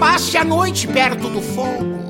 Passe 0.00 0.38
a 0.38 0.42
noite 0.42 0.88
perto 0.88 1.28
do 1.28 1.42
fogo. 1.42 2.00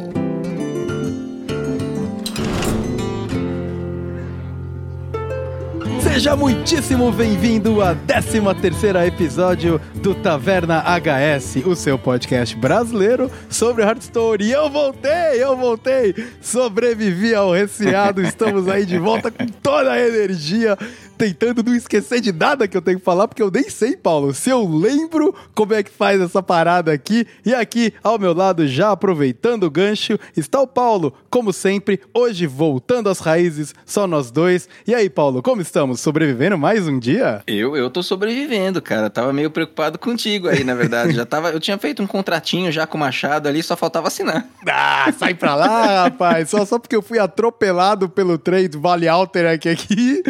Seja 6.01 6.37
muitíssimo 6.37 7.11
bem-vindo 7.11 7.83
a 7.83 7.97
13 7.97 8.43
terceira 8.63 9.05
episódio 9.05 9.81
do 9.97 10.15
Taverna 10.15 10.85
HS, 10.85 11.67
o 11.67 11.75
seu 11.75 11.99
podcast 11.99 12.55
brasileiro 12.55 13.29
sobre 13.49 13.83
Hearthstone. 13.83 14.45
E 14.45 14.53
eu 14.53 14.71
voltei, 14.71 15.43
eu 15.43 15.57
voltei, 15.57 16.15
sobrevivi 16.41 17.35
ao 17.35 17.53
resfriado, 17.53 18.23
estamos 18.23 18.69
aí 18.69 18.87
de 18.87 18.99
volta 18.99 19.33
com 19.33 19.47
toda 19.47 19.91
a 19.91 20.01
energia 20.01 20.79
tentando 21.21 21.63
não 21.63 21.75
esquecer 21.75 22.19
de 22.19 22.33
nada 22.33 22.67
que 22.67 22.75
eu 22.75 22.81
tenho 22.81 22.99
que 22.99 23.05
falar, 23.05 23.29
porque 23.29 23.43
eu 23.43 23.51
nem 23.51 23.69
sei, 23.69 23.95
Paulo, 23.95 24.33
se 24.33 24.49
eu 24.49 24.67
lembro 24.67 25.35
como 25.55 25.75
é 25.75 25.83
que 25.83 25.91
faz 25.91 26.19
essa 26.19 26.43
parada 26.43 26.91
aqui. 26.91 27.27
E 27.45 27.53
aqui, 27.53 27.93
ao 28.03 28.19
meu 28.19 28.33
lado, 28.33 28.67
já 28.67 28.91
aproveitando 28.91 29.65
o 29.65 29.71
gancho, 29.71 30.19
está 30.35 30.59
o 30.63 30.67
Paulo, 30.67 31.13
como 31.29 31.53
sempre, 31.53 32.01
hoje 32.15 32.47
voltando 32.47 33.11
às 33.11 33.19
raízes, 33.19 33.75
só 33.85 34.07
nós 34.07 34.31
dois. 34.31 34.67
E 34.87 34.95
aí, 34.95 35.11
Paulo, 35.11 35.43
como 35.43 35.61
estamos? 35.61 36.01
Sobrevivendo 36.01 36.57
mais 36.57 36.89
um 36.89 36.99
dia? 36.99 37.43
Eu, 37.47 37.77
eu 37.77 37.91
tô 37.91 38.03
sobrevivendo, 38.03 38.81
cara. 38.81 39.11
Tava 39.11 39.31
meio 39.31 39.51
preocupado 39.51 39.99
contigo 39.99 40.49
aí, 40.49 40.65
na 40.65 40.75
verdade. 40.75 41.13
já 41.13 41.27
tava, 41.27 41.51
eu 41.51 41.61
tinha 41.61 41.77
feito 41.77 42.03
um 42.03 42.07
contratinho 42.07 42.73
já 42.73 42.87
com 42.87 42.97
o 42.97 43.01
Machado 43.01 43.47
ali, 43.47 43.63
só 43.63 43.77
faltava 43.77 44.09
assinar. 44.09 44.49
Ah, 44.67 45.13
sai 45.19 45.35
pra 45.35 45.55
lá, 45.55 46.05
rapaz. 46.05 46.49
Só, 46.49 46.65
só 46.65 46.79
porque 46.79 46.97
eu 46.97 47.03
fui 47.03 47.19
atropelado 47.19 48.09
pelo 48.09 48.39
trem 48.39 48.71
do 48.71 48.81
Vale 48.81 49.07
Alter 49.07 49.53
aqui. 49.53 49.69
aqui. 49.69 50.23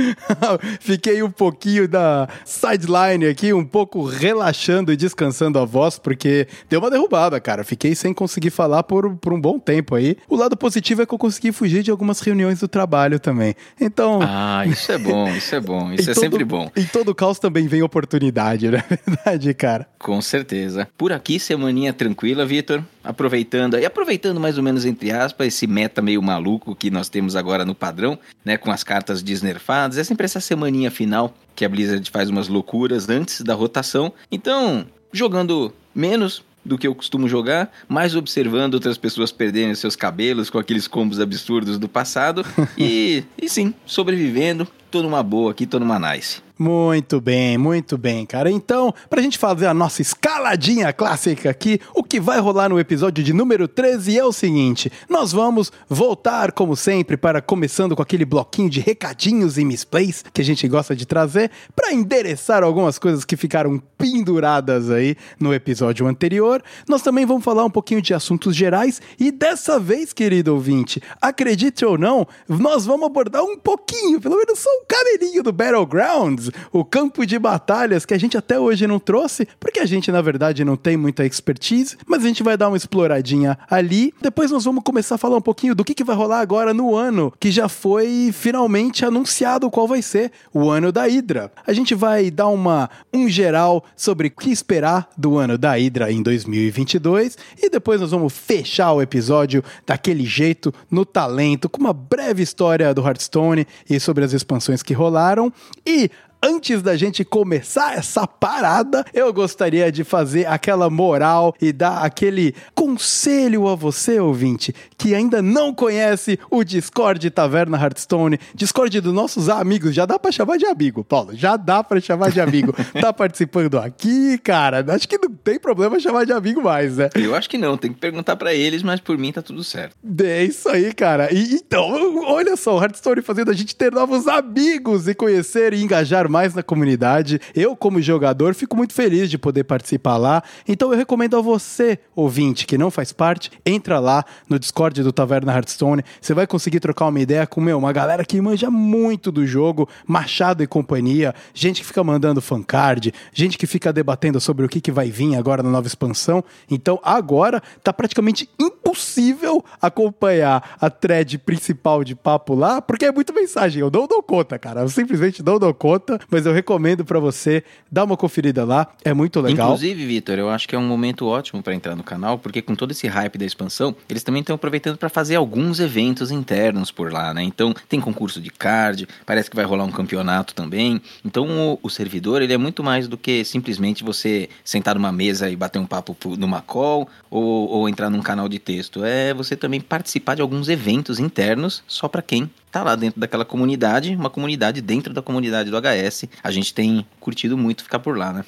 Fiquei 0.80 1.22
um 1.22 1.30
pouquinho 1.30 1.86
da 1.86 2.26
sideline 2.44 3.26
aqui, 3.26 3.52
um 3.52 3.64
pouco 3.64 4.02
relaxando 4.04 4.90
e 4.90 4.96
descansando 4.96 5.58
a 5.58 5.64
voz, 5.64 5.98
porque 5.98 6.48
deu 6.68 6.80
uma 6.80 6.90
derrubada, 6.90 7.38
cara. 7.38 7.62
Fiquei 7.62 7.94
sem 7.94 8.14
conseguir 8.14 8.50
falar 8.50 8.82
por, 8.82 9.14
por 9.16 9.32
um 9.32 9.40
bom 9.40 9.58
tempo 9.58 9.94
aí. 9.94 10.16
O 10.26 10.34
lado 10.34 10.56
positivo 10.56 11.02
é 11.02 11.06
que 11.06 11.12
eu 11.12 11.18
consegui 11.18 11.52
fugir 11.52 11.82
de 11.82 11.90
algumas 11.90 12.20
reuniões 12.20 12.60
do 12.60 12.66
trabalho 12.66 13.20
também. 13.20 13.54
Então. 13.78 14.20
Ah, 14.22 14.64
isso 14.66 14.90
é 14.90 14.98
bom, 14.98 15.28
isso 15.28 15.54
é 15.54 15.60
bom. 15.60 15.92
Isso 15.92 16.08
é 16.10 16.14
todo, 16.14 16.22
sempre 16.22 16.44
bom. 16.44 16.70
Em 16.74 16.84
todo 16.86 17.14
caos 17.14 17.38
também 17.38 17.68
vem 17.68 17.82
oportunidade, 17.82 18.66
não 18.70 18.78
é 18.78 18.84
verdade, 19.06 19.52
cara? 19.52 19.86
Com 19.98 20.20
certeza. 20.22 20.88
Por 20.96 21.12
aqui, 21.12 21.38
semaninha 21.38 21.92
tranquila, 21.92 22.46
Vitor. 22.46 22.82
Aproveitando 23.02 23.78
e 23.78 23.84
aproveitando 23.84 24.38
mais 24.38 24.58
ou 24.58 24.62
menos 24.62 24.84
entre 24.84 25.10
aspas 25.10 25.48
esse 25.48 25.66
meta 25.66 26.02
meio 26.02 26.22
maluco 26.22 26.74
que 26.74 26.90
nós 26.90 27.08
temos 27.08 27.34
agora 27.34 27.64
no 27.64 27.74
padrão, 27.74 28.18
né, 28.44 28.56
com 28.56 28.70
as 28.70 28.84
cartas 28.84 29.22
desnerfadas. 29.22 29.98
É 29.98 30.04
sempre 30.04 30.24
essa 30.24 30.40
semaninha 30.40 30.90
final 30.90 31.34
que 31.54 31.64
a 31.64 31.68
Blizzard 31.68 32.08
faz 32.10 32.28
umas 32.28 32.48
loucuras 32.48 33.08
antes 33.08 33.40
da 33.42 33.54
rotação. 33.54 34.12
Então, 34.30 34.86
jogando 35.12 35.72
menos 35.94 36.44
do 36.64 36.76
que 36.76 36.86
eu 36.86 36.94
costumo 36.94 37.28
jogar, 37.28 37.72
mais 37.88 38.14
observando 38.14 38.74
outras 38.74 38.98
pessoas 38.98 39.32
perderem 39.32 39.74
seus 39.74 39.96
cabelos 39.96 40.50
com 40.50 40.58
aqueles 40.58 40.86
combos 40.86 41.18
absurdos 41.18 41.78
do 41.78 41.88
passado 41.88 42.44
e, 42.76 43.24
e 43.40 43.48
sim, 43.48 43.74
sobrevivendo, 43.86 44.68
tô 44.90 45.02
numa 45.02 45.22
boa 45.22 45.52
aqui, 45.52 45.66
tô 45.66 45.78
numa 45.78 45.98
nice. 45.98 46.42
Muito 46.62 47.22
bem, 47.22 47.56
muito 47.56 47.96
bem, 47.96 48.26
cara. 48.26 48.50
Então, 48.50 48.92
pra 49.08 49.22
gente 49.22 49.38
fazer 49.38 49.64
a 49.64 49.72
nossa 49.72 50.02
escaladinha 50.02 50.92
clássica 50.92 51.48
aqui, 51.48 51.80
o 51.94 52.04
que 52.04 52.20
vai 52.20 52.38
rolar 52.38 52.68
no 52.68 52.78
episódio 52.78 53.24
de 53.24 53.32
número 53.32 53.66
13 53.66 54.18
é 54.18 54.24
o 54.26 54.30
seguinte: 54.30 54.92
nós 55.08 55.32
vamos 55.32 55.72
voltar, 55.88 56.52
como 56.52 56.76
sempre, 56.76 57.16
para 57.16 57.40
começando 57.40 57.96
com 57.96 58.02
aquele 58.02 58.26
bloquinho 58.26 58.68
de 58.68 58.78
recadinhos 58.78 59.56
e 59.56 59.64
misplays 59.64 60.22
que 60.34 60.42
a 60.42 60.44
gente 60.44 60.68
gosta 60.68 60.94
de 60.94 61.06
trazer, 61.06 61.50
para 61.74 61.94
endereçar 61.94 62.62
algumas 62.62 62.98
coisas 62.98 63.24
que 63.24 63.38
ficaram 63.38 63.82
penduradas 63.96 64.90
aí 64.90 65.16
no 65.40 65.54
episódio 65.54 66.06
anterior. 66.06 66.62
Nós 66.86 67.00
também 67.00 67.24
vamos 67.24 67.42
falar 67.42 67.64
um 67.64 67.70
pouquinho 67.70 68.02
de 68.02 68.12
assuntos 68.12 68.54
gerais 68.54 69.00
e 69.18 69.32
dessa 69.32 69.80
vez, 69.80 70.12
querido 70.12 70.52
ouvinte, 70.52 71.00
acredite 71.22 71.86
ou 71.86 71.96
não, 71.96 72.28
nós 72.46 72.84
vamos 72.84 73.06
abordar 73.06 73.42
um 73.42 73.56
pouquinho, 73.56 74.20
pelo 74.20 74.36
menos 74.36 74.58
só 74.58 74.68
um 74.68 74.84
cabelinho 74.86 75.42
do 75.42 75.52
Battlegrounds 75.52 76.49
o 76.72 76.84
campo 76.84 77.24
de 77.26 77.38
batalhas 77.38 78.04
que 78.04 78.14
a 78.14 78.18
gente 78.18 78.36
até 78.36 78.58
hoje 78.58 78.86
não 78.86 78.98
trouxe, 78.98 79.46
porque 79.58 79.80
a 79.80 79.86
gente 79.86 80.10
na 80.10 80.20
verdade 80.20 80.64
não 80.64 80.76
tem 80.76 80.96
muita 80.96 81.24
expertise, 81.24 81.96
mas 82.06 82.24
a 82.24 82.28
gente 82.28 82.42
vai 82.42 82.56
dar 82.56 82.68
uma 82.68 82.76
exploradinha 82.76 83.58
ali. 83.70 84.12
Depois 84.20 84.50
nós 84.50 84.64
vamos 84.64 84.82
começar 84.84 85.14
a 85.14 85.18
falar 85.18 85.36
um 85.36 85.42
pouquinho 85.42 85.74
do 85.74 85.84
que, 85.84 85.94
que 85.94 86.04
vai 86.04 86.16
rolar 86.16 86.40
agora 86.40 86.74
no 86.74 86.94
ano, 86.94 87.32
que 87.38 87.50
já 87.50 87.68
foi 87.68 88.30
finalmente 88.32 89.04
anunciado 89.04 89.70
qual 89.70 89.86
vai 89.86 90.02
ser 90.02 90.32
o 90.52 90.68
ano 90.68 90.92
da 90.92 91.06
Hydra. 91.06 91.52
A 91.66 91.72
gente 91.72 91.94
vai 91.94 92.30
dar 92.30 92.48
uma 92.48 92.90
um 93.12 93.28
geral 93.28 93.84
sobre 93.96 94.28
o 94.28 94.30
que 94.30 94.50
esperar 94.50 95.08
do 95.16 95.38
ano 95.38 95.56
da 95.56 95.72
Hydra 95.72 96.10
em 96.10 96.22
2022 96.22 97.38
e 97.62 97.68
depois 97.68 98.00
nós 98.00 98.10
vamos 98.10 98.32
fechar 98.32 98.92
o 98.92 99.02
episódio 99.02 99.62
daquele 99.86 100.24
jeito 100.24 100.72
no 100.90 101.04
talento 101.04 101.68
com 101.68 101.80
uma 101.80 101.92
breve 101.92 102.42
história 102.42 102.92
do 102.94 103.06
Hearthstone 103.06 103.66
e 103.88 103.98
sobre 104.00 104.24
as 104.24 104.32
expansões 104.32 104.82
que 104.82 104.94
rolaram 104.94 105.52
e 105.86 106.10
antes 106.42 106.82
da 106.82 106.96
gente 106.96 107.24
começar 107.24 107.96
essa 107.96 108.26
parada, 108.26 109.04
eu 109.12 109.32
gostaria 109.32 109.90
de 109.92 110.04
fazer 110.04 110.46
aquela 110.46 110.88
moral 110.88 111.54
e 111.60 111.72
dar 111.72 111.98
aquele 111.98 112.54
conselho 112.74 113.68
a 113.68 113.74
você, 113.74 114.18
ouvinte, 114.18 114.74
que 114.96 115.14
ainda 115.14 115.42
não 115.42 115.74
conhece 115.74 116.38
o 116.50 116.64
Discord 116.64 117.28
Taverna 117.30 117.78
Hearthstone, 117.80 118.38
Discord 118.54 119.00
dos 119.00 119.12
nossos 119.12 119.48
amigos. 119.48 119.94
Já 119.94 120.06
dá 120.06 120.18
pra 120.18 120.32
chamar 120.32 120.56
de 120.56 120.66
amigo, 120.66 121.04
Paulo. 121.04 121.34
Já 121.34 121.56
dá 121.56 121.84
pra 121.84 122.00
chamar 122.00 122.30
de 122.30 122.40
amigo. 122.40 122.74
tá 123.00 123.12
participando 123.12 123.78
aqui, 123.78 124.38
cara. 124.38 124.84
Acho 124.94 125.08
que 125.08 125.18
não 125.18 125.30
tem 125.30 125.58
problema 125.58 126.00
chamar 126.00 126.24
de 126.24 126.32
amigo 126.32 126.62
mais, 126.62 126.96
né? 126.96 127.10
Eu 127.14 127.34
acho 127.34 127.48
que 127.48 127.58
não, 127.58 127.76
tem 127.76 127.92
que 127.92 127.98
perguntar 127.98 128.36
para 128.36 128.54
eles, 128.54 128.82
mas 128.82 129.00
por 129.00 129.18
mim 129.18 129.32
tá 129.32 129.42
tudo 129.42 129.62
certo. 129.62 129.94
É 130.22 130.44
isso 130.44 130.68
aí, 130.68 130.92
cara. 130.94 131.32
E, 131.32 131.54
então, 131.54 132.24
olha 132.26 132.56
só, 132.56 132.76
o 132.76 132.82
Hearthstone 132.82 133.22
fazendo 133.22 133.50
a 133.50 133.54
gente 133.54 133.74
ter 133.76 133.92
novos 133.92 134.26
amigos 134.26 135.08
e 135.08 135.14
conhecer 135.14 135.72
e 135.74 135.82
engajar 135.82 136.29
mais 136.30 136.54
na 136.54 136.62
comunidade. 136.62 137.40
Eu, 137.54 137.76
como 137.76 138.00
jogador, 138.00 138.54
fico 138.54 138.76
muito 138.76 138.94
feliz 138.94 139.28
de 139.28 139.36
poder 139.36 139.64
participar 139.64 140.16
lá. 140.16 140.42
Então 140.66 140.92
eu 140.92 140.96
recomendo 140.96 141.36
a 141.36 141.42
você, 141.42 141.98
ouvinte, 142.14 142.66
que 142.66 142.78
não 142.78 142.90
faz 142.90 143.12
parte, 143.12 143.50
entra 143.66 143.98
lá 143.98 144.24
no 144.48 144.58
Discord 144.58 145.02
do 145.02 145.12
Taverna 145.12 145.52
Hearthstone. 145.52 146.04
Você 146.20 146.32
vai 146.32 146.46
conseguir 146.46 146.80
trocar 146.80 147.08
uma 147.08 147.20
ideia 147.20 147.46
com 147.46 147.60
meu, 147.60 147.76
uma 147.76 147.92
galera 147.92 148.24
que 148.24 148.40
manja 148.40 148.70
muito 148.70 149.32
do 149.32 149.46
jogo, 149.46 149.88
Machado 150.06 150.62
e 150.62 150.66
companhia, 150.66 151.34
gente 151.52 151.80
que 151.80 151.86
fica 151.86 152.04
mandando 152.04 152.40
fancard, 152.40 153.12
gente 153.32 153.58
que 153.58 153.66
fica 153.66 153.92
debatendo 153.92 154.40
sobre 154.40 154.64
o 154.64 154.68
que, 154.68 154.80
que 154.80 154.92
vai 154.92 155.10
vir 155.10 155.34
agora 155.34 155.62
na 155.62 155.70
nova 155.70 155.86
expansão. 155.86 156.44
Então 156.70 157.00
agora 157.02 157.62
tá 157.82 157.92
praticamente 157.92 158.48
impossível 158.58 159.64
acompanhar 159.80 160.76
a 160.80 160.88
thread 160.88 161.38
principal 161.38 162.04
de 162.04 162.14
papo 162.14 162.54
lá, 162.54 162.80
porque 162.80 163.04
é 163.04 163.12
muita 163.12 163.32
mensagem. 163.32 163.80
Eu 163.80 163.90
não 163.90 164.06
dou 164.06 164.22
conta, 164.22 164.58
cara. 164.58 164.82
Eu 164.82 164.88
simplesmente 164.88 165.42
não 165.42 165.58
dou 165.58 165.72
conta, 165.74 166.19
mas 166.30 166.46
eu 166.46 166.52
recomendo 166.52 167.04
para 167.04 167.18
você 167.18 167.62
dar 167.90 168.04
uma 168.04 168.16
conferida 168.16 168.64
lá, 168.64 168.92
é 169.04 169.14
muito 169.14 169.40
legal. 169.40 169.68
Inclusive, 169.68 170.06
Vitor, 170.06 170.38
eu 170.38 170.50
acho 170.50 170.68
que 170.68 170.74
é 170.74 170.78
um 170.78 170.86
momento 170.86 171.26
ótimo 171.26 171.62
para 171.62 171.74
entrar 171.74 171.94
no 171.94 172.02
canal, 172.02 172.38
porque 172.38 172.60
com 172.60 172.74
todo 172.74 172.90
esse 172.90 173.06
hype 173.06 173.38
da 173.38 173.44
expansão, 173.44 173.94
eles 174.08 174.22
também 174.22 174.40
estão 174.40 174.54
aproveitando 174.54 174.96
para 174.96 175.08
fazer 175.08 175.36
alguns 175.36 175.80
eventos 175.80 176.30
internos 176.30 176.90
por 176.90 177.12
lá, 177.12 177.32
né? 177.32 177.42
Então, 177.42 177.74
tem 177.88 178.00
concurso 178.00 178.40
de 178.40 178.50
card, 178.50 179.08
parece 179.24 179.50
que 179.50 179.56
vai 179.56 179.64
rolar 179.64 179.84
um 179.84 179.90
campeonato 179.90 180.54
também. 180.54 181.00
Então, 181.24 181.46
o, 181.48 181.78
o 181.82 181.90
servidor, 181.90 182.42
ele 182.42 182.52
é 182.52 182.58
muito 182.58 182.82
mais 182.82 183.08
do 183.08 183.16
que 183.16 183.44
simplesmente 183.44 184.04
você 184.04 184.48
sentar 184.64 184.94
numa 184.94 185.12
mesa 185.12 185.50
e 185.50 185.56
bater 185.56 185.78
um 185.78 185.86
papo 185.86 186.16
numa 186.36 186.60
call 186.60 187.08
ou, 187.30 187.68
ou 187.68 187.88
entrar 187.88 188.10
num 188.10 188.22
canal 188.22 188.48
de 188.48 188.58
texto. 188.58 189.04
É 189.04 189.32
você 189.34 189.56
também 189.56 189.80
participar 189.80 190.34
de 190.34 190.42
alguns 190.42 190.68
eventos 190.68 191.18
internos 191.18 191.82
só 191.86 192.08
para 192.08 192.22
quem 192.22 192.50
tá 192.70 192.82
lá 192.82 192.94
dentro 192.96 193.20
daquela 193.20 193.44
comunidade, 193.44 194.14
uma 194.14 194.30
comunidade 194.30 194.80
dentro 194.80 195.12
da 195.12 195.22
comunidade 195.22 195.70
do 195.70 195.76
HS. 195.76 196.24
A 196.42 196.50
gente 196.50 196.72
tem 196.72 197.06
curtido 197.18 197.56
muito 197.56 197.82
ficar 197.82 197.98
por 197.98 198.16
lá, 198.16 198.32
né? 198.32 198.44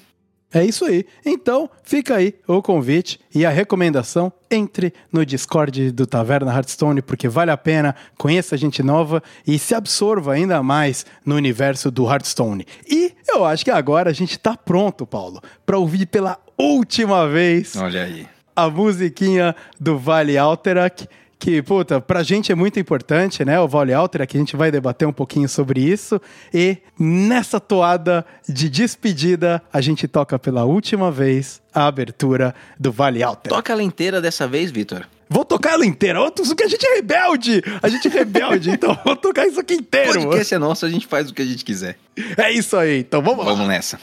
É 0.55 0.62
isso 0.62 0.84
aí. 0.84 1.06
Então, 1.25 1.69
fica 1.83 2.16
aí 2.16 2.34
o 2.47 2.60
convite 2.60 3.19
e 3.34 3.47
a 3.47 3.50
recomendação. 3.50 4.30
Entre 4.51 4.92
no 5.10 5.24
Discord 5.24 5.92
do 5.92 6.07
Taverna 6.07 6.53
Hearthstone, 6.53 7.01
porque 7.01 7.27
vale 7.27 7.51
a 7.51 7.57
pena, 7.57 7.97
conheça 8.19 8.54
gente 8.54 8.83
nova 8.83 9.22
e 9.47 9.59
se 9.59 9.74
absorva 9.74 10.34
ainda 10.34 10.63
mais 10.63 11.07
no 11.24 11.36
universo 11.36 11.91
do 11.91 12.04
Hearthstone. 12.04 12.66
E 12.86 13.15
eu 13.27 13.47
acho 13.47 13.65
que 13.65 13.71
agora 13.71 14.10
a 14.10 14.13
gente 14.13 14.39
tá 14.39 14.54
pronto, 14.54 15.07
Paulo, 15.07 15.41
para 15.65 15.78
ouvir 15.78 16.04
pela 16.04 16.39
última 16.59 17.27
vez. 17.27 17.74
Olha 17.77 18.03
aí. 18.03 18.28
A 18.54 18.69
musiquinha 18.69 19.57
do 19.80 19.97
Vale 19.97 20.36
Alterac 20.36 21.09
que, 21.42 21.60
puta, 21.60 22.00
pra 22.00 22.22
gente 22.22 22.53
é 22.53 22.54
muito 22.54 22.78
importante, 22.78 23.44
né? 23.44 23.59
O 23.59 23.66
Vale 23.66 23.92
Alter, 23.92 24.22
aqui 24.22 24.36
a 24.36 24.41
gente 24.41 24.54
vai 24.54 24.71
debater 24.71 25.09
um 25.09 25.12
pouquinho 25.12 25.48
sobre 25.48 25.80
isso. 25.80 26.21
E 26.54 26.78
nessa 26.97 27.59
toada 27.59 28.24
de 28.48 28.68
despedida, 28.68 29.60
a 29.72 29.80
gente 29.80 30.06
toca 30.06 30.39
pela 30.39 30.65
última 30.65 31.10
vez 31.10 31.60
a 31.74 31.89
abertura 31.89 32.54
do 32.78 32.92
Vale 32.92 33.24
Alter. 33.24 33.50
Toca 33.50 33.72
ela 33.72 33.83
inteira 33.83 34.21
dessa 34.21 34.47
vez, 34.47 34.71
Vitor. 34.71 35.04
Vou 35.28 35.44
tocar 35.44 35.72
ela 35.72 35.84
inteira. 35.84 36.21
Porque 36.30 36.62
a 36.62 36.68
gente 36.68 36.86
é 36.86 36.94
rebelde. 36.94 37.60
A 37.83 37.88
gente 37.88 38.06
é 38.06 38.10
rebelde, 38.10 38.71
então 38.74 38.97
vou 39.04 39.16
tocar 39.16 39.45
isso 39.45 39.59
aqui 39.59 39.74
inteiro. 39.74 40.21
O 40.21 40.24
podcast 40.27 40.54
é 40.54 40.59
nosso, 40.59 40.86
a 40.86 40.88
gente 40.88 41.09
faz 41.09 41.28
o 41.28 41.34
que 41.34 41.42
a 41.42 41.47
gente 41.47 41.65
quiser. 41.65 41.98
É 42.36 42.53
isso 42.53 42.77
aí. 42.77 43.00
Então 43.00 43.21
vamos, 43.21 43.45
vamos 43.45 43.53
lá. 43.53 43.65
Vamos 43.65 43.68
nessa. 43.68 43.98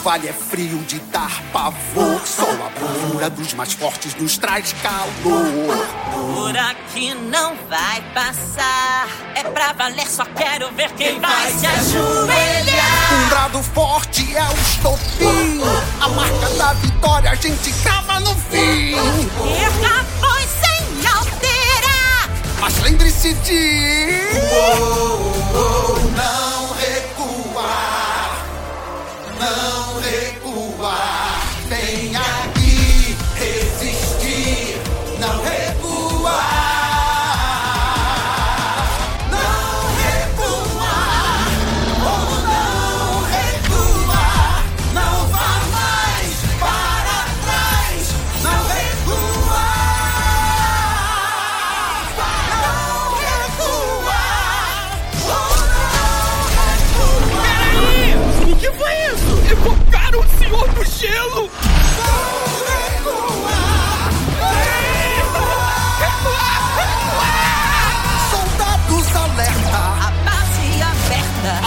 Vale 0.00 0.28
é 0.28 0.32
frio 0.32 0.78
de 0.78 0.98
dar 0.98 1.42
pavor. 1.52 2.20
Só 2.26 2.50
a 2.50 2.70
bravura 2.70 3.30
dos 3.30 3.52
mais 3.54 3.72
fortes 3.72 4.14
nos 4.14 4.38
traz 4.38 4.74
calor. 4.82 5.86
Por 6.34 6.56
aqui 6.56 7.14
não 7.14 7.54
vai 7.68 8.02
passar. 8.14 9.08
É 9.34 9.42
pra 9.44 9.72
valer, 9.72 10.08
só 10.08 10.24
quero 10.24 10.70
ver 10.72 10.90
quem, 10.92 11.20
vai 11.20 11.52
se 11.52 11.66
ajoelhar. 11.66 13.14
Um 13.14 13.28
brado 13.28 13.62
forte 13.62 14.36
é 14.36 14.42
o 14.42 14.54
estopim. 14.54 15.60
A 16.00 16.08
marca 16.08 16.48
da 16.56 16.72
vitória 16.74 17.30
a 17.30 17.34
gente 17.34 17.72
crava 17.82 18.20
no 18.20 18.34
fim. 18.34 18.94
Erra, 18.94 20.04
pois 20.20 20.50
sem 20.50 21.06
alterar. 21.06 22.30
Mas 22.60 22.78
lembre-se 22.80 23.34
de. 23.34 24.20
não 26.16 26.59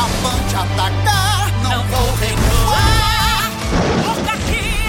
avante 0.03 0.55
atacar, 0.55 1.51
não 1.63 1.83
vou 1.83 2.15
recuar. 2.15 3.51
Aqui 4.33 4.83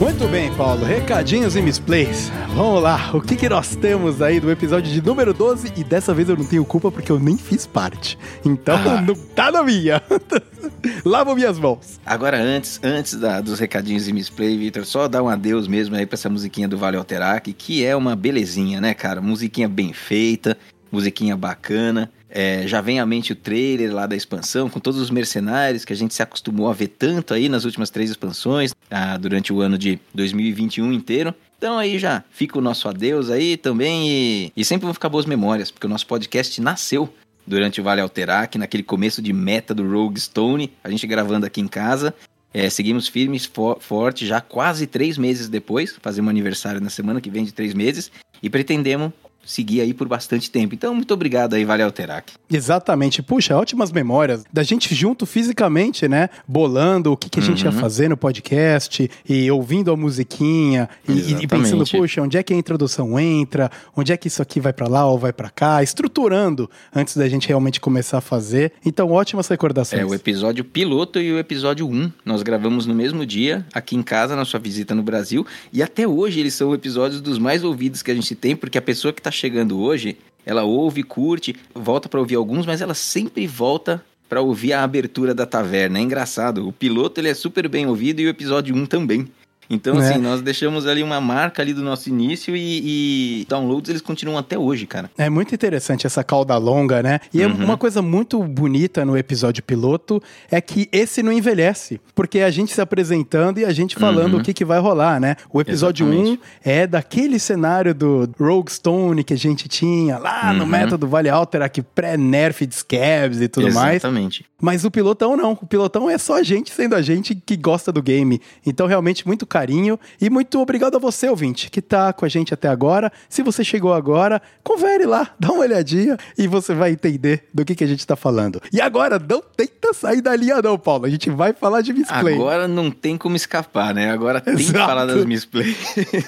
Muito 0.00 0.28
bem, 0.28 0.52
Paulo. 0.54 0.84
Recadinhos 0.84 1.56
e 1.56 1.62
misplays. 1.62 2.30
Vamos 2.54 2.82
lá. 2.82 3.10
O 3.12 3.20
que, 3.20 3.34
que 3.34 3.48
nós 3.48 3.74
temos 3.74 4.22
aí 4.22 4.38
do 4.38 4.50
episódio 4.50 4.92
de 4.92 5.02
número 5.02 5.34
12? 5.34 5.72
E 5.76 5.82
dessa 5.82 6.14
vez 6.14 6.28
eu 6.28 6.36
não 6.36 6.44
tenho 6.44 6.64
culpa 6.64 6.90
porque 6.90 7.10
eu 7.10 7.18
nem 7.18 7.36
fiz 7.36 7.66
parte. 7.66 8.16
Então 8.44 8.78
não 9.02 9.14
tá 9.14 9.50
na 9.50 9.62
minha. 9.62 10.02
Lavo 11.04 11.34
minhas 11.34 11.58
mãos. 11.58 12.00
Agora, 12.04 12.40
antes, 12.40 12.80
antes 12.82 13.14
da- 13.14 13.40
dos 13.40 13.58
recadinhos 13.58 14.08
e 14.08 14.12
misplay, 14.12 14.56
Victor, 14.56 14.84
só 14.84 15.08
dar 15.08 15.22
um 15.22 15.28
adeus 15.28 15.66
mesmo 15.66 15.96
aí 15.96 16.06
pra 16.06 16.14
essa 16.14 16.28
musiquinha 16.28 16.68
do 16.68 16.78
Vale 16.78 16.96
Alterac, 16.96 17.52
que 17.52 17.84
é 17.84 17.94
uma 17.96 18.14
belezinha, 18.14 18.80
né, 18.80 18.94
cara? 18.94 19.20
Musiquinha 19.20 19.68
bem 19.68 19.92
feita, 19.92 20.56
musiquinha 20.90 21.36
bacana. 21.36 22.10
É, 22.30 22.66
já 22.66 22.82
vem 22.82 23.00
à 23.00 23.06
mente 23.06 23.32
o 23.32 23.36
trailer 23.36 23.92
lá 23.94 24.06
da 24.06 24.14
expansão, 24.14 24.68
com 24.68 24.78
todos 24.78 25.00
os 25.00 25.10
mercenários 25.10 25.84
que 25.84 25.94
a 25.94 25.96
gente 25.96 26.12
se 26.12 26.22
acostumou 26.22 26.68
a 26.68 26.74
ver 26.74 26.88
tanto 26.88 27.32
aí 27.32 27.48
nas 27.48 27.64
últimas 27.64 27.88
três 27.88 28.10
expansões, 28.10 28.74
ah, 28.90 29.16
durante 29.16 29.50
o 29.50 29.62
ano 29.62 29.78
de 29.78 29.98
2021 30.14 30.92
inteiro. 30.92 31.34
Então 31.56 31.78
aí 31.78 31.98
já 31.98 32.22
fica 32.30 32.58
o 32.58 32.60
nosso 32.60 32.86
adeus 32.86 33.30
aí 33.30 33.56
também 33.56 34.08
e, 34.10 34.52
e 34.54 34.64
sempre 34.64 34.84
vão 34.84 34.92
ficar 34.94 35.08
boas 35.08 35.24
memórias, 35.24 35.70
porque 35.70 35.86
o 35.86 35.90
nosso 35.90 36.06
podcast 36.06 36.60
nasceu 36.60 37.12
durante 37.48 37.80
o 37.80 37.84
Vale 37.84 38.00
Alterac, 38.00 38.56
naquele 38.58 38.82
começo 38.82 39.22
de 39.22 39.32
meta 39.32 39.74
do 39.74 39.88
Rogue 39.88 40.20
Stone, 40.20 40.72
a 40.84 40.90
gente 40.90 41.06
gravando 41.06 41.46
aqui 41.46 41.60
em 41.60 41.66
casa. 41.66 42.14
É, 42.52 42.70
seguimos 42.70 43.08
firmes, 43.08 43.44
fo 43.44 43.76
forte, 43.80 44.26
já 44.26 44.40
quase 44.40 44.86
três 44.86 45.18
meses 45.18 45.48
depois, 45.48 45.96
fazemos 46.00 46.30
aniversário 46.30 46.80
na 46.80 46.90
semana 46.90 47.20
que 47.20 47.30
vem 47.30 47.44
de 47.44 47.52
três 47.52 47.74
meses, 47.74 48.10
e 48.42 48.48
pretendemos 48.48 49.12
seguir 49.50 49.80
aí 49.80 49.94
por 49.94 50.06
bastante 50.08 50.50
tempo. 50.50 50.74
Então, 50.74 50.94
muito 50.94 51.12
obrigado 51.14 51.54
aí, 51.54 51.64
Vale 51.64 51.82
Alterac. 51.82 52.32
Exatamente. 52.50 53.22
Puxa, 53.22 53.56
ótimas 53.56 53.90
memórias 53.90 54.44
da 54.52 54.62
gente 54.62 54.94
junto 54.94 55.24
fisicamente, 55.24 56.06
né? 56.06 56.28
Bolando 56.46 57.12
o 57.12 57.16
que, 57.16 57.30
que 57.30 57.38
a 57.38 57.42
gente 57.42 57.62
ia 57.64 57.70
Uhum. 57.70 57.78
fazer 57.78 58.08
no 58.08 58.16
podcast 58.16 59.10
e 59.28 59.50
ouvindo 59.50 59.90
a 59.90 59.96
musiquinha 59.96 60.88
e- 61.08 61.42
e, 61.42 61.46
pensando, 61.46 61.84
puxa, 61.86 62.20
onde 62.22 62.36
é 62.36 62.42
que 62.42 62.52
a 62.52 62.56
introdução 62.56 63.18
entra? 63.18 63.70
Onde 63.96 64.12
é 64.12 64.16
que 64.16 64.28
isso 64.28 64.42
aqui 64.42 64.60
vai 64.60 64.72
pra 64.72 64.86
lá 64.88 65.06
ou 65.06 65.18
vai 65.18 65.32
pra 65.32 65.48
cá? 65.48 65.82
Estruturando 65.82 66.68
antes 66.94 67.16
da 67.16 67.28
gente 67.28 67.48
realmente 67.48 67.80
começar 67.80 68.18
a 68.18 68.20
fazer. 68.20 68.72
Então, 68.84 69.10
ótimas 69.10 69.48
recordações. 69.48 70.02
É 70.02 70.04
o 70.04 70.14
episódio 70.14 70.64
piloto 70.64 71.18
e 71.20 71.32
o 71.32 71.38
episódio 71.38 71.88
1. 71.88 72.12
Nós 72.24 72.42
gravamos 72.42 72.86
no 72.86 72.94
mesmo 72.94 73.24
dia, 73.24 73.64
aqui 73.72 73.96
em 73.96 74.02
casa, 74.02 74.36
na 74.36 74.44
sua 74.44 74.60
visita 74.60 74.94
no 74.94 75.02
Brasil. 75.02 75.46
E 75.72 75.82
até 75.82 76.06
hoje 76.06 76.40
eles 76.40 76.54
são 76.54 76.74
episódios 76.74 77.20
dos 77.20 77.38
mais 77.38 77.64
ouvidos 77.64 78.02
que 78.02 78.10
a 78.10 78.14
gente 78.14 78.34
tem, 78.34 78.54
porque 78.54 78.76
a 78.78 78.82
pessoa 78.82 79.12
que 79.12 79.22
tá 79.22 79.30
chegando 79.38 79.80
hoje, 79.80 80.16
ela 80.44 80.64
ouve, 80.64 81.02
curte, 81.02 81.54
volta 81.74 82.08
pra 82.08 82.20
ouvir 82.20 82.34
alguns, 82.34 82.66
mas 82.66 82.80
ela 82.80 82.94
sempre 82.94 83.46
volta 83.46 84.04
pra 84.28 84.40
ouvir 84.40 84.72
a 84.72 84.82
abertura 84.82 85.34
da 85.34 85.46
taverna. 85.46 85.98
É 85.98 86.02
engraçado. 86.02 86.66
O 86.68 86.72
piloto 86.72 87.20
ele 87.20 87.28
é 87.28 87.34
super 87.34 87.68
bem 87.68 87.86
ouvido 87.86 88.20
e 88.20 88.26
o 88.26 88.30
episódio 88.30 88.74
1 88.74 88.86
também. 88.86 89.28
Então, 89.70 90.00
É. 90.00 90.08
assim, 90.10 90.18
nós 90.18 90.40
deixamos 90.40 90.86
ali 90.86 91.02
uma 91.02 91.20
marca 91.20 91.60
ali 91.62 91.74
do 91.74 91.82
nosso 91.82 92.08
início 92.08 92.56
e, 92.56 93.40
e 93.42 93.46
downloads 93.48 93.90
eles 93.90 94.00
continuam 94.02 94.38
até 94.38 94.56
hoje, 94.58 94.86
cara. 94.86 95.10
É 95.18 95.28
muito 95.28 95.54
interessante 95.54 96.06
essa 96.06 96.24
cauda 96.24 96.56
longa, 96.56 97.02
né? 97.02 97.20
E 97.34 97.42
é 97.42 97.46
Uhum. 97.46 97.64
uma 97.64 97.76
coisa 97.76 98.00
muito 98.00 98.42
bonita 98.42 99.04
no 99.04 99.16
episódio 99.16 99.62
piloto 99.62 100.22
é 100.50 100.60
que 100.60 100.88
esse 100.90 101.22
não 101.22 101.32
envelhece. 101.32 102.00
Porque 102.14 102.40
a 102.40 102.50
gente 102.50 102.72
se 102.72 102.80
apresentando 102.80 103.58
e 103.58 103.64
a 103.64 103.72
gente 103.72 103.96
falando 103.96 104.34
Uhum. 104.34 104.40
o 104.40 104.42
que, 104.42 104.54
que 104.54 104.64
vai 104.64 104.78
rolar, 104.78 105.20
né? 105.20 105.36
O 105.52 105.60
episódio 105.60 106.06
1 106.06 106.08
Exatamente. 106.12 106.40
é 106.64 106.86
daquele 106.86 107.38
cenário 107.38 107.94
do 107.94 108.28
Rogue 108.38 108.72
Stone 108.72 109.22
que 109.22 109.34
a 109.34 109.38
gente 109.38 109.68
tinha 109.68 110.16
lá 110.18 110.52
no 110.52 110.62
Uhum. 110.64 110.66
método 110.70 111.06
Vale 111.06 111.28
Alterac 111.28 111.82
pré-nerf 111.94 112.64
de 112.66 112.74
scabs 112.74 113.40
e 113.40 113.48
tudo 113.48 113.72
mais. 113.74 113.96
Exatamente. 113.96 114.44
Mas 114.60 114.84
o 114.84 114.90
pilotão 114.90 115.36
não. 115.36 115.52
O 115.52 115.66
pilotão 115.66 116.08
é 116.10 116.18
só 116.18 116.38
a 116.38 116.42
gente 116.42 116.72
sendo 116.72 116.94
a 116.94 117.02
gente 117.02 117.34
que 117.34 117.56
gosta 117.56 117.92
do 117.92 118.02
game. 118.02 118.40
Então, 118.66 118.86
realmente, 118.86 119.26
muito 119.26 119.46
carinho. 119.58 119.98
E 120.20 120.30
muito 120.30 120.60
obrigado 120.60 120.96
a 120.96 120.98
você, 121.00 121.28
ouvinte, 121.28 121.70
que 121.70 121.82
tá 121.82 122.12
com 122.12 122.24
a 122.24 122.28
gente 122.28 122.54
até 122.54 122.68
agora. 122.68 123.12
Se 123.28 123.42
você 123.42 123.64
chegou 123.64 123.92
agora, 123.92 124.40
confere 124.62 125.04
lá, 125.04 125.30
dá 125.38 125.50
uma 125.50 125.62
olhadinha 125.62 126.16
e 126.36 126.46
você 126.46 126.74
vai 126.74 126.92
entender 126.92 127.44
do 127.52 127.64
que, 127.64 127.74
que 127.74 127.82
a 127.82 127.86
gente 127.86 128.06
tá 128.06 128.14
falando. 128.14 128.62
E 128.72 128.80
agora, 128.80 129.18
não 129.18 129.42
tenta 129.56 129.92
sair 129.92 130.20
da 130.20 130.34
linha, 130.36 130.62
não, 130.62 130.78
Paulo. 130.78 131.06
A 131.06 131.10
gente 131.10 131.28
vai 131.30 131.52
falar 131.52 131.80
de 131.80 131.92
misplay. 131.92 132.34
Agora 132.34 132.68
não 132.68 132.90
tem 132.90 133.16
como 133.16 133.34
escapar, 133.34 133.92
né? 133.92 134.10
Agora 134.10 134.40
tem 134.40 134.54
que 134.54 134.62
Exato. 134.62 134.86
falar 134.86 135.06
das 135.06 135.24
misplays. 135.24 135.76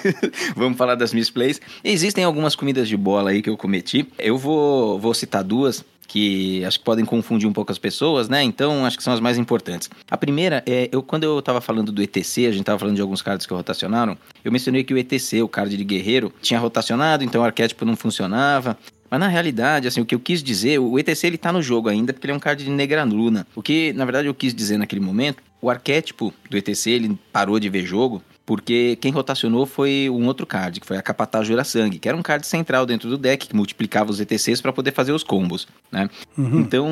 Vamos 0.55 0.77
falar 0.77 0.95
das 0.95 1.13
misplays. 1.13 1.61
Existem 1.83 2.23
algumas 2.23 2.55
comidas 2.55 2.87
de 2.87 2.97
bola 2.97 3.31
aí 3.31 3.41
que 3.41 3.49
eu 3.49 3.57
cometi. 3.57 4.07
Eu 4.19 4.37
vou, 4.37 4.99
vou 4.99 5.13
citar 5.13 5.43
duas 5.43 5.85
que 6.11 6.65
acho 6.65 6.77
que 6.77 6.83
podem 6.83 7.05
confundir 7.05 7.47
um 7.47 7.53
pouco 7.53 7.71
as 7.71 7.77
pessoas, 7.77 8.27
né? 8.27 8.43
Então 8.43 8.85
acho 8.85 8.97
que 8.97 9.03
são 9.03 9.13
as 9.13 9.21
mais 9.21 9.37
importantes. 9.37 9.89
A 10.09 10.17
primeira 10.17 10.61
é, 10.67 10.89
eu 10.91 11.01
quando 11.01 11.23
eu 11.23 11.41
tava 11.41 11.61
falando 11.61 11.89
do 11.89 12.01
ETC, 12.01 12.47
a 12.47 12.51
gente 12.51 12.65
tava 12.65 12.77
falando 12.77 12.97
de 12.97 13.01
alguns 13.01 13.21
cards 13.21 13.45
que 13.45 13.53
rotacionaram, 13.53 14.17
eu 14.43 14.51
mencionei 14.51 14.83
que 14.83 14.93
o 14.93 14.97
ETC, 14.97 15.41
o 15.41 15.47
card 15.47 15.77
de 15.77 15.83
guerreiro, 15.85 16.33
tinha 16.41 16.59
rotacionado, 16.59 17.23
então 17.23 17.41
o 17.41 17.45
arquétipo 17.45 17.85
não 17.85 17.95
funcionava. 17.95 18.77
Mas 19.09 19.19
na 19.19 19.27
realidade, 19.27 19.87
assim, 19.87 20.01
o 20.01 20.05
que 20.05 20.15
eu 20.15 20.19
quis 20.19 20.43
dizer, 20.43 20.79
o 20.79 20.99
ETC 20.99 21.27
ele 21.27 21.37
tá 21.37 21.51
no 21.51 21.61
jogo 21.61 21.87
ainda 21.87 22.11
porque 22.11 22.25
ele 22.25 22.33
é 22.33 22.35
um 22.35 22.39
card 22.39 22.63
de 22.63 22.69
Negranluna. 22.69 23.47
O 23.55 23.61
que, 23.61 23.93
na 23.93 24.03
verdade, 24.03 24.27
eu 24.27 24.33
quis 24.33 24.53
dizer 24.53 24.77
naquele 24.77 25.01
momento, 25.01 25.41
o 25.61 25.69
arquétipo 25.69 26.33
do 26.49 26.57
ETC 26.57 26.89
ele 26.89 27.17
parou 27.31 27.59
de 27.59 27.69
ver 27.69 27.85
jogo 27.85 28.21
porque 28.51 28.97
quem 28.97 29.13
rotacionou 29.13 29.65
foi 29.65 30.09
um 30.09 30.27
outro 30.27 30.45
card, 30.45 30.81
que 30.81 30.85
foi 30.85 30.97
a 30.97 31.01
Capataz 31.01 31.47
Jura 31.47 31.63
Sangue, 31.63 31.97
que 31.97 32.09
era 32.09 32.17
um 32.17 32.21
card 32.21 32.45
central 32.45 32.85
dentro 32.85 33.09
do 33.09 33.17
deck 33.17 33.47
que 33.47 33.55
multiplicava 33.55 34.11
os 34.11 34.19
ETCs 34.19 34.59
para 34.59 34.73
poder 34.73 34.91
fazer 34.91 35.13
os 35.13 35.23
combos, 35.23 35.69
né? 35.89 36.09
Então, 36.37 36.85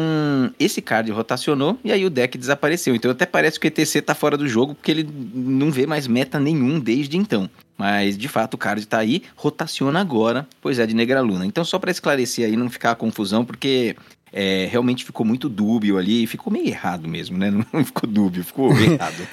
esse 0.58 0.82
card 0.82 1.12
rotacionou 1.12 1.78
e 1.84 1.92
aí 1.92 2.06
o 2.06 2.10
deck 2.10 2.38
desapareceu. 2.38 2.96
Então, 2.96 3.12
até 3.12 3.26
parece 3.26 3.60
que 3.60 3.68
o 3.68 3.68
ETC 3.68 4.02
tá 4.02 4.16
fora 4.16 4.38
do 4.38 4.48
jogo 4.48 4.74
porque 4.74 4.90
ele 4.90 5.10
não 5.34 5.70
vê 5.70 5.86
mais 5.86 6.08
meta 6.08 6.40
nenhum 6.40 6.80
desde 6.80 7.18
então. 7.18 7.50
Mas, 7.78 8.18
de 8.18 8.30
fato, 8.30 8.54
o 8.54 8.58
card 8.58 8.88
tá 8.88 9.00
aí, 9.00 9.24
rotaciona 9.36 10.00
agora, 10.00 10.48
pois 10.62 10.80
é 10.80 10.86
de 10.86 10.96
Negraluna. 10.96 11.46
Então, 11.46 11.66
só 11.66 11.78
para 11.78 11.92
esclarecer 11.92 12.46
aí, 12.46 12.56
não 12.56 12.70
ficar 12.70 12.92
a 12.92 12.96
confusão, 12.96 13.44
porque 13.44 13.98
é, 14.32 14.66
realmente 14.72 15.04
ficou 15.04 15.26
muito 15.26 15.50
dúbio 15.50 15.98
ali, 15.98 16.26
ficou 16.26 16.54
meio 16.54 16.68
errado 16.68 17.06
mesmo, 17.06 17.38
né? 17.38 17.52
Não 17.74 17.84
ficou 17.84 18.10
dúbio, 18.10 18.46
ficou 18.46 18.72
errado. 18.72 19.28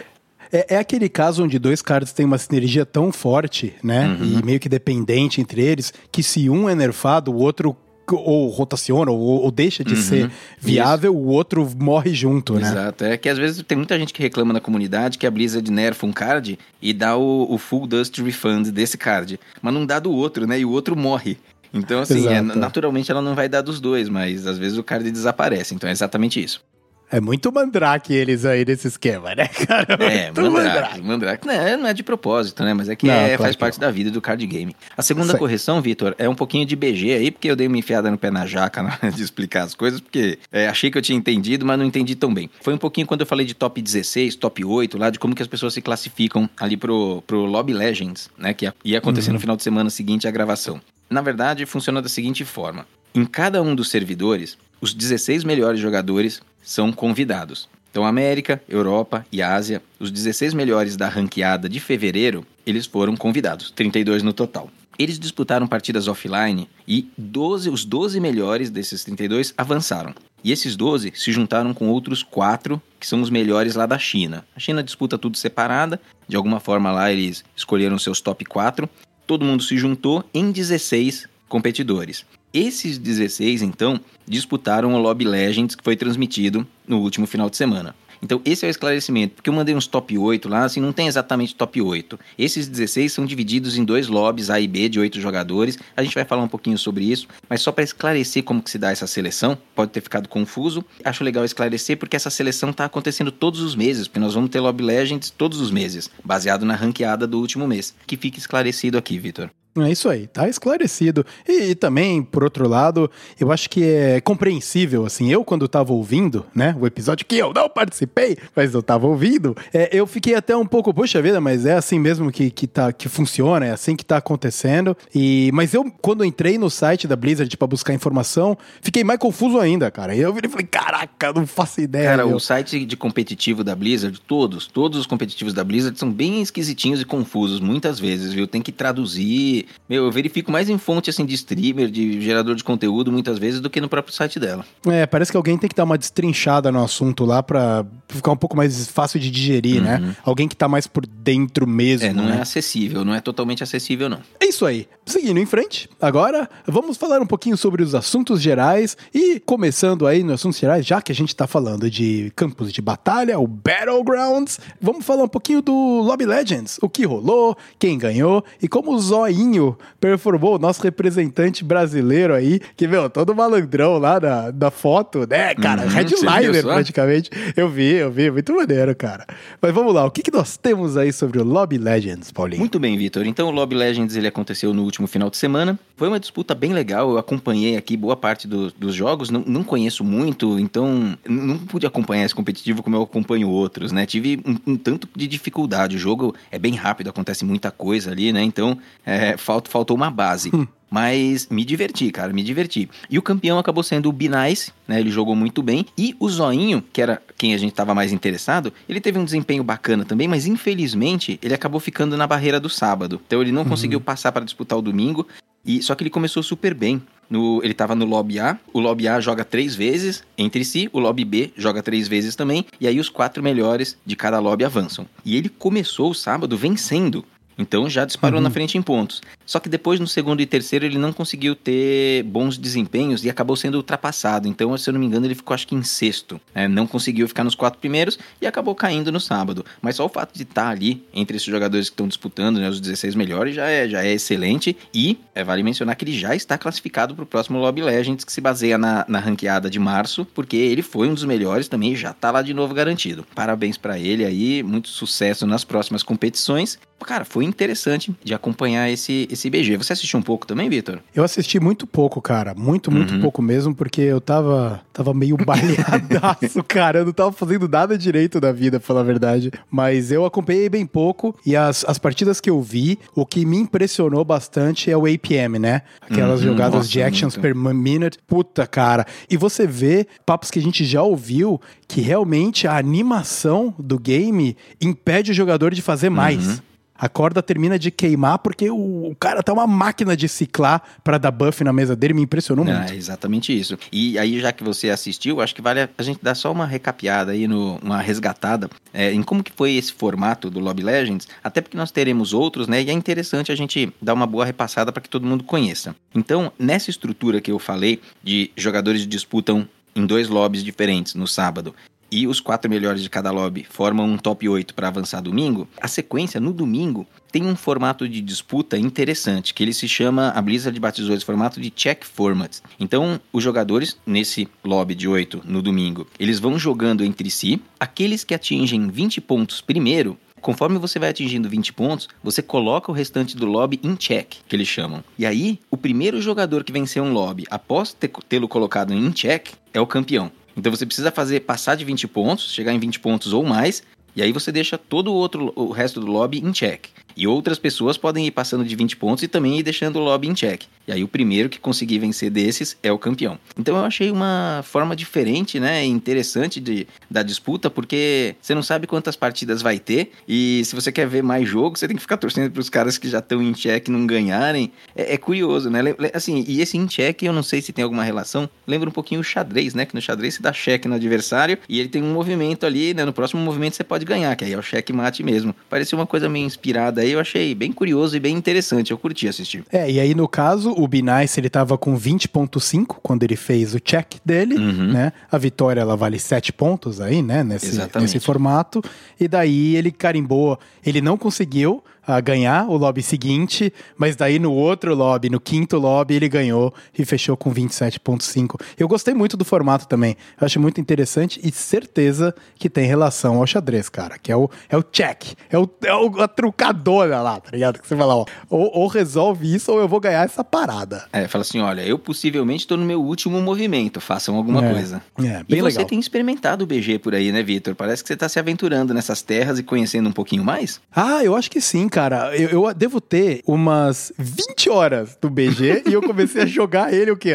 É, 0.52 0.74
é 0.74 0.78
aquele 0.78 1.08
caso 1.08 1.44
onde 1.44 1.58
dois 1.58 1.82
cards 1.82 2.12
têm 2.12 2.24
uma 2.26 2.38
sinergia 2.38 2.84
tão 2.86 3.12
forte, 3.12 3.74
né? 3.82 4.06
Uhum. 4.20 4.38
E 4.40 4.44
meio 4.44 4.60
que 4.60 4.68
dependente 4.68 5.40
entre 5.40 5.62
eles, 5.62 5.92
que 6.10 6.22
se 6.22 6.48
um 6.50 6.68
é 6.68 6.74
nerfado, 6.74 7.32
o 7.32 7.36
outro 7.36 7.76
ou 8.08 8.48
rotaciona 8.50 9.10
ou, 9.10 9.18
ou 9.18 9.50
deixa 9.50 9.82
de 9.82 9.94
Uhum. 9.94 10.00
ser 10.00 10.30
viável, 10.60 11.12
o 11.12 11.26
outro 11.26 11.68
morre 11.76 12.14
junto, 12.14 12.54
né? 12.54 12.70
Exato. 12.70 13.04
É 13.04 13.16
que 13.16 13.28
às 13.28 13.36
vezes 13.36 13.64
tem 13.66 13.76
muita 13.76 13.98
gente 13.98 14.12
que 14.14 14.22
reclama 14.22 14.52
na 14.52 14.60
comunidade 14.60 15.18
que 15.18 15.26
a 15.26 15.30
Blizzard 15.30 15.68
nerfa 15.72 16.06
um 16.06 16.12
card 16.12 16.56
e 16.80 16.92
dá 16.92 17.16
o, 17.16 17.52
o 17.52 17.58
full 17.58 17.84
dust 17.86 18.16
refund 18.20 18.70
desse 18.70 18.96
card. 18.96 19.40
Mas 19.60 19.74
não 19.74 19.84
dá 19.84 19.98
do 19.98 20.12
outro, 20.12 20.46
né? 20.46 20.60
E 20.60 20.64
o 20.64 20.70
outro 20.70 20.96
morre. 20.96 21.36
Então, 21.74 21.98
assim, 22.00 22.28
é, 22.28 22.40
naturalmente 22.40 23.10
ela 23.10 23.20
não 23.20 23.34
vai 23.34 23.48
dar 23.48 23.60
dos 23.60 23.80
dois, 23.80 24.08
mas 24.08 24.46
às 24.46 24.56
vezes 24.56 24.78
o 24.78 24.84
card 24.84 25.10
desaparece. 25.10 25.74
Então 25.74 25.88
é 25.88 25.92
exatamente 25.92 26.42
isso. 26.42 26.62
É 27.10 27.20
muito 27.20 27.52
mandrake 27.52 28.12
eles 28.12 28.44
aí 28.44 28.64
nesse 28.64 28.88
esquema, 28.88 29.34
né, 29.34 29.46
cara? 29.46 29.94
É, 30.04 30.32
Muito 30.32 30.50
Mandrake. 30.50 31.00
Mandrake 31.02 31.46
não 31.46 31.54
é, 31.54 31.76
não 31.76 31.86
é 31.86 31.94
de 31.94 32.02
propósito, 32.02 32.64
né? 32.64 32.74
Mas 32.74 32.88
é 32.88 32.96
que 32.96 33.06
Não, 33.06 33.14
é- 33.14 33.28
claro 33.28 33.42
faz 33.44 33.54
que 33.54 33.60
parte 33.60 33.78
da 33.78 33.90
vida 33.92 34.10
do 34.10 34.20
card 34.20 34.44
game. 34.46 34.74
A 34.96 35.02
segunda 35.02 35.30
Sei. 35.30 35.38
correção, 35.38 35.80
Vitor, 35.80 36.14
é 36.18 36.28
um 36.28 36.34
pouquinho 36.34 36.66
de 36.66 36.74
BG 36.74 37.12
aí, 37.14 37.30
porque 37.30 37.48
eu 37.48 37.54
dei 37.54 37.68
uma 37.68 37.78
enfiada 37.78 38.10
no 38.10 38.18
pé 38.18 38.30
na 38.30 38.44
jaca 38.44 38.82
na 38.82 38.90
hora 39.00 39.12
de 39.12 39.22
explicar 39.22 39.62
as 39.62 39.74
coisas, 39.74 40.00
porque 40.00 40.38
é, 40.50 40.66
achei 40.66 40.90
que 40.90 40.98
eu 40.98 41.02
tinha 41.02 41.16
entendido, 41.16 41.64
mas 41.64 41.78
não 41.78 41.84
entendi 41.86 42.16
tão 42.16 42.34
bem. 42.34 42.50
Foi 42.60 42.74
um 42.74 42.78
pouquinho 42.78 43.06
quando 43.06 43.20
eu 43.20 43.26
falei 43.26 43.46
de 43.46 43.54
top 43.54 43.80
16, 43.80 44.34
top 44.34 44.64
8, 44.64 44.98
lá, 44.98 45.08
de 45.08 45.18
como 45.20 45.32
que 45.34 45.42
as 45.42 45.48
pessoas 45.48 45.74
se 45.74 45.80
classificam 45.80 46.50
ali 46.58 46.76
pro, 46.76 47.22
pro 47.26 47.44
Lobby 47.44 47.72
Legends, 47.72 48.28
né? 48.36 48.52
Que 48.52 48.64
ia- 48.66 48.74
ia 48.84 48.98
acontecer 48.98 49.28
Uhum. 49.30 49.34
no 49.34 49.40
final 49.40 49.56
de 49.56 49.62
semana 49.62 49.90
seguinte 49.90 50.26
à 50.26 50.30
gravação. 50.32 50.80
Na 51.08 51.20
verdade, 51.22 51.64
funciona 51.66 52.02
da 52.02 52.08
seguinte 52.08 52.44
forma. 52.44 52.84
Em 53.14 53.24
cada 53.24 53.62
um 53.62 53.74
dos 53.76 53.88
servidores, 53.90 54.58
os 54.80 54.92
16 54.92 55.44
melhores 55.44 55.78
jogadores 55.80 56.42
são 56.66 56.92
convidados. 56.92 57.68
Então, 57.90 58.04
América, 58.04 58.60
Europa 58.68 59.24
e 59.32 59.40
Ásia, 59.40 59.80
os 59.98 60.10
16 60.10 60.52
melhores 60.52 60.96
da 60.96 61.08
ranqueada 61.08 61.68
de 61.68 61.80
fevereiro, 61.80 62.44
eles 62.66 62.84
foram 62.84 63.16
convidados, 63.16 63.70
32 63.70 64.22
no 64.22 64.32
total. 64.32 64.68
Eles 64.98 65.18
disputaram 65.18 65.66
partidas 65.66 66.08
offline 66.08 66.68
e 66.86 67.08
12, 67.16 67.70
os 67.70 67.84
12 67.84 68.18
melhores 68.18 68.68
desses 68.68 69.04
32 69.04 69.54
avançaram. 69.56 70.12
E 70.42 70.52
esses 70.52 70.76
12 70.76 71.12
se 71.14 71.32
juntaram 71.32 71.72
com 71.72 71.88
outros 71.88 72.22
quatro 72.22 72.82
que 72.98 73.06
são 73.06 73.22
os 73.22 73.30
melhores 73.30 73.74
lá 73.74 73.86
da 73.86 73.98
China. 73.98 74.44
A 74.54 74.60
China 74.60 74.82
disputa 74.82 75.16
tudo 75.16 75.36
separada, 75.36 76.00
de 76.28 76.36
alguma 76.36 76.60
forma 76.60 76.90
lá 76.90 77.12
eles 77.12 77.44
escolheram 77.54 77.98
seus 77.98 78.20
top 78.20 78.44
4. 78.44 78.88
Todo 79.26 79.44
mundo 79.44 79.62
se 79.62 79.76
juntou 79.76 80.24
em 80.34 80.50
16 80.50 81.28
competidores. 81.48 82.24
Esses 82.56 82.96
16, 82.96 83.60
então, 83.60 84.00
disputaram 84.26 84.94
o 84.94 84.98
Lobby 84.98 85.26
Legends 85.26 85.74
que 85.74 85.84
foi 85.84 85.94
transmitido 85.94 86.66
no 86.88 87.00
último 87.00 87.26
final 87.26 87.50
de 87.50 87.56
semana. 87.58 87.94
Então, 88.22 88.40
esse 88.46 88.64
é 88.64 88.68
o 88.68 88.70
esclarecimento, 88.70 89.34
porque 89.34 89.50
eu 89.50 89.52
mandei 89.52 89.74
uns 89.74 89.86
top 89.86 90.16
8 90.16 90.48
lá, 90.48 90.64
assim, 90.64 90.80
não 90.80 90.90
tem 90.90 91.06
exatamente 91.06 91.54
top 91.54 91.82
8. 91.82 92.18
Esses 92.38 92.66
16 92.66 93.12
são 93.12 93.26
divididos 93.26 93.76
em 93.76 93.84
dois 93.84 94.08
lobbies, 94.08 94.48
A 94.48 94.58
e 94.58 94.66
B, 94.66 94.88
de 94.88 94.98
8 94.98 95.20
jogadores. 95.20 95.78
A 95.94 96.02
gente 96.02 96.14
vai 96.14 96.24
falar 96.24 96.44
um 96.44 96.48
pouquinho 96.48 96.78
sobre 96.78 97.04
isso, 97.04 97.28
mas 97.46 97.60
só 97.60 97.70
para 97.70 97.84
esclarecer 97.84 98.42
como 98.42 98.62
que 98.62 98.70
se 98.70 98.78
dá 98.78 98.90
essa 98.90 99.06
seleção, 99.06 99.58
pode 99.74 99.90
ter 99.90 100.00
ficado 100.00 100.26
confuso. 100.26 100.82
Acho 101.04 101.22
legal 101.22 101.44
esclarecer 101.44 101.98
porque 101.98 102.16
essa 102.16 102.30
seleção 102.30 102.70
está 102.70 102.86
acontecendo 102.86 103.30
todos 103.30 103.60
os 103.60 103.76
meses, 103.76 104.08
porque 104.08 104.18
nós 104.18 104.32
vamos 104.32 104.48
ter 104.48 104.60
Lobby 104.60 104.82
Legends 104.82 105.28
todos 105.28 105.60
os 105.60 105.70
meses, 105.70 106.08
baseado 106.24 106.64
na 106.64 106.74
ranqueada 106.74 107.26
do 107.26 107.38
último 107.38 107.68
mês. 107.68 107.94
Que 108.06 108.16
fique 108.16 108.38
esclarecido 108.38 108.96
aqui, 108.96 109.18
Vitor. 109.18 109.50
É 109.84 109.90
isso 109.90 110.08
aí, 110.08 110.26
tá 110.26 110.48
esclarecido. 110.48 111.24
E, 111.46 111.70
e 111.70 111.74
também, 111.74 112.22
por 112.22 112.44
outro 112.44 112.68
lado, 112.68 113.10
eu 113.38 113.52
acho 113.52 113.68
que 113.68 113.84
é 113.84 114.20
compreensível, 114.20 115.04
assim, 115.04 115.30
eu 115.30 115.44
quando 115.44 115.68
tava 115.68 115.92
ouvindo, 115.92 116.46
né, 116.54 116.76
o 116.80 116.86
episódio 116.86 117.26
que 117.26 117.36
eu 117.36 117.52
não 117.52 117.68
participei, 117.68 118.36
mas 118.54 118.74
eu 118.74 118.82
tava 118.82 119.06
ouvindo, 119.06 119.56
é, 119.72 119.88
eu 119.92 120.06
fiquei 120.06 120.34
até 120.34 120.56
um 120.56 120.66
pouco, 120.66 120.92
poxa 120.92 121.20
vida, 121.20 121.40
mas 121.40 121.66
é 121.66 121.74
assim 121.74 121.98
mesmo 121.98 122.30
que, 122.30 122.50
que, 122.50 122.66
tá, 122.66 122.92
que 122.92 123.08
funciona, 123.08 123.66
é 123.66 123.70
assim 123.70 123.96
que 123.96 124.04
tá 124.04 124.16
acontecendo. 124.16 124.96
E, 125.14 125.50
mas 125.52 125.74
eu, 125.74 125.90
quando 126.00 126.24
entrei 126.24 126.58
no 126.58 126.70
site 126.70 127.06
da 127.06 127.16
Blizzard 127.16 127.54
pra 127.56 127.66
buscar 127.66 127.94
informação, 127.94 128.56
fiquei 128.80 129.04
mais 129.04 129.18
confuso 129.18 129.58
ainda, 129.58 129.90
cara. 129.90 130.14
E 130.14 130.20
eu 130.20 130.32
virei 130.32 130.48
e 130.48 130.50
falei, 130.50 130.66
caraca, 130.66 131.32
não 131.32 131.46
faço 131.46 131.80
ideia. 131.80 132.10
Cara, 132.10 132.26
meu. 132.26 132.36
o 132.36 132.40
site 132.40 132.84
de 132.84 132.96
competitivo 132.96 133.62
da 133.62 133.74
Blizzard, 133.74 134.20
todos, 134.20 134.66
todos 134.66 134.98
os 134.98 135.06
competitivos 135.06 135.52
da 135.52 135.64
Blizzard 135.64 135.98
são 135.98 136.10
bem 136.10 136.42
esquisitinhos 136.42 137.00
e 137.00 137.04
confusos, 137.04 137.60
muitas 137.60 137.98
vezes, 137.98 138.32
viu? 138.32 138.46
Tem 138.46 138.62
que 138.62 138.72
traduzir. 138.72 139.65
Meu, 139.88 140.04
eu 140.04 140.10
verifico 140.10 140.50
mais 140.50 140.68
em 140.68 140.78
fonte, 140.78 141.10
assim, 141.10 141.24
de 141.24 141.34
streamer, 141.34 141.88
de 141.90 142.20
gerador 142.20 142.54
de 142.54 142.64
conteúdo, 142.64 143.10
muitas 143.12 143.38
vezes, 143.38 143.60
do 143.60 143.68
que 143.70 143.80
no 143.80 143.88
próprio 143.88 144.14
site 144.14 144.38
dela. 144.38 144.64
É, 144.86 145.06
parece 145.06 145.30
que 145.30 145.36
alguém 145.36 145.56
tem 145.58 145.68
que 145.68 145.76
dar 145.76 145.84
uma 145.84 145.98
destrinchada 145.98 146.70
no 146.72 146.82
assunto 146.82 147.24
lá 147.24 147.42
pra 147.42 147.84
ficar 148.08 148.32
um 148.32 148.36
pouco 148.36 148.56
mais 148.56 148.88
fácil 148.88 149.18
de 149.20 149.30
digerir, 149.30 149.82
né? 149.82 150.14
Alguém 150.24 150.46
que 150.48 150.56
tá 150.56 150.68
mais 150.68 150.86
por 150.86 151.06
dentro 151.06 151.66
mesmo, 151.66 152.06
É, 152.08 152.12
não 152.12 152.24
né? 152.26 152.38
é 152.38 152.40
acessível, 152.42 153.04
não 153.04 153.14
é 153.14 153.20
totalmente 153.20 153.62
acessível, 153.62 154.08
não. 154.08 154.18
É 154.40 154.46
isso 154.46 154.64
aí. 154.66 154.86
Seguindo 155.04 155.38
em 155.38 155.46
frente, 155.46 155.88
agora 156.00 156.48
vamos 156.66 156.96
falar 156.96 157.20
um 157.20 157.26
pouquinho 157.26 157.56
sobre 157.56 157.82
os 157.82 157.94
assuntos 157.94 158.40
gerais 158.42 158.96
e 159.14 159.40
começando 159.40 160.06
aí 160.06 160.22
nos 160.22 160.34
assuntos 160.34 160.58
gerais, 160.58 160.84
já 160.84 161.00
que 161.00 161.12
a 161.12 161.14
gente 161.14 161.34
tá 161.34 161.46
falando 161.46 161.90
de 161.90 162.32
campos 162.36 162.72
de 162.72 162.80
batalha, 162.82 163.38
o 163.38 163.46
Battlegrounds, 163.46 164.58
vamos 164.80 165.04
falar 165.04 165.24
um 165.24 165.28
pouquinho 165.28 165.62
do 165.62 165.72
Lobby 166.02 166.26
Legends, 166.26 166.78
o 166.82 166.88
que 166.88 167.04
rolou, 167.04 167.56
quem 167.78 167.96
ganhou 167.98 168.44
e 168.60 168.68
como 168.68 168.92
o 168.92 168.98
Zoinho 168.98 169.55
performou, 170.00 170.56
o 170.56 170.58
nosso 170.58 170.82
representante 170.82 171.64
brasileiro 171.64 172.34
aí, 172.34 172.60
que, 172.76 172.86
meu, 172.86 173.08
todo 173.10 173.34
malandrão 173.34 173.98
lá 173.98 174.18
da, 174.18 174.50
da 174.50 174.70
foto, 174.70 175.26
né, 175.28 175.54
cara, 175.54 175.82
Uhum, 175.82 175.88
headliner 175.88 176.62
praticamente. 176.62 177.30
Eu 177.56 177.68
vi, 177.68 177.94
eu 177.94 178.10
vi, 178.10 178.30
muito 178.30 178.52
maneiro, 178.54 178.94
cara. 178.94 179.26
Mas 179.60 179.72
vamos 179.72 179.94
lá, 179.94 180.04
o 180.04 180.10
que, 180.10 180.22
que 180.22 180.30
nós 180.30 180.56
temos 180.56 180.96
aí 180.96 181.12
sobre 181.12 181.38
o 181.40 181.44
Lobby 181.44 181.78
Legends, 181.78 182.30
Paulinho? 182.30 182.60
Muito 182.60 182.78
bem, 182.78 182.96
Vitor. 182.96 183.26
Então 183.26 183.48
o 183.48 183.50
Lobby 183.50 183.74
Legends 183.74 184.16
ele 184.16 184.26
aconteceu 184.26 184.72
no 184.74 184.82
último 184.82 185.06
final 185.06 185.30
de 185.30 185.36
semana. 185.36 185.78
Foi 185.96 186.08
uma 186.08 186.20
disputa 186.20 186.54
bem 186.54 186.72
legal. 186.72 187.10
Eu 187.10 187.18
acompanhei 187.18 187.76
aqui 187.76 187.96
boa 187.96 188.16
parte 188.16 188.46
do- 188.46 188.70
dos 188.72 188.94
jogos. 188.94 189.30
Não, 189.30 189.42
não 189.46 189.62
conheço 189.64 190.04
muito, 190.04 190.58
então 190.58 191.16
não 191.28 191.58
pude 191.58 191.86
acompanhar 191.86 192.24
esse 192.24 192.34
competitivo 192.34 192.82
como 192.82 192.96
eu 192.96 193.02
acompanho 193.02 193.48
outros, 193.48 193.92
né? 193.92 194.04
Tive 194.06 194.40
um, 194.46 194.72
um 194.72 194.76
tanto 194.76 195.08
de 195.16 195.26
dificuldade. 195.26 195.96
O 195.96 195.98
jogo 195.98 196.34
é 196.50 196.58
bem 196.58 196.74
rápido, 196.74 197.08
acontece 197.10 197.44
muita 197.44 197.70
coisa 197.70 198.10
ali, 198.10 198.32
né? 198.32 198.42
Então 198.42 198.76
é, 199.04 199.36
falta, 199.46 199.70
faltou 199.70 199.96
uma 199.96 200.10
base. 200.10 200.50
Mas 200.90 201.48
me 201.50 201.64
diverti, 201.64 202.10
cara, 202.10 202.32
me 202.32 202.42
diverti. 202.42 202.88
E 203.10 203.18
o 203.18 203.22
campeão 203.22 203.58
acabou 203.58 203.82
sendo 203.82 204.08
o 204.08 204.12
Binice, 204.12 204.72
né? 204.86 205.00
Ele 205.00 205.10
jogou 205.10 205.34
muito 205.34 205.62
bem. 205.62 205.84
E 205.98 206.14
o 206.18 206.28
Zoinho, 206.28 206.82
que 206.92 207.02
era 207.02 207.20
quem 207.36 207.54
a 207.54 207.58
gente 207.58 207.72
estava 207.72 207.94
mais 207.94 208.12
interessado, 208.12 208.72
ele 208.88 209.00
teve 209.00 209.18
um 209.18 209.24
desempenho 209.24 209.64
bacana 209.64 210.04
também, 210.04 210.28
mas 210.28 210.46
infelizmente 210.46 211.38
ele 211.42 211.54
acabou 211.54 211.80
ficando 211.80 212.16
na 212.16 212.26
barreira 212.26 212.60
do 212.60 212.68
sábado. 212.68 213.20
Então 213.26 213.42
ele 213.42 213.52
não 213.52 213.64
conseguiu 213.64 214.00
passar 214.00 214.32
para 214.32 214.44
disputar 214.44 214.78
o 214.78 214.82
domingo. 214.82 215.26
E 215.64 215.82
só 215.82 215.96
que 215.96 216.04
ele 216.04 216.10
começou 216.10 216.42
super 216.42 216.72
bem. 216.72 217.02
No, 217.28 217.60
ele 217.64 217.72
estava 217.72 217.96
no 217.96 218.04
lobby 218.04 218.38
A, 218.38 218.56
o 218.72 218.78
lobby 218.78 219.08
A 219.08 219.18
joga 219.18 219.44
três 219.44 219.74
vezes 219.74 220.22
entre 220.38 220.64
si, 220.64 220.88
o 220.92 221.00
lobby 221.00 221.24
B 221.24 221.52
joga 221.56 221.82
três 221.82 222.06
vezes 222.06 222.36
também, 222.36 222.64
e 222.80 222.86
aí 222.86 223.00
os 223.00 223.08
quatro 223.08 223.42
melhores 223.42 223.98
de 224.06 224.14
cada 224.14 224.38
lobby 224.38 224.64
avançam. 224.64 225.08
E 225.24 225.36
ele 225.36 225.48
começou 225.48 226.10
o 226.10 226.14
sábado 226.14 226.56
vencendo. 226.56 227.24
Então 227.58 227.88
já 227.88 228.04
disparou 228.04 228.40
na 228.40 228.50
frente 228.50 228.76
em 228.76 228.82
pontos. 228.82 229.22
Só 229.46 229.60
que 229.60 229.68
depois, 229.68 230.00
no 230.00 230.08
segundo 230.08 230.40
e 230.40 230.46
terceiro, 230.46 230.84
ele 230.84 230.98
não 230.98 231.12
conseguiu 231.12 231.54
ter 231.54 232.24
bons 232.24 232.58
desempenhos 232.58 233.24
e 233.24 233.30
acabou 233.30 233.56
sendo 233.56 233.76
ultrapassado. 233.76 234.48
Então, 234.48 234.76
se 234.76 234.90
eu 234.90 234.92
não 234.92 235.00
me 235.00 235.06
engano, 235.06 235.26
ele 235.26 235.34
ficou 235.34 235.54
acho 235.54 235.66
que 235.66 235.74
em 235.74 235.82
sexto. 235.82 236.40
né? 236.54 236.66
Não 236.66 236.86
conseguiu 236.86 237.28
ficar 237.28 237.44
nos 237.44 237.54
quatro 237.54 237.78
primeiros 237.78 238.18
e 238.40 238.46
acabou 238.46 238.74
caindo 238.74 239.12
no 239.12 239.20
sábado. 239.20 239.64
Mas 239.80 239.96
só 239.96 240.04
o 240.04 240.08
fato 240.08 240.34
de 240.34 240.42
estar 240.42 240.68
ali 240.68 241.02
entre 241.14 241.36
esses 241.36 241.46
jogadores 241.46 241.88
que 241.88 241.94
estão 241.94 242.08
disputando, 242.08 242.58
né, 242.58 242.68
os 242.68 242.80
16 242.80 243.14
melhores, 243.14 243.54
já 243.54 243.68
é, 243.68 243.88
já 243.88 244.04
é 244.04 244.12
excelente. 244.12 244.76
E 244.92 245.18
é, 245.34 245.44
vale 245.44 245.62
mencionar 245.62 245.94
que 245.94 246.04
ele 246.04 246.18
já 246.18 246.34
está 246.34 246.58
classificado 246.58 247.14
para 247.14 247.22
o 247.22 247.26
próximo 247.26 247.58
Lobby 247.58 247.82
Legends, 247.82 248.24
que 248.24 248.32
se 248.32 248.40
baseia 248.40 248.76
na, 248.76 249.04
na 249.08 249.20
ranqueada 249.20 249.70
de 249.70 249.78
março, 249.78 250.24
porque 250.34 250.56
ele 250.56 250.82
foi 250.82 251.08
um 251.08 251.14
dos 251.14 251.24
melhores 251.24 251.68
também 251.68 251.92
e 251.92 251.96
já 251.96 252.10
está 252.10 252.30
lá 252.30 252.42
de 252.42 252.52
novo 252.52 252.74
garantido. 252.74 253.24
Parabéns 253.34 253.78
para 253.78 253.98
ele 253.98 254.24
aí, 254.24 254.62
muito 254.62 254.88
sucesso 254.88 255.46
nas 255.46 255.64
próximas 255.64 256.02
competições. 256.02 256.78
Cara, 257.04 257.24
foi 257.24 257.44
interessante 257.44 258.14
de 258.24 258.34
acompanhar 258.34 258.90
esse, 258.90 259.28
esse 259.36 259.48
BG. 259.50 259.76
Você 259.76 259.92
assistiu 259.92 260.18
um 260.18 260.22
pouco 260.22 260.46
também, 260.46 260.68
Vitor? 260.68 260.98
Eu 261.14 261.22
assisti 261.22 261.60
muito 261.60 261.86
pouco, 261.86 262.20
cara. 262.20 262.54
Muito, 262.54 262.90
muito 262.90 263.14
Uhum. 263.14 263.20
pouco 263.20 263.40
mesmo, 263.40 263.74
porque 263.74 264.00
eu 264.00 264.20
tava, 264.20 264.80
tava 264.92 265.14
meio 265.14 265.36
baleadaço, 265.44 266.62
cara. 266.64 267.00
Eu 267.00 267.04
não 267.06 267.12
tava 267.12 267.32
fazendo 267.32 267.68
nada 267.68 267.96
direito 267.96 268.40
da 268.40 268.52
vida, 268.52 268.78
pra 268.80 268.86
falar 268.86 269.00
a 269.00 269.04
verdade. 269.04 269.50
Mas 269.70 270.10
eu 270.10 270.24
acompanhei 270.24 270.68
bem 270.68 270.86
pouco. 270.86 271.34
E 271.44 271.54
as, 271.54 271.84
as 271.86 271.98
partidas 271.98 272.40
que 272.40 272.50
eu 272.50 272.60
vi, 272.60 272.98
o 273.14 273.24
que 273.24 273.44
me 273.44 273.56
impressionou 273.56 274.24
bastante 274.24 274.90
é 274.90 274.96
o 274.96 275.06
APM, 275.06 275.58
né? 275.58 275.82
Aquelas 276.00 276.40
Uhum, 276.40 276.46
jogadas 276.48 276.74
nossa, 276.74 276.88
de 276.88 277.02
actions 277.02 277.36
muito. 277.36 277.42
per 277.42 277.54
minute. 277.54 278.18
Puta, 278.26 278.66
cara. 278.66 279.06
E 279.30 279.36
você 279.36 279.66
vê 279.66 280.06
papos 280.24 280.50
que 280.50 280.58
a 280.58 280.62
gente 280.62 280.84
já 280.84 281.02
ouviu 281.02 281.60
que 281.86 282.00
realmente 282.00 282.66
a 282.66 282.76
animação 282.76 283.74
do 283.78 283.98
game 283.98 284.56
impede 284.80 285.30
o 285.30 285.34
jogador 285.34 285.72
de 285.74 285.82
fazer 285.82 286.10
mais. 286.10 286.46
Uhum. 286.46 286.58
A 286.98 287.08
corda 287.08 287.42
termina 287.42 287.78
de 287.78 287.90
queimar 287.90 288.38
porque 288.38 288.70
o, 288.70 289.08
o 289.10 289.16
cara 289.18 289.42
tá 289.42 289.52
uma 289.52 289.66
máquina 289.66 290.16
de 290.16 290.28
ciclar 290.28 290.82
pra 291.04 291.18
dar 291.18 291.30
buff 291.30 291.62
na 291.62 291.72
mesa 291.72 291.94
dele, 291.96 292.14
me 292.14 292.22
impressionou 292.22 292.64
Ah, 292.68 292.78
muito. 292.78 292.92
é 292.92 292.96
exatamente 292.96 293.56
isso. 293.56 293.78
E 293.92 294.18
aí, 294.18 294.40
já 294.40 294.52
que 294.52 294.64
você 294.64 294.90
assistiu, 294.90 295.40
acho 295.40 295.54
que 295.54 295.62
vale 295.62 295.80
a, 295.82 295.88
a 295.98 296.02
gente 296.02 296.20
dar 296.22 296.34
só 296.34 296.50
uma 296.52 296.66
recapeada 296.66 297.32
aí, 297.32 297.46
no, 297.46 297.76
uma 297.82 298.00
resgatada 298.00 298.70
é, 298.92 299.12
em 299.12 299.22
como 299.22 299.42
que 299.42 299.52
foi 299.52 299.72
esse 299.74 299.92
formato 299.92 300.48
do 300.50 300.60
Lobby 300.60 300.82
Legends, 300.82 301.28
até 301.42 301.60
porque 301.60 301.76
nós 301.76 301.90
teremos 301.90 302.32
outros, 302.32 302.66
né? 302.68 302.82
E 302.82 302.90
é 302.90 302.92
interessante 302.92 303.52
a 303.52 303.54
gente 303.56 303.92
dar 304.00 304.14
uma 304.14 304.26
boa 304.26 304.44
repassada 304.44 304.90
para 304.92 305.02
que 305.02 305.08
todo 305.08 305.26
mundo 305.26 305.44
conheça. 305.44 305.94
Então, 306.14 306.52
nessa 306.58 306.90
estrutura 306.90 307.40
que 307.40 307.50
eu 307.50 307.58
falei, 307.58 308.00
de 308.22 308.50
jogadores 308.56 309.06
disputam 309.06 309.68
em 309.94 310.04
dois 310.06 310.28
lobbies 310.28 310.62
diferentes 310.62 311.14
no 311.14 311.26
sábado. 311.26 311.74
E 312.10 312.26
os 312.26 312.40
quatro 312.40 312.70
melhores 312.70 313.02
de 313.02 313.10
cada 313.10 313.30
lobby 313.30 313.66
formam 313.68 314.06
um 314.06 314.16
top 314.16 314.48
8 314.48 314.74
para 314.74 314.88
avançar 314.88 315.20
domingo, 315.20 315.68
a 315.80 315.88
sequência 315.88 316.40
no 316.40 316.52
domingo 316.52 317.06
tem 317.30 317.44
um 317.44 317.56
formato 317.56 318.08
de 318.08 318.20
disputa 318.20 318.78
interessante, 318.78 319.52
que 319.52 319.62
ele 319.62 319.74
se 319.74 319.86
chama, 319.86 320.30
a 320.30 320.40
Blizzard 320.40 320.78
batizou 320.80 321.14
esse 321.14 321.24
formato 321.24 321.60
de 321.60 321.70
check 321.70 322.04
format. 322.04 322.60
Então, 322.80 323.20
os 323.32 323.42
jogadores, 323.42 323.96
nesse 324.06 324.48
lobby 324.64 324.94
de 324.94 325.06
8 325.06 325.42
no 325.44 325.60
domingo, 325.60 326.06
eles 326.18 326.38
vão 326.38 326.58
jogando 326.58 327.04
entre 327.04 327.30
si. 327.30 327.60
Aqueles 327.78 328.24
que 328.24 328.34
atingem 328.34 328.88
20 328.88 329.20
pontos 329.20 329.60
primeiro, 329.60 330.18
Conforme 330.46 330.78
você 330.78 331.00
vai 331.00 331.08
atingindo 331.08 331.48
20 331.48 331.72
pontos, 331.72 332.08
você 332.22 332.40
coloca 332.40 332.88
o 332.88 332.94
restante 332.94 333.36
do 333.36 333.46
lobby 333.46 333.80
em 333.82 333.96
check, 333.96 334.34
que 334.46 334.54
eles 334.54 334.68
chamam. 334.68 335.02
E 335.18 335.26
aí, 335.26 335.58
o 335.68 335.76
primeiro 335.76 336.22
jogador 336.22 336.62
que 336.62 336.70
vencer 336.70 337.02
um 337.02 337.12
lobby 337.12 337.44
após 337.50 337.96
tê-lo 338.28 338.46
colocado 338.46 338.94
em 338.94 339.10
check 339.10 339.48
é 339.74 339.80
o 339.80 339.86
campeão. 339.88 340.30
Então 340.56 340.72
você 340.72 340.86
precisa 340.86 341.12
fazer 341.12 341.40
passar 341.40 341.74
de 341.74 341.84
20 341.84 342.08
pontos, 342.08 342.52
chegar 342.52 342.72
em 342.72 342.78
20 342.78 343.00
pontos 343.00 343.32
ou 343.32 343.44
mais, 343.44 343.82
e 344.16 344.22
aí 344.22 344.32
você 344.32 344.50
deixa 344.50 344.78
todo 344.78 345.12
o 345.12 345.14
outro 345.14 345.52
o 345.54 345.70
resto 345.70 346.00
do 346.00 346.06
lobby 346.06 346.38
em 346.38 346.50
check. 346.50 346.86
E 347.16 347.26
outras 347.26 347.58
pessoas 347.58 347.96
podem 347.96 348.26
ir 348.26 348.30
passando 348.30 348.64
de 348.64 348.76
20 348.76 348.96
pontos 348.96 349.22
e 349.22 349.28
também 349.28 349.58
ir 349.58 349.62
deixando 349.62 349.96
o 349.96 350.02
lobby 350.02 350.28
em 350.28 350.34
check. 350.34 350.64
E 350.86 350.92
aí 350.92 351.02
o 351.02 351.08
primeiro 351.08 351.48
que 351.48 351.58
conseguir 351.58 351.98
vencer 351.98 352.30
desses 352.30 352.76
é 352.82 352.92
o 352.92 352.98
campeão. 352.98 353.38
Então 353.58 353.76
eu 353.76 353.84
achei 353.84 354.10
uma 354.10 354.62
forma 354.64 354.94
diferente, 354.94 355.58
né, 355.58 355.84
interessante 355.84 356.60
de, 356.60 356.86
da 357.10 357.22
disputa, 357.22 357.68
porque 357.70 358.36
você 358.40 358.54
não 358.54 358.62
sabe 358.62 358.86
quantas 358.86 359.16
partidas 359.16 359.62
vai 359.62 359.78
ter 359.78 360.12
e 360.28 360.62
se 360.64 360.74
você 360.74 360.92
quer 360.92 361.08
ver 361.08 361.22
mais 361.22 361.48
jogo, 361.48 361.76
você 361.76 361.88
tem 361.88 361.96
que 361.96 362.02
ficar 362.02 362.18
torcendo 362.18 362.50
para 362.50 362.60
os 362.60 362.70
caras 362.70 362.98
que 362.98 363.08
já 363.08 363.18
estão 363.18 363.42
em 363.42 363.52
check 363.52 363.88
não 363.88 364.06
ganharem. 364.06 364.70
É, 364.94 365.14
é 365.14 365.16
curioso, 365.16 365.70
né? 365.70 365.80
Assim, 366.14 366.44
e 366.46 366.60
esse 366.60 366.76
em 366.76 366.86
check, 366.86 367.22
eu 367.22 367.32
não 367.32 367.42
sei 367.42 367.60
se 367.62 367.72
tem 367.72 367.82
alguma 367.82 368.04
relação, 368.04 368.48
lembra 368.66 368.88
um 368.88 368.92
pouquinho 368.92 369.20
o 369.20 369.24
xadrez, 369.24 369.74
né, 369.74 369.84
que 369.84 369.94
no 369.94 370.00
xadrez 370.00 370.34
você 370.34 370.42
dá 370.42 370.52
check 370.52 370.84
no 370.86 370.94
adversário 370.94 371.58
e 371.68 371.80
ele 371.80 371.88
tem 371.88 372.02
um 372.02 372.12
movimento 372.12 372.64
ali, 372.64 372.94
né, 372.94 373.04
no 373.04 373.12
próximo 373.12 373.42
movimento 373.42 373.74
você 373.74 373.84
pode 373.84 374.04
ganhar, 374.06 374.34
que 374.36 374.44
aí 374.44 374.52
é 374.52 374.58
o 374.58 374.62
check 374.62 374.88
mate 374.90 375.22
mesmo. 375.22 375.54
Parecia 375.68 375.98
uma 375.98 376.06
coisa 376.06 376.28
meio 376.28 376.46
inspirada 376.46 377.00
aí, 377.02 377.12
eu 377.12 377.20
achei 377.20 377.54
bem 377.54 377.72
curioso 377.72 378.16
e 378.16 378.20
bem 378.20 378.34
interessante, 378.34 378.90
eu 378.92 378.98
curti 378.98 379.28
assistir. 379.28 379.64
É, 379.70 379.90
e 379.90 380.00
aí 380.00 380.14
no 380.14 380.26
caso, 380.28 380.70
o 380.72 380.88
Binice 380.88 381.38
ele 381.40 381.50
tava 381.50 381.76
com 381.76 381.94
20.5 381.98 382.96
quando 383.02 383.22
ele 383.22 383.36
fez 383.36 383.74
o 383.74 383.80
check 383.80 384.14
dele, 384.24 384.56
Uhum. 384.56 384.92
né? 384.92 385.12
A 385.30 385.36
vitória 385.38 385.80
ela 385.80 385.96
vale 385.96 386.18
7 386.18 386.52
pontos 386.52 387.00
aí, 387.00 387.20
né, 387.22 387.42
nesse, 387.44 387.66
Exatamente. 387.66 388.12
nesse 388.14 388.24
formato. 388.24 388.82
E 389.18 389.28
daí 389.28 389.76
ele 389.76 389.90
carimbou, 389.90 390.58
ele 390.84 391.00
não 391.00 391.16
conseguiu 391.16 391.82
ah, 392.06 392.20
ganhar 392.20 392.68
o 392.68 392.76
lobby 392.76 393.02
seguinte, 393.02 393.72
mas 393.96 394.14
daí 394.16 394.38
no 394.38 394.52
outro 394.52 394.94
lobby, 394.94 395.28
no 395.30 395.40
quinto 395.40 395.78
lobby, 395.78 396.14
ele 396.14 396.28
ganhou 396.28 396.72
e 396.96 397.04
fechou 397.04 397.36
com 397.36 397.52
27.5. 397.52 398.60
Eu 398.78 398.88
gostei 398.88 399.14
muito 399.14 399.36
do 399.36 399.44
formato 399.44 399.86
também. 399.86 400.16
Eu 400.40 400.44
acho 400.46 400.60
muito 400.60 400.80
interessante 400.80 401.40
e 401.42 401.50
certeza 401.52 402.34
que 402.58 402.68
tem 402.70 402.86
relação 402.86 403.36
ao 403.38 403.46
xadrez, 403.46 403.88
cara, 403.88 404.18
que 404.18 404.30
é 404.30 404.36
o, 404.36 404.48
é 404.68 404.76
o 404.76 404.82
check, 404.82 405.34
é, 405.50 405.58
o, 405.58 405.68
é 405.84 405.94
o- 405.94 406.20
a 406.20 406.28
trucadora 406.28 407.20
lá, 407.20 407.40
tá 407.40 407.50
ligado? 407.52 407.78
Que 407.80 407.86
você 407.86 407.96
fala, 407.96 408.14
ó, 408.16 408.24
ou, 408.48 408.70
ou 408.72 408.86
resolve 408.86 409.52
isso 409.54 409.72
ou 409.72 409.80
eu 409.80 409.88
vou 409.88 410.00
ganhar 410.00 410.24
essa 410.24 410.42
parada. 410.44 411.04
É, 411.12 411.26
fala 411.28 411.42
assim, 411.42 411.60
olha, 411.60 411.82
eu 411.82 411.98
possivelmente 411.98 412.60
estou 412.64 412.76
no 412.76 412.84
meu 412.84 413.02
último 413.02 413.40
movimento, 413.40 414.00
façam 414.00 414.36
alguma 414.36 414.64
É. 414.64 414.72
coisa. 414.72 415.02
É, 415.18 415.40
E 415.40 415.44
bem 415.44 415.60
você 415.60 415.78
legal. 415.78 415.84
tem 415.86 415.98
experimentado 415.98 416.64
o 416.64 416.66
BG 416.66 416.98
por 416.98 417.14
aí, 417.14 417.32
né, 417.32 417.42
Vitor? 417.42 417.74
Parece 417.74 418.02
que 418.02 418.08
você 418.08 418.14
está 418.14 418.28
se 418.28 418.38
aventurando 418.38 418.92
nessas 418.94 419.22
terras 419.22 419.58
e 419.58 419.62
conhecendo 419.62 420.08
um 420.08 420.12
pouquinho 420.12 420.44
mais. 420.44 420.80
Ah, 420.94 421.22
eu 421.24 421.34
acho 421.36 421.50
que 421.50 421.60
sim, 421.60 421.88
cara. 421.96 422.36
Eu, 422.36 422.66
eu 422.66 422.74
devo 422.74 423.00
ter 423.00 423.40
umas 423.46 424.12
20 424.18 424.68
horas 424.68 425.16
do 425.20 425.30
BG 425.30 425.84
e 425.88 425.94
eu 425.94 426.02
comecei 426.02 426.42
a 426.42 426.46
jogar 426.46 426.92
ele, 426.92 427.10
o 427.10 427.16
quê? 427.16 427.32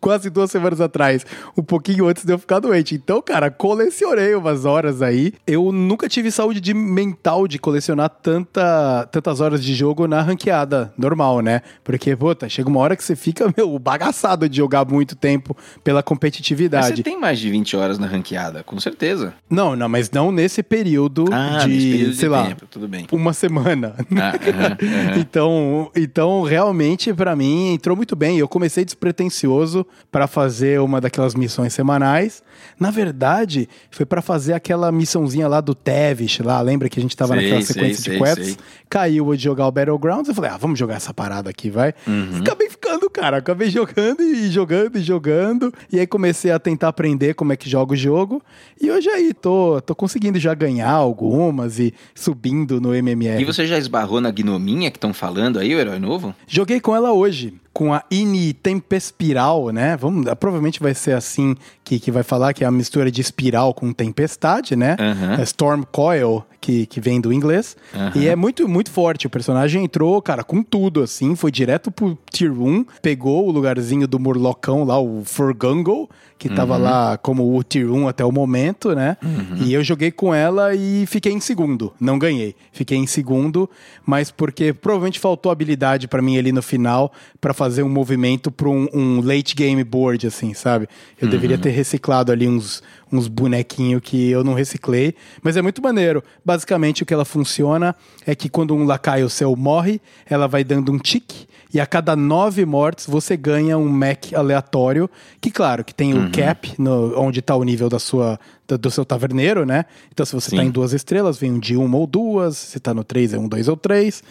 Quase 0.00 0.30
duas 0.30 0.50
semanas 0.52 0.80
atrás. 0.80 1.26
Um 1.56 1.62
pouquinho 1.64 2.06
antes 2.06 2.24
de 2.24 2.32
eu 2.32 2.38
ficar 2.38 2.60
doente. 2.60 2.94
Então, 2.94 3.20
cara, 3.20 3.50
colecionei 3.50 4.36
umas 4.36 4.64
horas 4.64 5.02
aí. 5.02 5.32
Eu 5.46 5.72
nunca 5.72 6.08
tive 6.08 6.30
saúde 6.30 6.60
de 6.60 6.72
mental 6.72 7.48
de 7.48 7.58
colecionar 7.58 8.08
tanta, 8.08 9.08
tantas 9.10 9.40
horas 9.40 9.64
de 9.64 9.74
jogo 9.74 10.06
na 10.06 10.22
ranqueada 10.22 10.92
normal, 10.96 11.40
né? 11.40 11.62
Porque, 11.82 12.14
puta, 12.14 12.48
chega 12.48 12.68
uma 12.68 12.78
hora 12.78 12.94
que 12.96 13.02
você 13.02 13.16
fica, 13.16 13.52
meu, 13.56 13.76
bagaçado 13.80 14.48
de 14.48 14.56
jogar 14.58 14.84
muito 14.86 15.16
tempo 15.16 15.56
pela 15.82 15.98
Mas 15.98 16.04
competitividade. 16.04 16.96
você 16.98 17.02
tem 17.02 17.18
mais 17.18 17.40
de 17.40 17.50
20 17.50 17.76
horas 17.76 17.98
na 17.98 18.06
ranqueada, 18.06 18.62
com 18.62 18.78
certeza. 18.78 19.34
Não, 19.50 19.74
não, 19.74 19.88
mas 19.88 20.08
não 20.10 20.30
nesse 20.30 20.62
período 20.62 21.24
Ah, 21.32 21.58
de, 21.64 21.68
nesse 21.68 21.90
período 21.90 22.10
de 22.12 22.16
sei 22.16 22.28
lá, 22.28 22.46
tempo, 22.46 22.66
tudo 22.70 22.86
bem. 22.86 23.06
uma 23.10 23.32
semana. 23.32 23.87
Ah, 24.20 24.32
aham, 24.34 25.10
aham. 25.10 25.18
Então, 25.18 25.90
então, 25.94 26.42
realmente, 26.42 27.12
pra 27.12 27.34
mim, 27.36 27.74
entrou 27.74 27.96
muito 27.96 28.14
bem. 28.16 28.38
Eu 28.38 28.48
comecei 28.48 28.84
despretensioso 28.84 29.86
pra 30.10 30.26
fazer 30.26 30.80
uma 30.80 31.00
daquelas 31.00 31.34
missões 31.34 31.72
semanais. 31.72 32.42
Na 32.78 32.90
verdade, 32.90 33.68
foi 33.90 34.04
pra 34.06 34.20
fazer 34.22 34.52
aquela 34.54 34.90
missãozinha 34.92 35.48
lá 35.48 35.60
do 35.60 35.74
Tevish, 35.74 36.40
lá. 36.40 36.60
Lembra 36.60 36.88
que 36.88 36.98
a 36.98 37.02
gente 37.02 37.16
tava 37.16 37.34
Sei, 37.34 37.42
naquela 37.42 37.62
sequência 37.62 38.02
sei, 38.02 38.12
de 38.14 38.18
quests? 38.18 38.46
sei. 38.46 38.56
Caiu 38.90 39.34
de 39.36 39.42
jogar 39.42 39.66
o 39.66 39.72
Battlegrounds. 39.72 40.28
Eu 40.28 40.34
falei, 40.34 40.50
ah, 40.50 40.56
vamos 40.56 40.78
jogar 40.78 40.94
essa 40.96 41.12
parada 41.12 41.50
aqui, 41.50 41.70
vai. 41.70 41.92
Uhum. 42.06 42.38
Acabei 42.40 42.68
ficando, 42.70 43.08
cara. 43.10 43.36
Acabei 43.38 43.68
jogando 43.70 44.22
e 44.22 44.48
jogando 44.50 44.96
e 44.96 45.02
jogando. 45.02 45.72
E 45.92 45.98
aí 46.00 46.06
comecei 46.06 46.50
a 46.50 46.58
tentar 46.58 46.88
aprender 46.88 47.34
como 47.34 47.52
é 47.52 47.56
que 47.56 47.68
joga 47.68 47.92
o 47.92 47.96
jogo. 47.96 48.42
E 48.80 48.90
hoje 48.90 49.08
aí, 49.10 49.34
tô, 49.34 49.80
tô 49.82 49.94
conseguindo 49.94 50.38
já 50.38 50.54
ganhar 50.54 50.90
algumas 50.90 51.78
e 51.78 51.92
subindo 52.14 52.80
no 52.80 52.94
MMR. 52.94 53.42
E 53.42 53.44
você 53.44 53.66
já 53.66 53.77
esbarrou 53.78 54.20
na 54.20 54.30
gnominha 54.30 54.90
que 54.90 54.96
estão 54.96 55.14
falando 55.14 55.58
aí, 55.58 55.74
o 55.74 55.78
herói 55.78 55.98
novo? 55.98 56.34
Joguei 56.46 56.80
com 56.80 56.94
ela 56.94 57.12
hoje, 57.12 57.54
com 57.78 57.94
a 57.94 58.02
Ini 58.10 58.52
Tempespiral, 58.54 59.68
né? 59.70 59.96
Vamos, 59.96 60.24
provavelmente 60.40 60.80
vai 60.80 60.94
ser 60.94 61.12
assim 61.12 61.54
que, 61.84 62.00
que 62.00 62.10
vai 62.10 62.24
falar, 62.24 62.52
que 62.52 62.64
é 62.64 62.66
a 62.66 62.70
mistura 62.72 63.08
de 63.08 63.20
espiral 63.20 63.72
com 63.72 63.92
tempestade, 63.92 64.74
né? 64.74 64.96
Aham. 64.98 65.36
É 65.38 65.42
Storm 65.44 65.82
Coil, 65.92 66.44
que, 66.60 66.86
que 66.86 67.00
vem 67.00 67.20
do 67.20 67.32
inglês. 67.32 67.76
Aham. 67.94 68.12
E 68.16 68.26
é 68.26 68.34
muito, 68.34 68.66
muito 68.68 68.90
forte. 68.90 69.28
O 69.28 69.30
personagem 69.30 69.84
entrou, 69.84 70.20
cara, 70.20 70.42
com 70.42 70.60
tudo, 70.60 71.02
assim, 71.04 71.36
foi 71.36 71.52
direto 71.52 71.88
pro 71.92 72.18
Tier 72.32 72.50
1, 72.52 72.84
pegou 73.00 73.46
o 73.46 73.52
lugarzinho 73.52 74.08
do 74.08 74.18
Murlocão 74.18 74.82
lá, 74.82 74.98
o 75.00 75.22
Furgungle, 75.24 76.10
que 76.36 76.48
tava 76.48 76.76
Uhum. 76.76 76.82
lá 76.82 77.16
como 77.18 77.56
o 77.56 77.62
Tier 77.64 77.90
1 77.90 78.06
até 78.08 78.24
o 78.24 78.30
momento, 78.30 78.94
né? 78.94 79.16
E 79.64 79.72
eu 79.72 79.82
joguei 79.82 80.10
com 80.12 80.32
ela 80.32 80.72
e 80.74 81.04
fiquei 81.06 81.32
em 81.32 81.40
segundo. 81.40 81.92
Não 82.00 82.16
ganhei. 82.18 82.54
Fiquei 82.72 82.96
em 82.96 83.06
segundo, 83.08 83.68
mas 84.06 84.30
porque 84.30 84.72
provavelmente 84.72 85.18
faltou 85.18 85.50
habilidade 85.50 86.06
pra 86.06 86.22
mim 86.22 86.38
ali 86.38 86.52
no 86.52 86.62
final 86.62 87.12
pra 87.40 87.52
fazer 87.52 87.67
um 87.82 87.88
movimento 87.88 88.50
pra 88.50 88.68
um, 88.68 88.88
um 88.92 89.20
late 89.20 89.54
game 89.54 89.82
board, 89.84 90.26
assim, 90.26 90.54
sabe? 90.54 90.88
Eu 91.20 91.28
deveria 91.28 91.58
ter 91.58 91.70
reciclado 91.70 92.32
ali 92.32 92.48
uns, 92.48 92.82
uns 93.12 93.28
bonequinhos 93.28 94.02
que 94.02 94.30
eu 94.30 94.44
não 94.44 94.54
reciclei, 94.54 95.14
mas 95.42 95.56
é 95.56 95.62
muito 95.62 95.82
maneiro. 95.82 96.22
Basicamente, 96.44 97.02
o 97.02 97.06
que 97.06 97.14
ela 97.14 97.24
funciona 97.24 97.94
é 98.26 98.34
que 98.34 98.48
quando 98.48 98.74
um 98.74 98.84
lacaio 98.84 99.28
seu 99.30 99.54
morre, 99.56 100.00
ela 100.26 100.46
vai 100.46 100.64
dando 100.64 100.92
um 100.92 100.98
tique, 100.98 101.48
e 101.72 101.78
a 101.78 101.86
cada 101.86 102.16
nove 102.16 102.64
mortes 102.64 103.06
você 103.06 103.36
ganha 103.36 103.76
um 103.76 103.90
mech 103.90 104.34
aleatório, 104.34 105.08
que 105.40 105.50
claro, 105.50 105.84
que 105.84 105.94
tem 105.94 106.14
o 106.14 106.30
cap, 106.30 106.72
no, 106.78 107.18
onde 107.20 107.42
tá 107.42 107.54
o 107.54 107.62
nível 107.62 107.90
da 107.90 107.98
sua, 107.98 108.40
do, 108.66 108.78
do 108.78 108.90
seu 108.90 109.04
taverneiro, 109.04 109.66
né? 109.66 109.84
Então 110.10 110.24
se 110.24 110.34
você 110.34 110.50
tá 110.50 110.62
Sim. 110.62 110.68
em 110.68 110.70
duas 110.70 110.94
estrelas, 110.94 111.38
vem 111.38 111.52
um 111.52 111.58
de 111.58 111.76
uma 111.76 111.98
ou 111.98 112.06
duas, 112.06 112.56
se 112.56 112.80
tá 112.80 112.94
no 112.94 113.04
três 113.04 113.34
é 113.34 113.38
um, 113.38 113.46
dois 113.46 113.68
ou 113.68 113.76
três. 113.76 114.22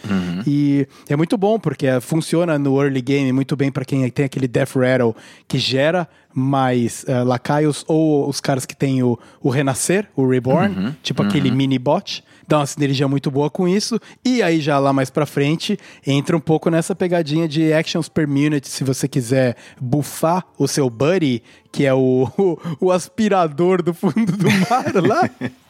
E 0.46 0.88
é 1.08 1.14
muito 1.14 1.36
bom, 1.38 1.60
porque 1.60 1.86
funciona 2.00 2.58
no 2.58 2.82
early 2.82 3.00
game 3.00 3.32
muito 3.32 3.54
bem 3.56 3.70
para 3.70 3.84
quem 3.84 4.08
tem 4.10 4.24
aquele 4.24 4.48
Death 4.48 4.74
Rattle 4.74 5.14
que 5.46 5.58
gera 5.58 6.08
mais 6.38 7.04
eh, 7.06 7.22
lacaios 7.22 7.84
ou 7.86 8.28
os 8.28 8.40
caras 8.40 8.64
que 8.64 8.76
tem 8.76 9.02
o, 9.02 9.18
o 9.42 9.50
Renascer, 9.50 10.08
o 10.16 10.26
Reborn, 10.26 10.96
tipo 11.02 11.22
aquele 11.22 11.50
mini 11.50 11.78
bot. 11.78 12.24
Dá 12.46 12.60
uma 12.60 12.66
sinergia 12.66 13.06
muito 13.06 13.30
boa 13.30 13.50
com 13.50 13.68
isso. 13.68 14.00
E 14.24 14.42
aí, 14.42 14.58
já 14.58 14.78
lá 14.78 14.90
mais 14.90 15.10
pra 15.10 15.26
frente, 15.26 15.78
entra 16.06 16.34
um 16.34 16.40
pouco 16.40 16.70
nessa 16.70 16.94
pegadinha 16.94 17.46
de 17.46 17.74
actions 17.74 18.08
per 18.08 18.26
minute. 18.26 18.68
Se 18.68 18.82
você 18.82 19.06
quiser 19.06 19.54
buffar 19.78 20.42
o 20.56 20.66
seu 20.66 20.88
buddy, 20.88 21.42
que 21.70 21.84
é 21.84 21.92
o, 21.92 22.26
o, 22.38 22.86
o 22.86 22.90
aspirador 22.90 23.82
do 23.82 23.92
fundo 23.92 24.32
do 24.32 24.50
mar 24.70 24.94
lá. 25.06 25.28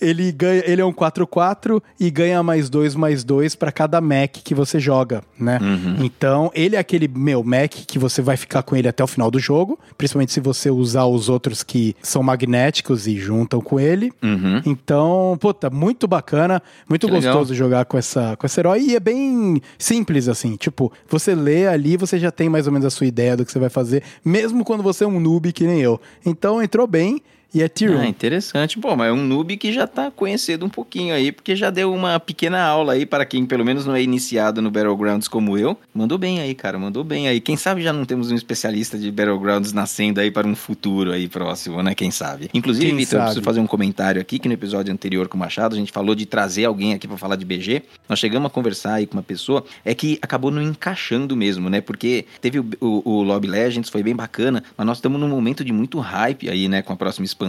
Ele 0.00 0.30
ganha, 0.32 0.62
ele 0.66 0.80
é 0.80 0.84
um 0.84 0.92
4-4 0.92 1.82
e 1.98 2.10
ganha 2.10 2.42
mais 2.42 2.68
2 2.68 2.94
mais 2.94 3.24
2 3.24 3.54
para 3.54 3.72
cada 3.72 4.00
mech 4.00 4.42
que 4.42 4.54
você 4.54 4.78
joga, 4.78 5.22
né? 5.38 5.58
Então, 6.02 6.50
ele 6.54 6.76
é 6.76 6.78
aquele, 6.78 7.08
meu, 7.08 7.42
mech 7.42 7.84
que 7.86 7.98
você 7.98 8.20
vai 8.20 8.36
ficar 8.36 8.62
com 8.62 8.76
ele 8.76 8.88
até 8.88 9.02
o 9.02 9.06
final 9.06 9.30
do 9.30 9.38
jogo, 9.38 9.78
principalmente 9.96 10.32
se 10.32 10.40
você 10.40 10.70
usar 10.70 11.06
os 11.06 11.28
outros 11.28 11.62
que 11.62 11.96
são 12.02 12.22
magnéticos 12.22 13.06
e 13.06 13.16
juntam 13.16 13.60
com 13.60 13.80
ele. 13.80 14.12
Uhum. 14.22 14.62
Então, 14.66 15.36
puta, 15.40 15.70
muito 15.70 16.06
bacana, 16.06 16.62
muito 16.88 17.06
Que 17.06 17.12
legal. 17.12 17.34
gostoso 17.34 17.54
jogar 17.54 17.84
com 17.86 17.96
essa 17.96 18.36
com 18.36 18.46
esse 18.46 18.60
herói 18.60 18.80
e 18.82 18.96
é 18.96 19.00
bem 19.00 19.60
simples 19.78 20.28
assim, 20.28 20.56
tipo, 20.56 20.92
você 21.08 21.34
lê 21.34 21.66
ali, 21.66 21.96
você 21.96 22.18
já 22.18 22.30
tem 22.30 22.48
mais 22.48 22.66
ou 22.66 22.72
menos 22.72 22.86
a 22.86 22.90
sua 22.90 23.06
ideia 23.06 23.36
do 23.36 23.44
que 23.44 23.52
você 23.52 23.58
vai 23.58 23.70
fazer, 23.70 24.02
mesmo 24.24 24.64
quando 24.64 24.82
você 24.82 25.04
é 25.04 25.06
um 25.06 25.20
noob 25.20 25.52
que 25.52 25.66
nem 25.66 25.80
eu. 25.80 26.00
Então, 26.24 26.62
entrou 26.62 26.86
bem 26.86 27.20
e 27.56 27.62
é 27.62 27.70
1. 27.90 27.98
Ah, 27.98 28.06
interessante. 28.06 28.78
Bom, 28.78 28.94
mas 28.94 29.08
é 29.08 29.12
um 29.12 29.24
noob 29.24 29.56
que 29.56 29.72
já 29.72 29.86
tá 29.86 30.10
conhecendo 30.10 30.66
um 30.66 30.68
pouquinho 30.68 31.14
aí, 31.14 31.32
porque 31.32 31.56
já 31.56 31.70
deu 31.70 31.90
uma 31.90 32.20
pequena 32.20 32.62
aula 32.62 32.92
aí 32.92 33.06
para 33.06 33.24
quem 33.24 33.46
pelo 33.46 33.64
menos 33.64 33.86
não 33.86 33.94
é 33.94 34.02
iniciado 34.02 34.60
no 34.60 34.70
Battlegrounds 34.70 35.26
como 35.26 35.56
eu. 35.56 35.78
Mandou 35.94 36.18
bem 36.18 36.38
aí, 36.38 36.54
cara, 36.54 36.78
mandou 36.78 37.02
bem 37.02 37.28
aí. 37.28 37.40
Quem 37.40 37.56
sabe 37.56 37.82
já 37.82 37.94
não 37.94 38.04
temos 38.04 38.30
um 38.30 38.34
especialista 38.34 38.98
de 38.98 39.10
Battlegrounds 39.10 39.72
nascendo 39.72 40.20
aí 40.20 40.30
para 40.30 40.46
um 40.46 40.54
futuro 40.54 41.12
aí 41.12 41.28
próximo, 41.28 41.82
né? 41.82 41.94
Quem 41.94 42.10
sabe. 42.10 42.50
Inclusive, 42.52 42.92
Vitor, 42.92 43.20
eu 43.20 43.22
preciso 43.22 43.42
fazer 43.42 43.60
um 43.60 43.66
comentário 43.66 44.20
aqui, 44.20 44.38
que 44.38 44.48
no 44.48 44.54
episódio 44.54 44.92
anterior 44.92 45.26
com 45.26 45.38
o 45.38 45.40
Machado, 45.40 45.74
a 45.74 45.78
gente 45.78 45.92
falou 45.92 46.14
de 46.14 46.26
trazer 46.26 46.66
alguém 46.66 46.92
aqui 46.92 47.08
para 47.08 47.16
falar 47.16 47.36
de 47.36 47.44
BG. 47.46 47.84
Nós 48.06 48.18
chegamos 48.18 48.48
a 48.48 48.50
conversar 48.50 48.94
aí 48.94 49.06
com 49.06 49.16
uma 49.16 49.22
pessoa, 49.22 49.64
é 49.82 49.94
que 49.94 50.18
acabou 50.20 50.50
não 50.50 50.60
encaixando 50.60 51.34
mesmo, 51.34 51.70
né? 51.70 51.80
Porque 51.80 52.26
teve 52.38 52.58
o, 52.58 52.66
o, 52.82 53.10
o 53.12 53.22
Lobby 53.22 53.48
Legends, 53.48 53.88
foi 53.88 54.02
bem 54.02 54.14
bacana, 54.14 54.62
mas 54.76 54.86
nós 54.86 54.98
estamos 54.98 55.18
num 55.18 55.28
momento 55.28 55.64
de 55.64 55.72
muito 55.72 55.98
hype 56.00 56.50
aí, 56.50 56.68
né? 56.68 56.82
Com 56.82 56.92
a 56.92 56.96
próxima 56.96 57.24
expansão, 57.24 57.45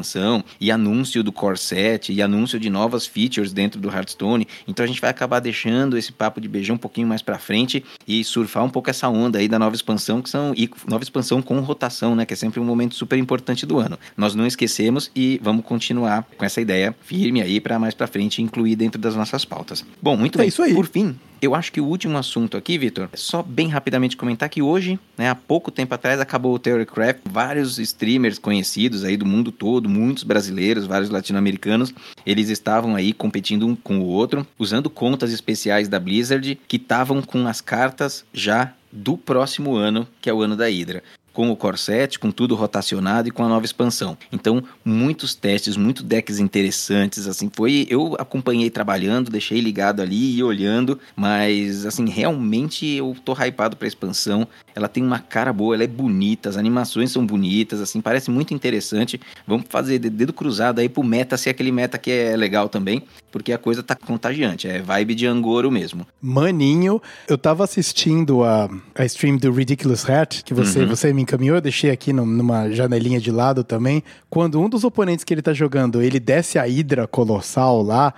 e 0.59 0.71
anúncio 0.71 1.23
do 1.23 1.31
Core 1.31 1.57
7, 1.57 2.13
e 2.13 2.21
anúncio 2.21 2.59
de 2.59 2.69
novas 2.69 3.05
features 3.05 3.53
dentro 3.53 3.79
do 3.79 3.89
Hearthstone. 3.89 4.47
Então 4.67 4.83
a 4.83 4.87
gente 4.87 5.01
vai 5.01 5.09
acabar 5.09 5.39
deixando 5.39 5.97
esse 5.97 6.11
papo 6.11 6.39
de 6.41 6.47
BG 6.47 6.71
um 6.71 6.77
pouquinho 6.77 7.07
mais 7.07 7.21
pra 7.21 7.37
frente 7.37 7.83
e 8.07 8.23
surfar 8.23 8.63
um 8.63 8.69
pouco 8.69 8.89
essa 8.89 9.07
onda 9.09 9.39
aí 9.39 9.47
da 9.47 9.57
nova 9.59 9.75
expansão, 9.75 10.21
que 10.21 10.29
são 10.29 10.53
e 10.55 10.69
nova 10.87 11.03
expansão 11.03 11.41
com 11.41 11.59
rotação, 11.59 12.15
né? 12.15 12.25
Que 12.25 12.33
é 12.33 12.37
sempre 12.37 12.59
um 12.59 12.63
momento 12.65 12.95
super 12.95 13.17
importante 13.17 13.65
do 13.65 13.79
ano. 13.79 13.97
Nós 14.15 14.35
não 14.35 14.45
esquecemos 14.45 15.11
e 15.15 15.39
vamos 15.43 15.65
continuar 15.65 16.25
com 16.37 16.45
essa 16.45 16.61
ideia 16.61 16.95
firme 17.01 17.41
aí 17.41 17.59
para 17.59 17.77
mais 17.79 17.93
pra 17.93 18.07
frente 18.07 18.41
incluir 18.41 18.75
dentro 18.75 18.99
das 18.99 19.15
nossas 19.15 19.45
pautas. 19.45 19.85
Bom, 20.01 20.15
muito 20.17 20.37
É 20.37 20.39
bem. 20.39 20.47
isso 20.47 20.61
aí. 20.61 20.73
Por 20.73 20.85
fim, 20.87 21.15
eu 21.41 21.55
acho 21.55 21.71
que 21.71 21.81
o 21.81 21.85
último 21.85 22.17
assunto 22.17 22.57
aqui, 22.57 22.77
Vitor, 22.77 23.09
é 23.11 23.17
só 23.17 23.41
bem 23.41 23.67
rapidamente 23.67 24.17
comentar 24.17 24.49
que 24.49 24.61
hoje, 24.61 24.99
né, 25.17 25.29
há 25.29 25.35
pouco 25.35 25.71
tempo 25.71 25.93
atrás, 25.93 26.19
acabou 26.19 26.53
o 26.53 26.59
Theorycraft. 26.59 27.21
Vários 27.25 27.77
streamers 27.79 28.39
conhecidos 28.39 29.03
aí 29.03 29.17
do 29.17 29.25
mundo 29.25 29.51
todo, 29.51 29.89
muitos 29.89 30.23
brasileiros, 30.23 30.85
vários 30.85 31.09
latino-americanos, 31.09 31.93
eles 32.25 32.49
estavam 32.49 32.95
aí 32.95 33.13
competindo 33.13 33.67
um 33.67 33.75
com 33.75 33.99
o 33.99 34.05
outro, 34.05 34.45
usando 34.57 34.89
contas 34.89 35.31
especiais 35.31 35.87
da 35.87 35.99
Blizzard 35.99 36.59
que 36.67 36.77
estavam 36.77 37.21
com 37.21 37.47
as 37.47 37.61
cartas 37.61 38.25
já 38.33 38.73
do 38.91 39.17
próximo 39.17 39.75
ano, 39.75 40.07
que 40.21 40.29
é 40.29 40.33
o 40.33 40.41
ano 40.41 40.55
da 40.55 40.65
Hydra 40.65 41.03
com 41.37 41.51
o 41.51 41.55
Core 41.55 41.77
7, 41.77 42.17
com 42.17 42.31
tudo 42.31 42.55
rotacionado 42.55 43.27
e 43.27 43.31
com 43.31 43.43
a 43.43 43.47
nova 43.47 43.63
expansão. 43.63 44.17
Então, 44.31 44.63
muitos 44.83 45.35
testes, 45.35 45.77
muitos 45.77 46.01
decks 46.01 46.39
interessantes, 46.39 47.27
assim, 47.27 47.47
foi, 47.55 47.85
eu 47.91 48.15
acompanhei 48.17 48.71
trabalhando, 48.71 49.29
deixei 49.29 49.61
ligado 49.61 50.01
ali 50.01 50.35
e 50.35 50.41
olhando, 50.41 50.99
mas 51.15 51.85
assim, 51.85 52.09
realmente 52.09 52.87
eu 52.87 53.15
tô 53.23 53.33
hypado 53.33 53.77
pra 53.77 53.87
expansão. 53.87 54.47
Ela 54.73 54.87
tem 54.87 55.03
uma 55.03 55.19
cara 55.19 55.53
boa, 55.53 55.75
ela 55.75 55.83
é 55.83 55.87
bonita, 55.87 56.49
as 56.49 56.57
animações 56.57 57.11
são 57.11 57.23
bonitas, 57.23 57.81
assim, 57.81 58.01
parece 58.01 58.31
muito 58.31 58.55
interessante. 58.55 59.21
Vamos 59.45 59.67
fazer 59.69 59.99
de- 59.99 60.09
dedo 60.09 60.33
cruzado 60.33 60.79
aí 60.79 60.89
pro 60.89 61.03
meta 61.03 61.37
ser 61.37 61.51
aquele 61.51 61.71
meta 61.71 61.99
que 61.99 62.09
é 62.11 62.35
legal 62.35 62.67
também, 62.67 63.03
porque 63.31 63.53
a 63.53 63.57
coisa 63.59 63.83
tá 63.83 63.93
contagiante, 63.95 64.67
é 64.67 64.81
vibe 64.81 65.13
de 65.13 65.27
Angoro 65.27 65.69
mesmo. 65.69 66.07
Maninho, 66.19 66.99
eu 67.27 67.37
tava 67.37 67.63
assistindo 67.63 68.43
a, 68.43 68.67
a 68.95 69.05
stream 69.05 69.37
do 69.37 69.51
Ridiculous 69.51 70.09
Hat, 70.09 70.43
que 70.43 70.53
você, 70.53 70.79
Uhum. 70.79 70.87
você 70.87 71.13
me 71.13 71.26
encaminhou, 71.27 71.57
eu 71.57 71.61
deixei 71.61 71.91
aqui 71.91 72.13
num- 72.13 72.25
numa 72.25 72.69
janelinha 72.71 73.19
de 73.19 73.31
lado 73.31 73.63
também. 73.63 74.03
Quando 74.29 74.59
um 74.61 74.69
dos 74.69 74.83
oponentes 74.83 75.23
que 75.25 75.33
ele 75.33 75.41
tá 75.41 75.53
jogando, 75.53 76.01
ele 76.01 76.19
desce 76.19 76.57
a 76.57 76.67
Hidra 76.67 77.05
colossal 77.07 77.81
lá, 77.81 78.13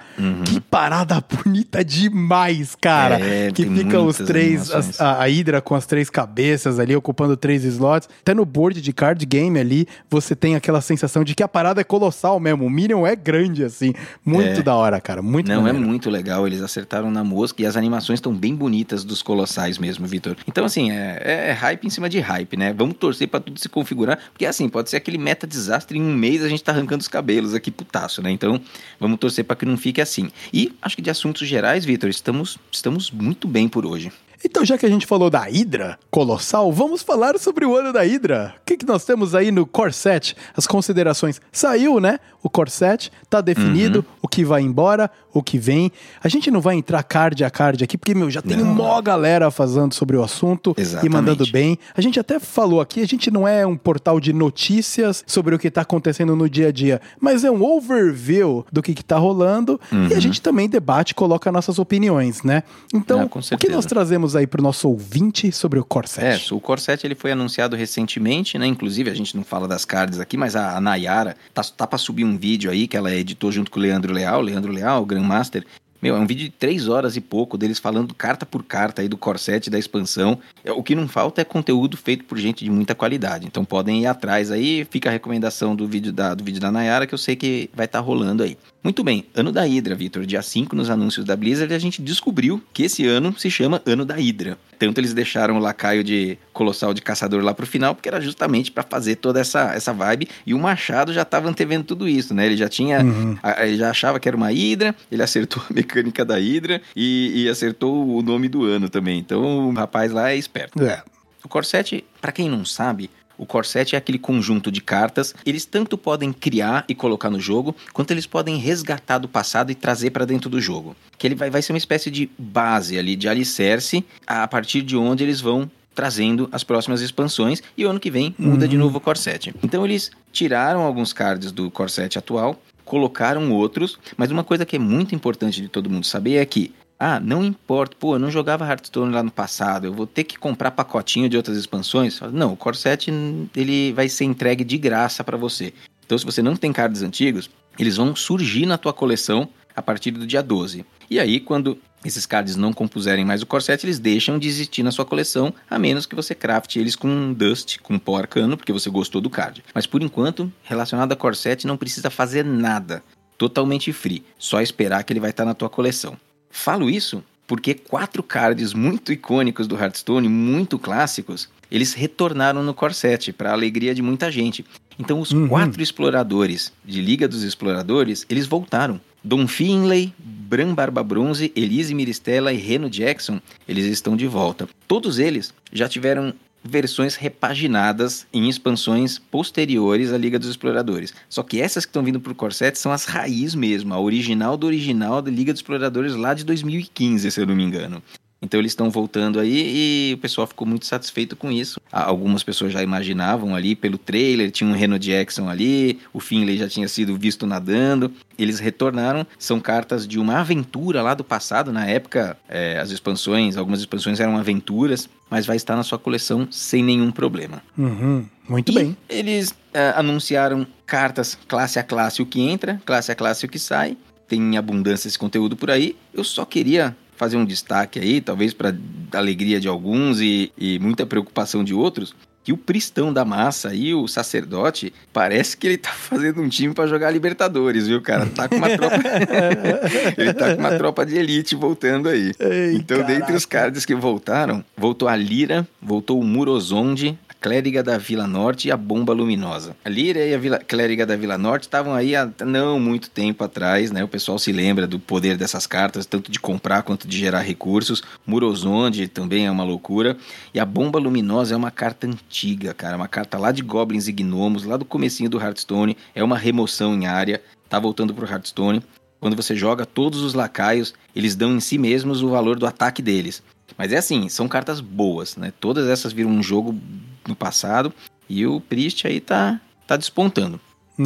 que 0.46 0.60
parada 0.60 1.22
bonita 1.44 1.84
demais, 1.84 2.76
cara. 2.76 3.18
Uhum. 3.18 3.24
É, 3.24 3.52
que 3.52 3.66
tem 3.66 3.76
fica 3.76 4.00
os 4.02 4.18
três, 4.18 4.72
as- 4.72 5.00
a, 5.02 5.22
a 5.24 5.28
Hydra 5.28 5.62
com 5.62 5.76
as 5.76 5.86
três 5.86 6.10
cabeças 6.10 6.80
ali, 6.80 6.96
ocupando 6.96 7.36
três 7.36 7.64
slots. 7.64 8.08
Até 8.22 8.34
no 8.34 8.46
board 8.46 8.82
de 8.82 8.94
card 8.94 9.26
game 9.26 9.60
ali, 9.60 9.88
você 10.10 10.36
tem 10.36 10.56
aquela 10.56 10.82
sensação 10.82 11.24
de 11.24 11.34
que 11.36 11.44
a 11.44 11.48
parada 11.48 11.82
é 11.82 11.84
colossal 11.84 12.40
mesmo. 12.40 12.66
O 12.66 12.70
Minion 12.70 13.06
é 13.06 13.16
grande, 13.16 13.64
assim. 13.64 13.94
Muito 14.26 14.60
É. 14.60 14.64
da 14.64 14.76
hora, 14.76 15.00
cara. 15.02 15.22
Muito 15.22 15.48
Não, 15.48 15.62
maneiro. 15.64 15.78
é 15.78 15.88
muito 15.88 16.10
legal, 16.10 16.46
eles 16.48 16.62
acertaram 16.62 17.10
na 17.12 17.24
mosca 17.24 17.62
e 17.62 17.66
as 17.66 17.76
animações 17.78 18.18
estão 18.18 18.34
bem 18.34 18.56
bonitas 18.56 19.04
dos 19.04 19.22
colossais 19.22 19.78
mesmo, 19.78 20.06
Vitor. 20.06 20.36
Então, 20.48 20.66
assim, 20.66 20.92
é, 20.92 21.50
é 21.50 21.52
hype 21.52 21.86
em 21.86 21.90
cima 21.90 22.10
de 22.10 22.20
hype, 22.20 22.58
né? 22.58 22.74
Vamos 22.78 22.96
torcer 23.00 23.28
pra 23.28 23.40
tudo 23.40 23.60
se 23.60 23.70
configurar, 23.70 24.20
porque 24.32 24.46
assim, 24.46 24.70
pode 24.70 24.90
ser 24.90 24.98
aquele 24.98 25.18
meta 25.18 25.48
desastre 25.48 25.98
em 25.98 26.02
um 26.02 26.14
mês 26.14 26.44
a 26.44 26.50
gente 26.50 26.64
tá 26.64 26.72
arrancando 26.72 27.02
os 27.02 27.08
cabelos 27.08 27.54
aqui 27.54 27.72
putaço, 27.72 28.22
né? 28.22 28.32
Então, 28.32 28.62
vamos 29.00 29.20
torcer 29.20 29.44
pra 29.46 29.56
que 29.56 29.66
não 29.66 29.78
fique 29.78 30.02
assim. 30.02 30.30
E 30.54 30.74
acho 30.82 30.96
que 30.96 31.02
de 31.02 31.10
assuntos 31.10 31.48
gerais, 31.48 31.86
Vitor, 31.86 32.10
estamos, 32.10 32.58
estamos 32.72 33.10
muito 33.12 33.48
bem 33.48 33.68
por 33.68 33.86
hoje. 33.86 34.12
Então, 34.44 34.64
já 34.64 34.78
que 34.78 34.86
a 34.86 34.90
gente 34.90 35.06
falou 35.06 35.30
da 35.30 35.42
Hydra 35.42 36.00
colossal, 36.10 36.72
vamos 36.72 37.02
falar 37.02 37.38
sobre 37.38 37.66
o 37.66 37.76
ano 37.76 37.92
da 37.92 38.04
Hydra. 38.04 38.56
O 38.62 38.66
que, 38.66 38.78
que 38.78 38.86
nós 38.86 39.04
temos 39.04 39.36
aí 39.36 39.52
no 39.52 39.66
Core 39.66 39.92
7? 39.92 40.36
As 40.56 40.66
considerações. 40.66 41.42
Saiu, 41.52 42.00
né? 42.00 42.20
O 42.42 42.50
Core 42.50 42.70
7, 42.70 43.12
tá 43.30 43.42
definido 43.42 44.06
o 44.19 44.19
que 44.30 44.46
vai 44.46 44.62
embora, 44.62 45.10
o 45.34 45.44
que 45.44 45.58
vem. 45.58 45.92
A 46.24 46.30
gente 46.30 46.50
não 46.50 46.62
vai 46.62 46.76
entrar 46.76 47.04
card 47.04 47.44
a 47.44 47.50
card 47.50 47.84
aqui, 47.84 47.98
porque, 47.98 48.16
meu, 48.16 48.30
já 48.32 48.42
tem 48.42 48.58
Não. 48.58 48.66
mó 48.74 49.02
galera 49.02 49.52
falando 49.52 49.94
sobre 49.94 50.16
o 50.16 50.24
assunto 50.24 50.74
e 50.78 50.82
Exatamente. 50.82 51.12
mandando 51.12 51.48
bem. 51.52 51.78
A 51.96 52.02
gente 52.02 52.20
até 52.20 52.40
falou 52.40 52.80
aqui, 52.80 53.02
a 53.02 53.08
gente 53.08 53.30
não 53.32 53.48
é 53.48 53.66
um 53.66 53.76
portal 53.76 54.20
de 54.20 54.32
notícias 54.32 55.24
sobre 55.28 55.56
o 55.56 55.60
que 55.60 55.70
tá 55.72 55.82
acontecendo 55.82 56.36
no 56.36 56.50
dia 56.50 56.68
a 56.68 56.72
dia, 56.72 57.02
mas 57.20 57.44
é 57.44 57.52
um 57.52 57.64
overview 57.64 58.66
do 58.72 58.82
que, 58.82 58.94
que 58.94 59.04
tá 59.04 59.18
rolando 59.18 59.80
e 60.10 60.14
a 60.14 60.20
gente 60.20 60.42
também 60.42 60.70
debate 60.70 61.12
e 61.12 61.16
coloca 61.16 61.52
nossas 61.52 61.80
opiniões, 61.80 62.44
né? 62.44 62.64
Então, 62.94 63.22
Ah, 63.34 63.56
o 63.56 63.58
que 63.58 63.70
nós 63.70 63.86
trazemos 63.86 64.36
aí 64.36 64.46
pro 64.46 64.62
nosso 64.62 64.88
ouvinte 64.88 65.52
sobre 65.52 65.80
o 65.80 65.84
Core 65.84 66.08
7? 66.08 66.52
É, 66.52 66.56
o 66.56 66.60
Core 66.60 66.82
7 66.82 67.08
ele 67.08 67.16
foi 67.16 67.32
anunciado 67.32 67.76
recentemente, 67.76 68.58
né? 68.58 68.68
Inclusive, 68.68 69.10
a 69.10 69.14
gente 69.14 69.36
não 69.36 69.44
fala 69.44 69.68
das 69.68 69.86
cards 69.86 70.20
aqui, 70.20 70.38
mas 70.38 70.56
a, 70.56 70.78
a 70.78 70.82
Nayara 70.82 71.36
tá, 71.54 71.64
tá 71.64 71.88
pra 71.88 71.98
subir 71.98 72.24
um 72.24 72.38
vídeo 72.38 72.70
aí 72.70 72.88
que 72.88 72.96
ela 72.96 73.12
editou 73.14 73.52
junto 73.52 73.72
com 73.72 73.80
o 73.80 73.82
Leandro 73.82 74.14
Leal, 74.20 74.42
Leandro 74.42 74.72
Leal, 74.72 75.06
Grandmaster. 75.06 75.66
Meu, 76.02 76.16
é 76.16 76.20
um 76.20 76.26
vídeo 76.26 76.46
de 76.46 76.52
três 76.52 76.88
horas 76.88 77.18
e 77.18 77.22
pouco 77.22 77.58
deles 77.58 77.78
falando 77.78 78.14
carta 78.14 78.46
por 78.46 78.64
carta 78.64 79.02
aí 79.02 79.10
do 79.10 79.18
Core 79.18 79.38
7 79.38 79.70
da 79.70 79.78
expansão. 79.78 80.40
É, 80.64 80.72
O 80.72 80.82
que 80.82 80.96
não 80.96 81.10
falta 81.10 81.42
é 81.42 81.44
conteúdo 81.44 81.98
feito 81.98 82.24
por 82.24 82.38
gente 82.38 82.64
de 82.64 82.72
muita 82.72 82.96
qualidade. 82.96 83.46
Então 83.46 83.66
podem 83.66 84.04
ir 84.04 84.06
atrás 84.06 84.50
aí, 84.50 84.88
fica 84.90 85.10
a 85.10 85.12
recomendação 85.12 85.76
do 85.76 85.86
vídeo 85.88 86.14
da, 86.14 86.34
do 86.34 86.44
vídeo 86.44 86.62
da 86.62 86.72
Nayara 86.72 87.06
que 87.06 87.14
eu 87.14 87.18
sei 87.18 87.36
que 87.36 87.70
vai 87.74 87.86
estar 87.86 88.00
rolando 88.00 88.44
aí. 88.44 88.58
Muito 88.82 89.04
bem, 89.04 89.26
ano 89.36 89.52
da 89.52 89.64
Hydra, 89.64 89.94
Vitor. 89.94 90.26
Dia 90.26 90.42
5, 90.42 90.74
nos 90.74 90.90
anúncios 90.90 91.26
da 91.26 91.36
Blizzard, 91.36 91.74
a 91.74 91.80
gente 91.80 92.02
descobriu 92.02 92.64
que 92.72 92.84
esse 92.84 93.06
ano 93.06 93.38
se 93.38 93.52
chama 93.52 93.82
Ano 93.86 94.06
da 94.06 94.16
Hydra. 94.16 94.58
Tanto 94.80 95.00
eles 95.00 95.14
deixaram 95.14 95.58
o 95.58 95.60
lacaio 95.60 96.04
de 96.04 96.38
Colossal 96.54 96.94
de 96.94 97.02
Caçador 97.02 97.44
lá 97.44 97.54
pro 97.54 97.68
final, 97.68 97.94
porque 97.94 98.08
era 98.10 98.20
justamente 98.22 98.72
para 98.72 98.82
fazer 98.82 99.18
toda 99.18 99.40
essa, 99.42 99.74
essa 99.76 99.92
vibe. 99.94 100.28
E 100.46 100.54
o 100.54 100.60
Machado 100.60 101.14
já 101.14 101.26
tava 101.26 101.50
antevendo 101.50 101.84
tudo 101.84 102.08
isso, 102.08 102.34
né? 102.34 102.46
Ele 102.46 102.56
já 102.58 102.70
tinha. 102.70 103.00
a- 103.44 103.68
Ele 103.68 103.78
já 103.78 103.90
achava 103.90 104.20
que 104.20 104.28
era 104.28 104.38
uma 104.38 104.48
Hydra, 104.50 104.96
ele 105.12 105.22
acertou 105.22 105.62
a 105.70 105.74
mecânica 105.74 106.24
da 106.24 106.36
Hydra 106.38 106.82
e, 106.96 107.44
e 107.44 107.50
acertou 107.50 108.08
o 108.18 108.22
nome 108.22 108.48
do 108.48 108.64
ano 108.64 108.90
também. 108.90 109.20
Então 109.20 109.68
o 109.70 109.74
rapaz 109.74 110.12
lá 110.12 110.32
é 110.32 110.38
esperto. 110.38 110.82
É. 110.84 111.04
O 111.44 111.48
Core 111.48 111.66
7, 111.66 112.04
para 112.22 112.32
quem 112.32 112.50
não 112.50 112.64
sabe, 112.66 113.10
o 113.40 113.46
Core 113.46 113.66
7 113.66 113.96
é 113.96 113.98
aquele 113.98 114.20
conjunto 114.20 114.70
de 114.70 114.82
cartas. 114.82 115.34
Eles 115.46 115.64
tanto 115.64 115.98
podem 115.98 116.34
criar 116.34 116.84
e 116.90 116.94
colocar 116.94 117.30
no 117.30 117.40
jogo, 117.40 117.74
quanto 117.94 118.12
eles 118.12 118.28
podem 118.28 118.58
resgatar 118.58 119.18
do 119.18 119.30
passado 119.30 119.72
e 119.72 119.76
trazer 119.76 120.12
para 120.12 120.26
dentro 120.26 120.50
do 120.50 120.60
jogo. 120.60 120.96
Que 121.18 121.26
ele 121.26 121.36
vai, 121.36 121.50
vai 121.50 121.62
ser 121.62 121.72
uma 121.72 121.78
espécie 121.78 122.12
de 122.12 122.30
base 122.38 123.00
ali, 123.00 123.16
de 123.16 123.30
alicerce, 123.30 124.06
a 124.28 124.46
partir 124.46 124.82
de 124.82 124.98
onde 124.98 125.24
eles 125.24 125.40
vão 125.40 125.72
trazendo 125.96 126.48
as 126.52 126.64
próximas 126.64 127.02
expansões 127.02 127.64
e 127.78 127.86
o 127.86 127.90
ano 127.90 128.00
que 128.00 128.12
vem 128.12 128.36
muda 128.38 128.68
de 128.68 128.78
novo 128.78 128.98
o 128.98 129.02
Core 129.02 129.18
7. 129.18 129.56
Então 129.64 129.86
eles 129.86 130.12
tiraram 130.32 130.82
alguns 130.82 131.14
cards 131.14 131.52
do 131.52 131.72
Core 131.72 131.92
7 131.92 132.18
atual, 132.18 132.62
colocaram 132.86 133.52
outros, 133.52 134.00
mas 134.18 134.32
uma 134.32 134.44
coisa 134.44 134.66
que 134.66 134.76
é 134.76 134.80
muito 134.80 135.14
importante 135.14 135.62
de 135.62 135.68
todo 135.68 135.90
mundo 135.90 136.06
saber 136.06 136.38
é 136.38 136.46
que 136.46 136.74
ah, 137.00 137.18
não 137.18 137.46
importa, 137.46 137.96
pô, 137.98 138.16
eu 138.16 138.20
não 138.20 138.30
jogava 138.30 138.68
Hearthstone 138.68 139.14
lá 139.14 139.24
no 139.24 139.32
passado, 139.32 139.88
eu 139.88 139.94
vou 139.94 140.06
ter 140.06 140.26
que 140.26 140.38
comprar 140.38 140.72
pacotinho 140.72 141.30
de 141.30 141.38
outras 141.38 141.58
expansões. 141.58 142.20
Não, 142.34 142.52
o 142.52 142.58
Core 142.58 142.76
7 142.76 143.50
ele 143.56 143.94
vai 143.94 144.10
ser 144.10 144.26
entregue 144.26 144.66
de 144.66 144.78
graça 144.78 145.24
para 145.24 145.38
você. 145.38 145.74
Então, 146.06 146.18
se 146.18 146.26
você 146.26 146.42
não 146.42 146.58
tem 146.58 146.74
cards 146.74 147.02
antigos, 147.02 147.50
eles 147.78 147.96
vão 147.96 148.14
surgir 148.16 148.66
na 148.66 148.78
tua 148.78 148.92
coleção 148.92 149.48
a 149.74 149.82
partir 149.82 150.12
do 150.12 150.28
dia 150.28 150.44
12. 150.44 150.86
E 151.10 151.20
aí, 151.20 151.40
quando 151.40 151.80
esses 152.04 152.26
cards 152.26 152.58
não 152.58 152.74
compuserem 152.74 153.24
mais 153.24 153.42
o 153.42 153.46
Core 153.46 153.64
7, 153.64 153.86
eles 153.86 153.98
deixam 153.98 154.38
de 154.38 154.48
existir 154.50 154.84
na 154.84 154.92
sua 154.92 155.06
coleção, 155.06 155.54
a 155.70 155.80
menos 155.80 156.06
que 156.06 156.16
você 156.16 156.36
crafte 156.36 156.80
eles 156.80 156.98
com 156.98 157.34
Dust, 157.34 157.78
com 157.80 157.98
pó 157.98 158.18
arcano, 158.18 158.58
porque 158.58 158.74
você 158.74 158.90
gostou 158.90 159.22
do 159.22 159.30
card. 159.30 159.64
Mas 159.74 159.86
por 159.86 160.02
enquanto, 160.02 160.52
relacionado 160.64 161.14
a 161.14 161.16
Core 161.16 161.36
7, 161.36 161.66
não 161.66 161.78
precisa 161.78 162.10
fazer 162.10 162.44
nada. 162.44 163.02
Totalmente 163.38 163.94
free. 163.94 164.26
Só 164.38 164.62
esperar 164.62 165.04
que 165.06 165.14
ele 165.14 165.22
vai 165.22 165.30
estar 165.30 165.46
na 165.46 165.54
tua 165.54 165.70
coleção. 165.70 166.18
Falo 166.50 166.90
isso 166.90 167.24
porque 167.48 167.74
quatro 167.74 168.22
cards 168.22 168.76
muito 168.76 169.12
icônicos 169.12 169.66
do 169.66 169.76
Hearthstone, 169.76 170.30
muito 170.30 170.78
clássicos, 170.78 171.50
eles 171.72 171.96
retornaram 171.96 172.62
no 172.62 172.76
Core 172.76 172.94
7, 172.94 173.34
para 173.34 173.52
alegria 173.52 173.96
de 173.96 174.04
muita 174.04 174.32
gente. 174.32 174.64
Então 175.00 175.20
os 175.20 175.32
Uhum. 175.32 175.48
quatro 175.48 175.82
exploradores 175.82 176.72
de 176.86 177.02
Liga 177.02 177.28
dos 177.28 177.42
Exploradores, 177.42 178.24
eles 178.30 178.46
voltaram. 178.46 179.02
Don 179.24 179.48
Finlay, 179.48 180.14
Bran 180.20 180.76
Barba 180.76 181.02
Bronze, 181.04 181.52
Elise 181.56 181.96
Miristela 181.96 182.54
e 182.54 182.58
Reno 182.58 182.88
Jackson, 182.90 183.42
eles 183.68 183.86
estão 183.86 184.16
de 184.16 184.28
volta. 184.28 184.70
Todos 184.88 185.18
eles 185.18 185.52
já 185.74 185.90
tiveram 185.90 186.34
versões 186.64 187.16
repaginadas 187.16 188.28
em 188.34 188.50
expansões 188.50 189.18
posteriores 189.18 190.12
à 190.12 190.18
Liga 190.18 190.40
dos 190.40 190.50
Exploradores. 190.50 191.14
Só 191.30 191.44
que 191.44 191.62
essas 191.62 191.86
que 191.86 191.90
estão 191.90 192.04
vindo 192.04 192.20
pro 192.20 192.36
Core 192.36 192.54
7 192.54 192.78
são 192.78 192.92
as 192.92 193.06
raiz 193.06 193.56
mesmo, 193.56 193.94
a 193.94 194.00
original 194.00 194.58
do 194.58 194.68
original 194.68 195.22
da 195.22 195.32
Liga 195.32 195.54
dos 195.54 195.62
Exploradores 195.62 196.16
lá 196.16 196.34
de 196.34 196.44
2015, 196.44 197.32
se 197.32 197.42
eu 197.42 197.48
não 197.48 197.56
me 197.56 197.64
engano. 197.64 198.04
Então 198.42 198.60
eles 198.60 198.72
estão 198.72 198.90
voltando 198.90 199.40
aí 199.40 200.12
e 200.12 200.14
o 200.14 200.18
pessoal 200.18 200.48
ficou 200.48 200.66
muito 200.66 200.86
satisfeito 200.86 201.36
com 201.36 201.52
isso. 201.52 201.80
Algumas 201.92 202.42
pessoas 202.42 202.72
já 202.72 202.82
imaginavam 202.82 203.54
ali 203.54 203.76
pelo 203.76 203.98
trailer, 203.98 204.50
tinha 204.52 204.70
um 204.70 204.74
Renault 204.74 205.06
Jackson 205.06 205.50
ali, 205.50 206.00
o 206.14 206.20
Finlay 206.20 206.58
já 206.58 206.68
tinha 206.68 206.88
sido 206.88 207.18
visto 207.18 207.46
nadando. 207.46 208.12
Eles 208.38 208.60
retornaram, 208.60 209.28
são 209.38 209.60
cartas 209.60 210.08
de 210.08 210.18
uma 210.18 210.40
aventura 210.40 211.02
lá 211.02 211.14
do 211.14 211.24
passado. 211.24 211.74
Na 211.74 211.86
época, 211.86 212.38
é, 212.48 212.80
as 212.80 212.92
expansões, 212.92 213.58
algumas 213.58 213.82
expansões 213.82 214.20
eram 214.22 214.38
aventuras, 214.38 215.10
mas 215.30 215.46
vai 215.46 215.58
estar 215.58 215.76
na 215.76 215.84
sua 215.84 216.00
coleção 216.00 216.48
sem 216.50 216.82
nenhum 216.82 217.12
problema. 217.12 217.62
Uhum, 217.78 218.26
muito 218.48 218.72
E 218.72 218.76
bem. 218.76 218.98
Eles 219.10 219.54
é, 219.74 219.94
anunciaram 219.98 220.66
cartas 220.86 221.38
classe 221.48 221.78
a 221.78 221.84
classe 221.84 222.22
o 222.22 222.26
que 222.26 222.40
entra, 222.40 222.82
classe 222.86 223.12
a 223.12 223.16
classe 223.16 223.46
o 223.46 223.50
que 223.50 223.60
sai. 223.60 223.98
Tem 224.28 224.58
abundância 224.58 225.08
esse 225.08 225.20
conteúdo 225.20 225.58
por 225.58 225.70
aí. 225.70 225.96
Eu 226.14 226.24
só 226.24 226.46
queria 226.46 226.96
fazer 227.20 227.36
um 227.36 227.44
destaque 227.44 228.00
aí, 228.00 228.22
talvez 228.22 228.54
para 228.54 228.74
alegria 229.12 229.60
de 229.60 229.68
alguns 229.68 230.22
e, 230.22 230.54
e 230.58 230.80
muita 230.80 231.06
preocupação 231.06 231.66
de 231.66 231.74
outros, 231.74 232.16
que 232.42 232.54
o 232.54 232.58
Pristão 232.58 233.12
da 233.12 233.26
Massa 233.26 233.76
e 233.76 233.94
o 233.94 234.08
sacerdote 234.08 234.94
parece 235.12 235.58
que 235.58 235.68
ele 235.68 235.78
tá 235.78 235.92
fazendo 235.92 236.42
um 236.42 236.48
time 236.48 236.74
para 236.74 236.88
jogar 236.88 237.12
Libertadores, 237.12 237.88
viu, 237.88 238.02
cara? 238.02 238.26
Tá 238.26 238.48
com 238.48 238.56
uma 238.56 238.70
tropa 238.78 238.96
Ele 240.18 240.34
tá 240.34 240.56
com 240.56 240.62
uma 240.62 240.78
tropa 240.78 241.06
de 241.06 241.18
elite 241.18 241.58
voltando 241.58 242.08
aí. 242.08 242.32
Ei, 242.40 242.76
então, 242.76 243.04
dentre 243.04 243.36
os 243.36 243.46
cards 243.46 243.86
que 243.86 243.94
voltaram, 243.94 244.64
voltou 244.78 245.10
a 245.10 245.16
Lira, 245.18 245.68
voltou 245.82 246.22
o 246.22 246.24
Murozonde, 246.24 247.20
Clériga 247.42 247.82
da 247.82 247.98
Vila 247.98 248.28
Norte 248.28 248.68
e 248.68 248.72
a 248.72 248.76
Bomba 248.76 249.14
Luminosa. 249.14 249.76
A 249.86 249.90
Lira 249.90 250.26
e 250.26 250.34
a 250.34 250.38
Vila, 250.38 250.60
Clériga 250.60 251.06
da 251.06 251.16
Vila 251.16 251.38
Norte 251.38 251.64
estavam 251.64 251.94
aí 251.94 252.14
há 252.14 252.30
não 252.46 252.80
muito 252.80 253.10
tempo 253.10 253.44
atrás, 253.44 253.92
né? 253.92 254.04
O 254.04 254.10
pessoal 254.10 254.38
se 254.38 254.52
lembra 254.52 254.86
do 254.86 255.00
poder 255.00 255.38
dessas 255.38 255.66
cartas, 255.66 256.06
tanto 256.06 256.30
de 256.30 256.40
comprar 256.40 256.84
quanto 256.84 257.08
de 257.08 257.18
gerar 257.18 257.40
recursos. 257.40 258.04
Murozonde 258.28 259.08
também 259.08 259.46
é 259.46 259.52
uma 259.52 259.64
loucura. 259.64 260.18
E 260.54 260.60
a 260.60 260.66
Bomba 260.66 261.00
Luminosa 261.00 261.54
é 261.54 261.58
uma 261.58 261.72
carta 261.72 262.08
antiga, 262.08 262.74
cara. 262.74 262.98
Uma 262.98 263.08
carta 263.08 263.38
lá 263.38 263.54
de 263.54 263.62
Goblins 263.62 264.10
e 264.10 264.12
Gnomos, 264.12 264.66
lá 264.66 264.76
do 264.76 264.84
comecinho 264.84 265.30
do 265.30 265.40
Hearthstone. 265.40 265.96
É 266.14 266.22
uma 266.22 266.38
remoção 266.38 266.94
em 266.94 267.08
área. 267.08 267.42
Tá 267.70 267.80
voltando 267.80 268.14
pro 268.14 268.30
Hearthstone. 268.30 268.84
Quando 269.20 269.36
você 269.36 269.56
joga, 269.56 269.86
todos 269.86 270.22
os 270.22 270.34
lacaios, 270.34 270.94
eles 271.16 271.36
dão 271.36 271.56
em 271.56 271.60
si 271.60 271.78
mesmos 271.78 272.22
o 272.22 272.30
valor 272.30 272.60
do 272.60 272.66
ataque 272.66 273.02
deles. 273.02 273.42
Mas 273.80 273.94
é 273.94 273.98
assim, 273.98 274.28
são 274.28 274.46
cartas 274.46 274.82
boas, 274.82 275.38
né? 275.38 275.54
Todas 275.58 275.88
essas 275.88 276.12
viram 276.12 276.30
um 276.30 276.44
jogo 276.44 276.78
no 277.26 277.34
passado 277.34 277.94
e 278.28 278.46
o 278.46 278.60
Priest 278.60 279.08
aí 279.08 279.22
tá, 279.22 279.58
tá 279.88 279.96
despontando. 279.96 280.60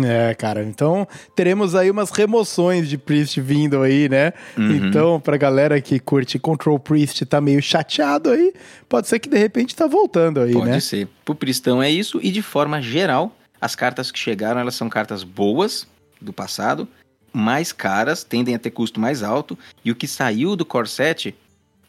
É, 0.03 0.33
cara, 0.33 0.63
então 0.63 1.07
teremos 1.35 1.75
aí 1.75 1.91
umas 1.91 2.09
remoções 2.09 2.89
de 2.89 2.97
Priest 2.97 3.39
vindo 3.39 3.79
aí, 3.83 4.09
né? 4.09 4.33
Uhum. 4.57 4.71
Então, 4.71 5.19
pra 5.19 5.37
galera 5.37 5.79
que 5.79 5.99
curte 5.99 6.39
Control 6.39 6.79
Priest 6.79 7.23
tá 7.27 7.39
meio 7.39 7.61
chateado 7.61 8.31
aí, 8.31 8.51
pode 8.89 9.07
ser 9.07 9.19
que 9.19 9.29
de 9.29 9.37
repente 9.37 9.75
tá 9.75 9.85
voltando 9.85 10.39
aí, 10.39 10.53
Pode 10.53 10.65
né? 10.65 10.79
ser. 10.79 11.07
Pro 11.23 11.35
Pristão 11.35 11.83
é 11.83 11.91
isso 11.91 12.19
e 12.23 12.31
de 12.31 12.41
forma 12.41 12.81
geral, 12.81 13.37
as 13.61 13.75
cartas 13.75 14.11
que 14.11 14.17
chegaram, 14.17 14.59
elas 14.59 14.73
são 14.73 14.89
cartas 14.89 15.23
boas 15.23 15.85
do 16.19 16.33
passado, 16.33 16.87
mais 17.31 17.71
caras, 17.71 18.23
tendem 18.23 18.55
a 18.55 18.59
ter 18.59 18.71
custo 18.71 18.99
mais 18.99 19.21
alto 19.21 19.55
e 19.85 19.91
o 19.91 19.95
que 19.95 20.07
saiu 20.07 20.55
do 20.55 20.65
Core 20.65 20.89
7, 20.89 21.35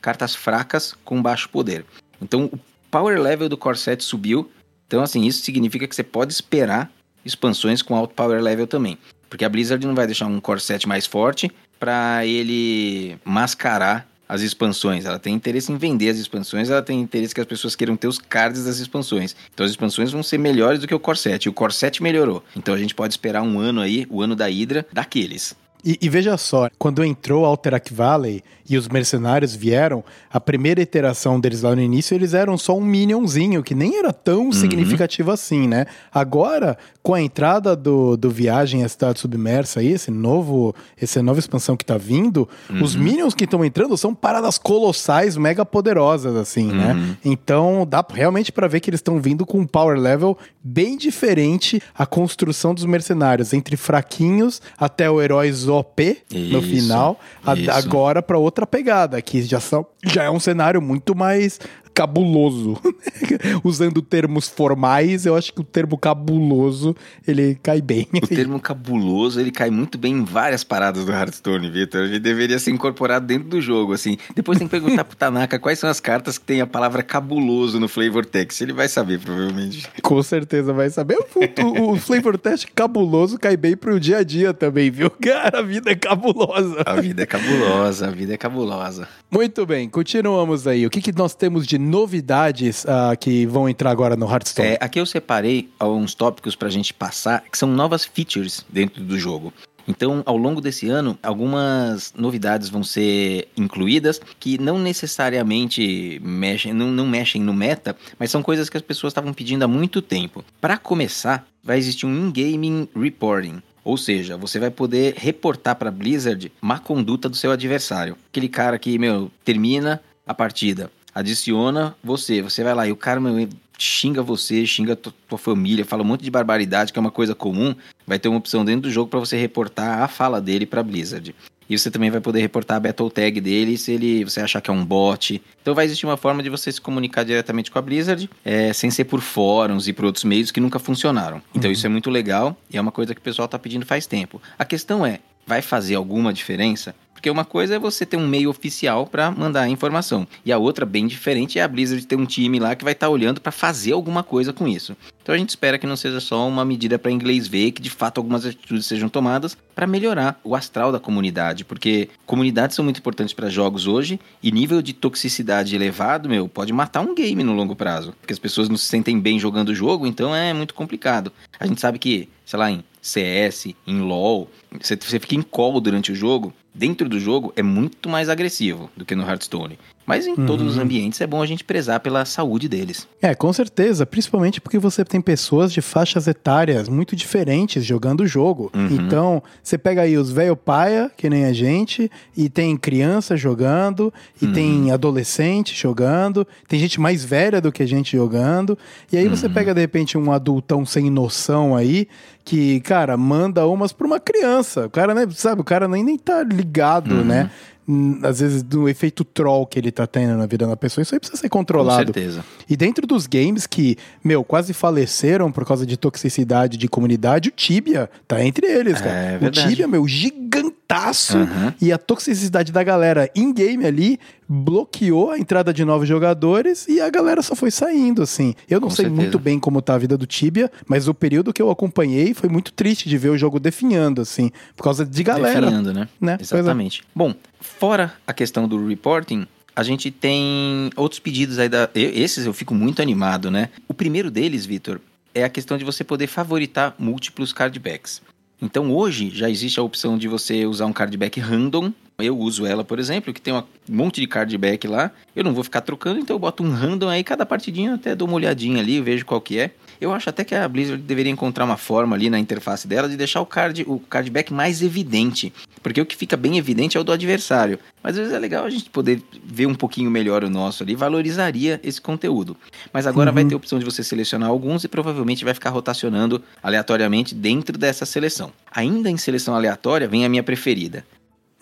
cartas 0.05 0.35
fracas 0.35 0.95
com 1.03 1.23
baixo 1.23 1.49
poder. 1.49 1.83
Então, 2.21 2.45
o 2.53 2.59
power 2.91 3.19
level 3.19 3.49
do 3.49 3.57
Core 3.57 3.79
7 3.79 4.05
subiu. 4.05 4.51
Então, 4.87 5.03
assim, 5.03 5.25
isso 5.25 5.43
significa 5.43 5.89
que 5.89 5.97
você 5.97 6.03
pode 6.03 6.31
esperar 6.31 6.93
expansões 7.25 7.81
com 7.81 7.97
alto 7.97 8.15
power 8.15 8.43
level 8.43 8.67
também. 8.67 8.99
Porque 9.31 9.47
a 9.47 9.49
Blizzard 9.49 9.85
não 9.87 9.95
vai 9.95 10.05
deixar 10.05 10.27
um 10.27 10.39
Core 10.41 10.61
7 10.61 10.87
mais 10.87 11.07
forte 11.07 11.51
para 11.81 12.27
ele 12.27 13.19
mascarar 13.25 14.07
as 14.29 14.43
expansões. 14.43 15.07
Ela 15.07 15.19
tem 15.19 15.35
interesse 15.35 15.73
em 15.73 15.79
vender 15.79 16.11
as 16.11 16.19
expansões, 16.19 16.69
ela 16.69 16.83
tem 16.83 17.01
interesse 17.01 17.35
que 17.35 17.41
as 17.41 17.47
pessoas 17.47 17.75
queiram 17.75 17.97
ter 17.97 18.09
os 18.09 18.19
cards 18.19 18.65
das 18.65 18.79
expansões. 18.79 19.35
Então 19.55 19.65
as 19.65 19.73
expansões 19.73 20.13
vão 20.13 20.23
ser 20.23 20.37
melhores 20.37 20.81
do 20.81 20.87
que 20.87 20.95
o 20.95 21.01
Core 21.01 21.19
7. 21.19 21.45
E 21.47 21.49
o 21.49 21.53
Core 21.53 21.73
7 21.73 22.03
melhorou. 22.03 22.45
Então 22.55 22.75
a 22.75 22.79
gente 22.79 22.95
pode 22.95 23.15
esperar 23.15 23.43
um 23.43 23.59
ano 23.59 23.81
aí, 23.81 24.07
o 24.11 24.21
ano 24.21 24.37
da 24.37 24.47
Hydra, 24.47 24.87
daqueles. 24.93 25.57
E, 25.85 25.99
e 26.01 26.09
veja 26.09 26.37
só, 26.39 26.71
quando 26.79 27.05
entrou 27.05 27.45
Alterac 27.45 27.93
Valley 27.93 28.43
e 28.69 28.77
os 28.79 28.89
mercenários 28.89 29.55
vieram, 29.55 30.03
a 30.33 30.41
primeira 30.41 30.81
iteração 30.81 31.39
deles 31.39 31.63
lá 31.63 31.75
no 31.77 31.83
início, 31.83 32.15
eles 32.15 32.33
eram 32.35 32.57
só 32.57 32.77
um 32.77 32.81
minionzinho, 32.85 33.63
que 33.63 33.75
nem 33.75 33.99
era 33.99 34.13
tão 34.13 34.51
significativo 34.53 35.31
assim, 35.31 35.69
né? 35.69 35.87
Agora, 36.13 36.79
com 37.03 37.13
a 37.13 37.21
entrada 37.21 37.77
do, 37.77 38.17
do 38.17 38.31
Viagem 38.31 38.83
à 38.83 38.89
Cidade 38.89 39.21
Submersa 39.21 39.81
aí, 39.81 39.89
esse 39.93 40.11
novo, 40.11 40.75
essa 41.01 41.23
nova 41.23 41.39
expansão 41.39 41.77
que 41.77 41.85
tá 41.85 41.99
vindo, 41.99 42.49
os 42.83 42.95
minions 42.97 43.35
que 43.35 43.45
estão 43.45 43.63
entrando 43.65 43.97
são 43.97 44.15
paradas 44.15 44.57
colossais, 44.57 45.37
mega 45.37 45.65
poderosas, 45.67 46.35
assim, 46.37 46.73
né? 46.73 47.17
Então, 47.25 47.87
dá 47.89 48.03
realmente 48.15 48.51
pra 48.51 48.67
ver 48.67 48.81
que 48.81 48.89
eles 48.89 48.99
estão 48.99 49.21
vindo 49.21 49.45
com 49.45 49.59
um 49.59 49.67
power 49.67 49.99
level 49.99 50.39
bem 50.63 50.97
diferente 50.97 51.83
a 51.95 52.07
construção 52.07 52.73
dos 52.75 52.85
mercenários, 52.87 53.53
entre 53.53 53.77
fraquinhos 53.77 54.63
até 54.79 55.11
o 55.11 55.21
heróis 55.21 55.69
OP 55.69 56.19
no 56.33 56.61
Isso, 56.61 56.63
final, 56.63 57.21
a- 57.45 57.55
agora 57.77 58.23
pra 58.23 58.39
outra 58.55 58.67
pegada, 58.67 59.21
que 59.21 59.43
já, 59.43 59.59
são, 59.59 59.85
já 60.05 60.23
é 60.23 60.31
um 60.31 60.39
cenário 60.39 60.81
muito 60.81 61.15
mais 61.15 61.59
cabuloso. 61.95 62.77
Usando 63.63 64.03
termos 64.03 64.49
formais, 64.49 65.25
eu 65.27 65.37
acho 65.37 65.53
que 65.53 65.61
o 65.61 65.65
termo 65.65 65.97
cabuloso, 65.97 66.95
ele 67.27 67.59
cai 67.63 67.81
bem. 67.81 68.07
O 68.13 68.27
termo 68.27 68.59
cabuloso, 68.61 69.41
ele 69.41 69.51
cai 69.51 69.71
muito 69.71 69.97
bem 69.97 70.15
em 70.15 70.25
várias 70.25 70.65
paradas 70.65 71.05
do 71.05 71.13
Hearthstone, 71.13 71.71
Vitor. 71.71 72.03
Ele 72.03 72.19
deveria 72.19 72.59
ser 72.59 72.71
incorporado 72.73 73.27
dentro 73.27 73.49
do 73.49 73.61
jogo, 73.61 73.93
assim. 73.93 74.17
Depois 74.35 74.59
tem 74.59 74.67
que 74.67 74.71
perguntar 74.71 75.05
pro 75.05 75.17
Tanaka 75.17 75.59
quais 75.59 75.79
são 75.79 75.89
as 75.89 76.01
cartas 76.01 76.37
que 76.39 76.45
tem 76.45 76.61
a 76.61 76.67
palavra 76.67 77.03
cabuloso 77.03 77.79
no 77.79 77.89
flavor 77.89 78.27
text. 78.27 78.61
Ele 78.61 78.73
vai 78.73 78.89
saber, 78.89 79.21
provavelmente. 79.21 79.89
Com 80.03 80.23
certeza 80.23 80.73
vai 80.73 80.91
saber. 80.91 81.17
O, 81.63 81.93
o- 81.93 81.97
flavor 81.97 82.37
test 82.37 82.67
cabuloso 82.75 83.39
cai 83.39 83.57
bem 83.57 83.77
pro 83.77 84.01
dia 84.01 84.19
a 84.19 84.23
dia 84.25 84.53
também, 84.53 84.91
viu? 84.91 85.09
Cara, 85.23 85.61
a 85.61 85.63
vida 85.63 85.91
é 85.91 85.95
cabulosa. 85.95 86.83
A 86.85 87.01
vida 87.01 87.23
é 87.23 87.27
cabulosa, 87.27 88.09
a 88.09 88.11
vida 88.11 88.35
é 88.35 88.37
cabulosa. 88.37 89.09
Muito 89.31 89.65
bem, 89.65 89.89
continuamos 89.89 90.67
aí. 90.67 90.87
O 90.87 90.91
que, 90.91 91.01
que 91.01 91.13
nós 91.13 91.35
temos 91.35 91.67
de 91.67 91.79
novidades 91.85 92.85
ah, 92.87 93.15
que 93.17 93.47
vão 93.47 93.69
entrar 93.69 93.91
agora 93.91 94.17
no 94.17 94.31
Hearthstone? 94.31 94.69
É, 94.69 94.79
aqui 94.81 94.99
eu 94.99 95.07
separei 95.07 95.69
alguns 95.79 96.15
tópicos 96.15 96.57
pra 96.57 96.69
gente 96.69 96.93
passar, 96.93 97.43
que 97.43 97.59
são 97.59 97.69
novas 97.69 98.05
features 98.05 98.65
dentro 98.69 99.03
do 99.03 99.19
jogo. 99.19 99.53
Então, 99.87 100.23
ao 100.25 100.37
longo 100.37 100.61
desse 100.61 100.89
ano, 100.89 101.19
algumas 101.23 102.13
novidades 102.17 102.69
vão 102.69 102.83
ser 102.83 103.49
incluídas 103.57 104.21
que 104.41 104.59
não 104.59 104.79
necessariamente 104.79 106.21
mexem, 106.23 106.73
não, 106.73 106.89
não 106.91 107.07
mexem 107.07 107.43
no 107.43 107.53
meta, 107.53 107.95
mas 108.19 108.31
são 108.31 108.43
coisas 108.43 108.71
que 108.71 108.77
as 108.77 108.83
pessoas 108.83 109.11
estavam 109.11 109.33
pedindo 109.33 109.63
há 109.63 109.69
muito 109.69 110.01
tempo. 110.01 110.45
Para 110.61 110.79
começar, 110.79 111.47
vai 111.63 111.79
existir 111.79 112.07
um 112.07 112.29
in-game 112.29 112.89
reporting. 112.97 113.63
Ou 113.85 113.99
seja, 113.99 114.39
você 114.39 114.59
vai 114.59 114.71
poder 114.71 115.15
reportar 115.19 115.77
para 115.77 115.91
Blizzard 115.91 116.51
má 116.61 116.79
conduta 116.79 117.29
do 117.29 117.37
seu 117.37 117.51
adversário. 117.51 118.17
Aquele 118.31 118.49
cara 118.49 118.79
que, 118.79 118.99
meu, 118.99 119.31
termina 119.45 120.01
a 120.27 120.33
partida, 120.33 120.91
adiciona 121.15 121.95
você, 122.03 122.43
você 122.43 122.63
vai 122.65 122.75
lá 122.75 122.87
e 122.87 122.93
o 122.93 122.97
cara, 122.97 123.21
meu, 123.21 123.49
xinga 123.79 124.23
você, 124.23 124.67
xinga 124.67 124.95
tu- 124.97 125.13
tua 125.29 125.39
família, 125.39 125.85
fala 125.85 126.03
um 126.03 126.07
monte 126.07 126.23
de 126.23 126.31
barbaridade, 126.31 126.93
que 126.93 126.99
é 126.99 127.01
uma 127.01 127.11
coisa 127.11 127.35
comum, 127.35 127.75
vai 128.07 128.19
ter 128.19 128.29
uma 128.29 128.39
opção 128.39 128.65
dentro 128.65 128.83
do 128.83 128.91
jogo 128.91 129.11
para 129.11 129.21
você 129.21 129.37
reportar 129.37 130.03
a 130.03 130.09
fala 130.09 130.41
dele 130.41 130.67
para 130.67 130.83
Blizzard. 130.83 131.35
E 131.69 131.79
você 131.79 131.91
também 131.91 132.11
vai 132.11 132.21
poder 132.21 132.41
reportar 132.43 132.77
a 132.77 132.81
battle 132.81 133.11
tag 133.11 133.41
dele 133.41 133.79
se 133.79 133.91
ele 133.91 134.23
você 134.23 134.39
achar 134.43 134.61
que 134.61 134.69
é 134.69 134.73
um 134.73 134.85
bot. 134.85 135.41
Então 135.63 135.75
vai 135.75 135.87
existir 135.87 136.05
uma 136.05 136.17
forma 136.19 136.43
de 136.43 136.51
você 136.51 136.71
se 136.71 136.79
comunicar 136.79 137.25
diretamente 137.25 137.71
com 137.71 137.79
a 137.79 137.83
Blizzard, 137.83 138.29
é, 138.45 138.71
sem 138.75 138.91
ser 138.91 139.05
por 139.05 139.23
fóruns 139.23 139.89
e 139.89 139.93
por 139.95 140.05
outros 140.05 140.25
meios 140.25 140.51
que 140.51 140.61
nunca 140.61 140.79
funcionaram. 140.79 141.41
Então 141.55 141.71
isso 141.73 141.87
é 141.87 141.89
muito 141.89 142.11
legal 142.11 142.55
e 142.71 142.77
é 142.77 142.81
uma 142.81 142.93
coisa 142.93 143.15
que 143.15 143.21
o 143.21 143.25
pessoal 143.25 143.49
tá 143.49 143.59
pedindo 143.59 143.87
faz 143.87 144.07
tempo. 144.07 144.43
A 144.59 144.65
questão 144.67 145.07
é, 145.07 145.21
vai 145.47 145.63
fazer 145.63 145.95
alguma 145.95 146.35
diferença? 146.35 146.95
Porque 147.25 147.31
uma 147.31 147.47
coisa 147.47 147.77
é 147.77 147.79
você 147.79 148.05
ter 148.05 148.19
um 148.19 148.29
meio 148.29 148.51
oficial 148.51 149.07
para 149.07 149.31
mandar 149.31 149.63
a 149.63 149.69
informação. 149.71 150.29
E 150.45 150.53
a 150.53 150.59
outra, 150.59 150.85
bem 150.85 151.07
diferente, 151.07 151.59
é 151.59 151.63
a 151.63 151.69
Blizzard 151.69 152.07
ter 152.07 152.17
um 152.17 152.27
time 152.27 152.59
lá 152.59 152.75
que 152.75 152.85
vai 152.85 152.93
estar 152.93 153.09
olhando 153.09 153.41
para 153.41 153.51
fazer 153.51 153.93
alguma 153.93 154.23
coisa 154.23 154.53
com 154.53 154.69
isso. 154.69 154.95
Então 155.23 155.35
a 155.35 155.39
gente 155.39 155.49
espera 155.49 155.79
que 155.79 155.87
não 155.87 155.97
seja 155.97 156.21
só 156.21 156.47
uma 156.47 156.67
medida 156.67 156.99
para 156.99 157.11
inglês 157.11 157.49
ver, 157.49 157.73
que 157.73 157.81
de 157.81 157.89
fato 157.89 158.19
algumas 158.19 158.45
atitudes 158.45 158.85
sejam 158.85 159.09
tomadas 159.09 159.57
para 159.75 159.87
melhorar 159.87 160.39
o 160.45 160.55
astral 160.55 160.93
da 160.93 161.01
comunidade. 161.01 161.65
Porque 161.65 162.11
comunidades 162.27 162.77
são 162.77 162.85
muito 162.85 162.99
importantes 162.99 163.33
para 163.33 163.49
jogos 163.49 163.87
hoje 163.87 164.21
e 164.43 164.53
nível 164.53 164.83
de 164.83 164.93
toxicidade 164.93 165.75
elevado, 165.75 166.29
meu, 166.29 166.47
pode 166.47 166.75
matar 166.75 167.01
um 167.01 167.15
game 167.15 167.43
no 167.43 167.55
longo 167.55 167.75
prazo. 167.75 168.13
Porque 168.21 168.35
as 168.35 168.39
pessoas 168.39 168.69
não 168.69 168.77
se 168.77 168.85
sentem 168.85 169.19
bem 169.19 169.39
jogando 169.39 169.71
o 169.71 169.75
jogo, 169.75 170.07
então 170.07 170.37
é 170.37 170.53
muito 170.53 170.75
complicado. 170.75 171.33
A 171.59 171.67
gente 171.67 171.81
sabe 171.81 171.99
que, 171.99 172.29
sei 172.45 172.59
lá, 172.59 172.71
em 172.71 172.85
CS, 173.01 173.69
em 173.87 174.01
LoL, 174.01 174.51
você 174.79 174.95
fica 174.99 175.35
em 175.35 175.43
call 175.43 175.81
durante 175.81 176.13
o 176.13 176.15
jogo, 176.15 176.53
dentro 176.75 177.09
do 177.09 177.21
jogo 177.21 177.53
é 177.57 177.63
muito 177.63 178.09
mais 178.09 178.29
agressivo 178.29 178.91
do 178.97 179.05
que 179.05 179.15
no 179.15 179.23
Hearthstone. 179.23 179.79
Mas 180.07 180.27
em 180.27 180.35
todos 180.35 180.67
os 180.67 180.79
ambientes 180.79 181.21
é 181.21 181.27
bom 181.27 181.41
a 181.41 181.47
gente 181.47 181.65
prezar 181.65 182.01
pela 182.01 182.25
saúde 182.25 182.69
deles. 182.69 183.09
É, 183.23 183.35
com 183.35 183.53
certeza, 183.53 184.05
principalmente 184.05 184.61
porque 184.61 184.79
você 184.79 185.05
tem 185.05 185.21
pessoas 185.21 185.73
de 185.73 185.81
faixas 185.81 186.27
etárias 186.27 186.89
muito 186.89 187.17
diferentes 187.17 187.85
jogando 187.85 188.21
o 188.21 188.27
jogo. 188.27 188.71
Então, 188.91 189.43
você 189.63 189.79
pega 189.79 190.03
aí 190.03 190.17
os 190.17 190.31
velho 190.31 190.57
paia, 190.57 191.11
que 191.17 191.31
nem 191.31 191.47
a 191.47 191.53
gente, 191.53 192.11
e 192.37 192.49
tem 192.49 192.77
criança 192.77 193.37
jogando, 193.37 194.13
e 194.41 194.47
tem 194.49 194.91
adolescente 194.91 195.75
jogando, 195.75 196.47
tem 196.69 196.79
gente 196.79 197.01
mais 197.01 197.25
velha 197.25 197.61
do 197.61 197.73
que 197.73 197.83
a 197.83 197.87
gente 197.87 198.17
jogando. 198.17 198.79
E 199.11 199.17
aí 199.17 199.29
você 199.29 199.49
pega 199.49 199.73
de 199.73 199.81
repente 199.81 200.19
um 200.19 200.31
adultão 200.33 200.85
sem 200.85 201.11
noção 201.11 201.75
aí, 201.75 202.07
que, 202.45 202.81
cara, 202.81 203.17
manda 203.17 203.67
umas 203.67 203.93
pra 203.93 204.07
uma 204.07 204.21
criança. 204.21 204.87
O 204.87 204.91
cara, 204.91 205.15
né, 205.15 205.27
sabe, 205.31 205.63
o 205.63 205.65
cara 205.65 205.89
nem, 205.89 206.05
nem 206.05 206.19
tá 206.19 206.43
ligado, 206.43 207.25
né? 207.25 207.51
Hum, 207.87 208.19
Às 208.23 208.41
vezes 208.41 208.63
do 208.63 208.89
efeito 208.89 209.25
troll 209.25 209.67
que 209.67 209.79
ele 209.79 209.93
tá 209.93 210.07
tendo 210.07 210.37
na 210.39 210.47
vida 210.47 210.67
da 210.67 210.77
pessoa, 210.77 211.03
isso 211.03 211.15
aí 211.15 211.19
precisa 211.21 211.39
ser 211.41 211.49
Com 211.49 211.59
controlado. 211.59 212.05
certeza. 212.13 212.45
E 212.69 212.77
dentro 212.77 213.07
dos 213.07 213.27
games 213.27 213.67
que, 213.67 213.97
meu, 214.25 214.43
quase 214.43 214.73
faleceram 214.73 215.53
por 215.53 215.67
causa 215.67 215.85
de 215.85 215.97
toxicidade 215.97 216.77
de 216.79 216.89
comunidade, 216.89 217.51
o 217.51 217.53
Tibia 217.53 218.09
tá 218.27 218.43
entre 218.45 218.67
eles, 218.67 219.01
cara. 219.01 219.11
É 219.15 219.39
o. 219.47 219.51
Tibia, 219.51 219.87
meu, 219.87 220.07
gigantaço. 220.09 221.37
Aham. 221.39 221.75
E 221.81 221.93
a 221.93 221.99
toxicidade 221.99 222.73
da 222.73 222.83
galera 222.83 223.31
in-game 223.35 223.85
ali 223.85 224.19
bloqueou 224.49 225.31
a 225.31 225.39
entrada 225.39 225.73
de 225.73 225.85
novos 225.85 226.09
jogadores 226.09 226.87
e 226.89 227.01
a 227.01 227.09
galera 227.11 227.43
só 227.43 227.55
foi 227.55 227.71
saindo, 227.71 228.23
assim. 228.23 228.55
Eu 228.69 228.81
não 228.81 228.89
Com 228.89 228.95
sei 228.95 229.07
certeza. 229.07 229.23
muito 229.23 229.39
bem 229.39 229.59
como 229.59 229.81
tá 229.81 229.95
a 229.95 229.99
vida 229.99 230.17
do 230.17 230.27
Tibia, 230.27 230.71
mas 230.87 231.09
o 231.09 231.15
período 231.15 231.53
que 231.53 231.63
eu 231.63 231.71
acompanhei 231.71 232.35
foi 232.35 232.49
muito 232.49 232.73
triste 232.73 233.09
de 233.09 233.17
ver 233.17 233.31
o 233.31 233.39
jogo 233.39 233.59
definhando, 233.59 234.21
assim, 234.21 234.51
por 234.77 234.83
causa 234.85 235.05
de 235.05 235.23
galera. 235.23 235.61
Definhando, 235.63 235.93
né? 235.93 236.09
né? 236.21 236.37
É. 236.39 236.43
Exatamente. 236.43 237.03
Bom, 237.15 237.35
fora 237.61 238.13
a 238.27 238.33
questão 238.33 238.69
do 238.69 238.87
reporting, 238.87 239.47
a 239.75 239.83
gente 239.83 240.11
tem 240.11 240.91
outros 240.97 241.19
pedidos 241.19 241.59
aí 241.59 241.69
da. 241.69 241.89
Esses 241.95 242.47
eu 242.47 242.53
fico 242.53 242.75
muito 242.75 243.03
animado, 243.03 243.51
né? 243.51 243.71
O 243.89 243.95
primeiro 243.95 244.31
deles, 244.31 244.65
Vitor, 244.65 245.01
é 245.35 245.43
a 245.43 245.49
questão 245.49 245.77
de 245.77 245.85
você 245.85 246.05
poder 246.05 246.29
favoritar 246.29 246.95
múltiplos 246.99 247.53
cardbacks. 247.53 248.23
Então 248.63 248.93
hoje 248.93 249.31
já 249.31 249.51
existe 249.51 249.81
a 249.81 249.83
opção 249.83 250.17
de 250.17 250.29
você 250.29 250.65
usar 250.65 250.87
um 250.87 250.93
cardback 250.93 251.41
random. 251.41 251.93
Eu 252.19 252.39
uso 252.39 252.65
ela, 252.65 252.85
por 252.85 253.01
exemplo, 253.01 253.33
que 253.35 253.41
tem 253.41 253.53
um 253.53 253.65
monte 253.89 254.21
de 254.21 254.27
cardback 254.29 254.87
lá. 254.87 255.11
Eu 255.35 255.43
não 255.43 255.53
vou 255.53 255.65
ficar 255.65 255.81
trocando, 255.81 256.21
então 256.21 256.35
eu 256.35 256.39
boto 256.39 256.63
um 256.63 256.71
random 256.71 257.09
aí, 257.09 257.25
cada 257.25 257.45
partidinha 257.45 257.95
até 257.95 258.15
dou 258.15 258.29
uma 258.29 258.37
olhadinha 258.37 258.81
ali, 258.81 259.01
vejo 259.01 259.27
qual 259.27 259.41
que 259.41 259.59
é. 259.59 259.73
Eu 260.01 260.13
acho 260.13 260.29
até 260.29 260.45
que 260.45 260.55
a 260.55 260.69
Blizzard 260.69 261.03
deveria 261.03 261.33
encontrar 261.33 261.65
uma 261.65 261.77
forma 261.77 262.15
ali 262.15 262.31
na 262.31 262.39
interface 262.39 262.87
dela 262.87 263.09
de 263.09 263.17
deixar 263.17 263.41
o 263.41 263.47
card, 263.47 263.85
o 263.87 263.99
cardback 263.99 264.53
mais 264.53 264.83
evidente. 264.83 265.53
Porque 265.83 266.01
o 266.01 266.07
que 266.07 266.17
fica 266.17 266.37
bem 266.37 266.57
evidente 266.57 266.97
é 266.97 267.01
o 267.01 267.05
do 267.05 267.13
adversário. 267.13 267.79
Mas 268.03 268.13
às 268.13 268.19
vezes 268.19 268.33
é 268.33 268.39
legal 268.39 268.65
a 268.65 268.71
gente 268.71 268.91
poder 268.91 269.23
ver 269.45 269.67
um 269.67 269.75
pouquinho 269.75 270.11
melhor 270.11 270.45
o 270.45 270.51
nosso 270.51 270.83
ali, 270.83 270.95
valorizaria 270.95 271.81
esse 271.83 272.01
conteúdo. 272.01 272.57
Mas 272.93 273.07
agora 273.07 273.33
vai 273.33 273.45
ter 273.45 273.55
a 273.55 273.57
opção 273.57 273.79
de 273.79 273.85
você 273.85 274.05
selecionar 274.05 274.49
alguns 274.49 274.85
e 274.85 274.89
provavelmente 274.89 275.45
vai 275.45 275.55
ficar 275.55 275.71
rotacionando 275.71 276.43
aleatoriamente 276.63 277.35
dentro 277.35 277.77
dessa 277.79 278.05
seleção. 278.07 278.53
Ainda 278.71 279.11
em 279.11 279.17
seleção 279.17 279.55
aleatória 279.55 280.09
vem 280.09 280.25
a 280.25 280.29
minha 280.29 280.43
preferida. 280.43 281.05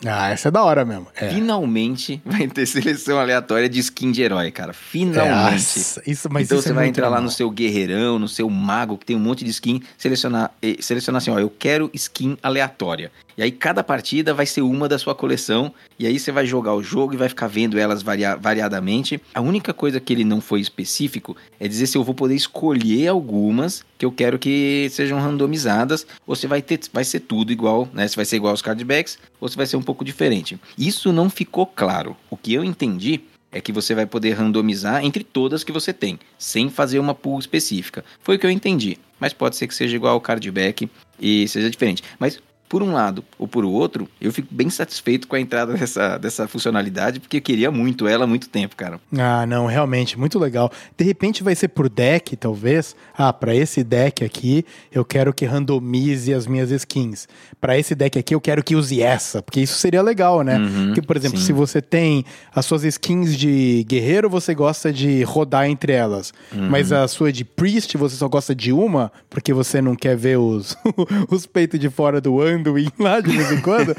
Ah, 0.05 0.31
essa 0.31 0.49
é 0.49 0.51
da 0.51 0.63
hora 0.65 0.85
mesmo. 0.85 1.07
É. 1.15 1.29
Finalmente 1.31 2.21
vai 2.25 2.49
ter 2.49 2.67
seleção 2.67 3.19
aleatória 3.19 3.69
de 3.69 3.79
skin 3.81 4.11
de 4.13 4.23
herói, 4.23 4.51
cara. 4.51 4.73
Finalmente. 4.73 5.53
Nossa, 5.53 6.03
isso, 6.07 6.29
mas 6.31 6.47
então 6.47 6.59
isso 6.59 6.67
você 6.67 6.73
é 6.73 6.75
vai 6.75 6.89
entrar 6.89 7.09
lá 7.09 7.21
no 7.21 7.31
seu 7.31 7.51
guerreirão, 7.51 8.19
no 8.19 8.29
seu 8.29 8.49
mago, 8.51 8.99
que 8.99 9.07
tem 9.07 9.17
um 9.17 9.21
monte 9.21 9.45
de 9.45 9.51
skin, 9.51 9.83
selecionar, 9.97 10.51
selecionar 10.81 11.21
assim, 11.21 11.31
ó, 11.31 11.39
eu 11.39 11.51
quero 11.51 11.91
skin 11.95 12.37
aleatória. 12.43 13.11
E 13.37 13.43
aí 13.43 13.51
cada 13.51 13.83
partida 13.83 14.35
vai 14.35 14.45
ser 14.45 14.61
uma 14.61 14.87
da 14.89 14.99
sua 14.99 15.15
coleção, 15.15 15.73
e 15.99 16.07
aí 16.07 16.19
você 16.19 16.31
vai 16.31 16.45
jogar 16.47 16.75
o 16.75 16.83
jogo 16.83 17.15
e 17.15 17.17
vai 17.17 17.29
ficar 17.31 17.47
vendo 17.47 17.79
elas 17.79 18.03
varia- 18.03 18.37
variadamente. 18.37 19.21
A 19.35 19.41
única 19.41 19.73
coisa 19.73 19.99
que 20.01 20.13
ele 20.13 20.25
não 20.25 20.41
foi 20.41 20.61
específico 20.61 21.35
é 21.59 21.67
dizer 21.67 21.87
se 21.87 21.97
eu 21.97 22.05
vou 22.05 22.15
poder 22.15 22.35
escolher 22.35 23.09
algumas 23.09 23.85
que 23.97 24.05
eu 24.05 24.13
quero 24.13 24.39
que 24.39 24.89
sejam 24.91 25.19
randomizadas, 25.21 26.07
ou 26.27 26.35
se 26.37 26.47
vai 26.47 26.61
ter, 26.61 26.81
vai 26.93 27.05
ser 27.05 27.21
tudo 27.21 27.53
igual, 27.53 27.89
né? 27.95 28.07
Se 28.09 28.17
vai 28.17 28.25
ser 28.25 28.37
igual 28.37 28.51
aos 28.51 28.61
cardbacks, 28.61 29.17
ou 29.41 29.49
se 29.49 29.57
vai 29.57 29.65
ser 29.65 29.77
um 29.77 29.83
pouco 29.93 30.05
diferente. 30.07 30.59
Isso 30.77 31.13
não 31.13 31.29
ficou 31.29 31.67
claro. 31.67 32.17
O 32.31 32.37
que 32.37 32.55
eu 32.55 32.65
entendi 32.65 33.21
é 33.53 33.61
que 33.61 33.71
você 33.71 33.95
vai 33.95 34.07
poder 34.07 34.33
randomizar 34.33 35.05
entre 35.05 35.23
todas 35.23 35.63
que 35.63 35.71
você 35.71 35.93
tem, 35.93 36.19
sem 36.39 36.71
fazer 36.71 36.99
uma 36.99 37.15
pool 37.15 37.39
específica. 37.39 38.03
Foi 38.23 38.37
o 38.37 38.39
que 38.39 38.47
eu 38.47 38.51
entendi. 38.51 38.97
Mas 39.21 39.35
pode 39.35 39.55
ser 39.57 39.69
que 39.69 39.75
seja 39.75 39.95
igual 39.95 40.15
ao 40.15 40.21
cardback 40.21 40.89
e 41.21 41.47
seja 41.47 41.69
diferente. 41.69 42.03
Mas 42.19 42.41
por 42.73 42.83
um 42.83 42.91
lado 42.91 43.23
ou 43.39 43.47
por 43.47 43.67
outro, 43.67 44.09
eu 44.19 44.33
fico 44.33 44.49
bem 44.51 44.71
satisfeito 44.71 45.29
com 45.29 45.37
a 45.37 45.41
entrada 45.41 45.75
dessa, 45.75 46.17
dessa 46.17 46.49
funcionalidade, 46.49 47.21
porque 47.21 47.37
eu 47.37 47.43
queria 47.43 47.71
muito 47.71 48.09
ela 48.09 48.25
há 48.25 48.27
muito 48.27 48.49
tempo, 48.49 48.75
cara. 48.75 48.99
Ah, 49.15 49.45
não, 49.45 49.67
realmente, 49.67 50.19
muito 50.19 50.39
legal. 50.39 50.73
De 50.97 51.05
repente 51.05 51.43
vai 51.43 51.55
ser 51.55 51.69
por 51.69 51.91
deck, 51.91 52.35
talvez. 52.35 52.97
Ah, 53.15 53.31
pra 53.31 53.55
esse 53.55 53.85
deck 53.85 54.25
aqui, 54.25 54.65
eu 54.91 55.05
quero 55.05 55.35
que 55.35 55.45
randomize 55.45 56.33
as 56.33 56.47
minhas 56.47 56.71
skins. 56.71 57.29
Pra 57.61 57.77
esse 57.77 57.95
deck 57.95 58.19
aqui, 58.19 58.35
eu 58.35 58.41
quero 58.41 58.65
que 58.65 58.75
use 58.75 59.03
essa, 59.03 59.43
porque 59.43 59.61
isso 59.61 59.77
seria 59.77 60.01
legal, 60.01 60.41
né? 60.41 60.57
Uhum, 60.57 60.87
porque, 60.87 61.03
por 61.03 61.19
exemplo, 61.19 61.37
sim. 61.39 61.45
se 61.45 61.53
você 61.53 61.83
tem 61.83 62.25
as 62.55 62.65
suas 62.65 62.85
skins 62.85 63.37
de 63.37 63.85
guerreiro, 63.87 64.31
você 64.31 64.55
gosta 64.55 64.91
de 64.91 65.23
rodar 65.25 65.69
entre 65.69 65.93
elas. 65.93 66.33
Uhum. 66.51 66.71
Mas 66.71 66.91
a 66.91 67.07
sua 67.07 67.31
de 67.31 67.45
priest, 67.45 67.99
você 67.99 68.17
só 68.17 68.29
gosta 68.29 68.55
de 68.55 68.73
uma, 68.73 69.13
porque 69.29 69.53
você 69.53 69.83
não 69.83 69.95
quer 69.95 70.17
ver 70.17 70.39
os, 70.39 70.75
os 71.29 71.45
peitos 71.45 71.79
de 71.79 71.91
fora 71.91 72.19
do 72.19 72.41
Anduin 72.63 72.89
lá 72.99 73.21
de 73.21 73.37
vez 73.37 73.53
em 73.53 73.61
quando. 73.61 73.95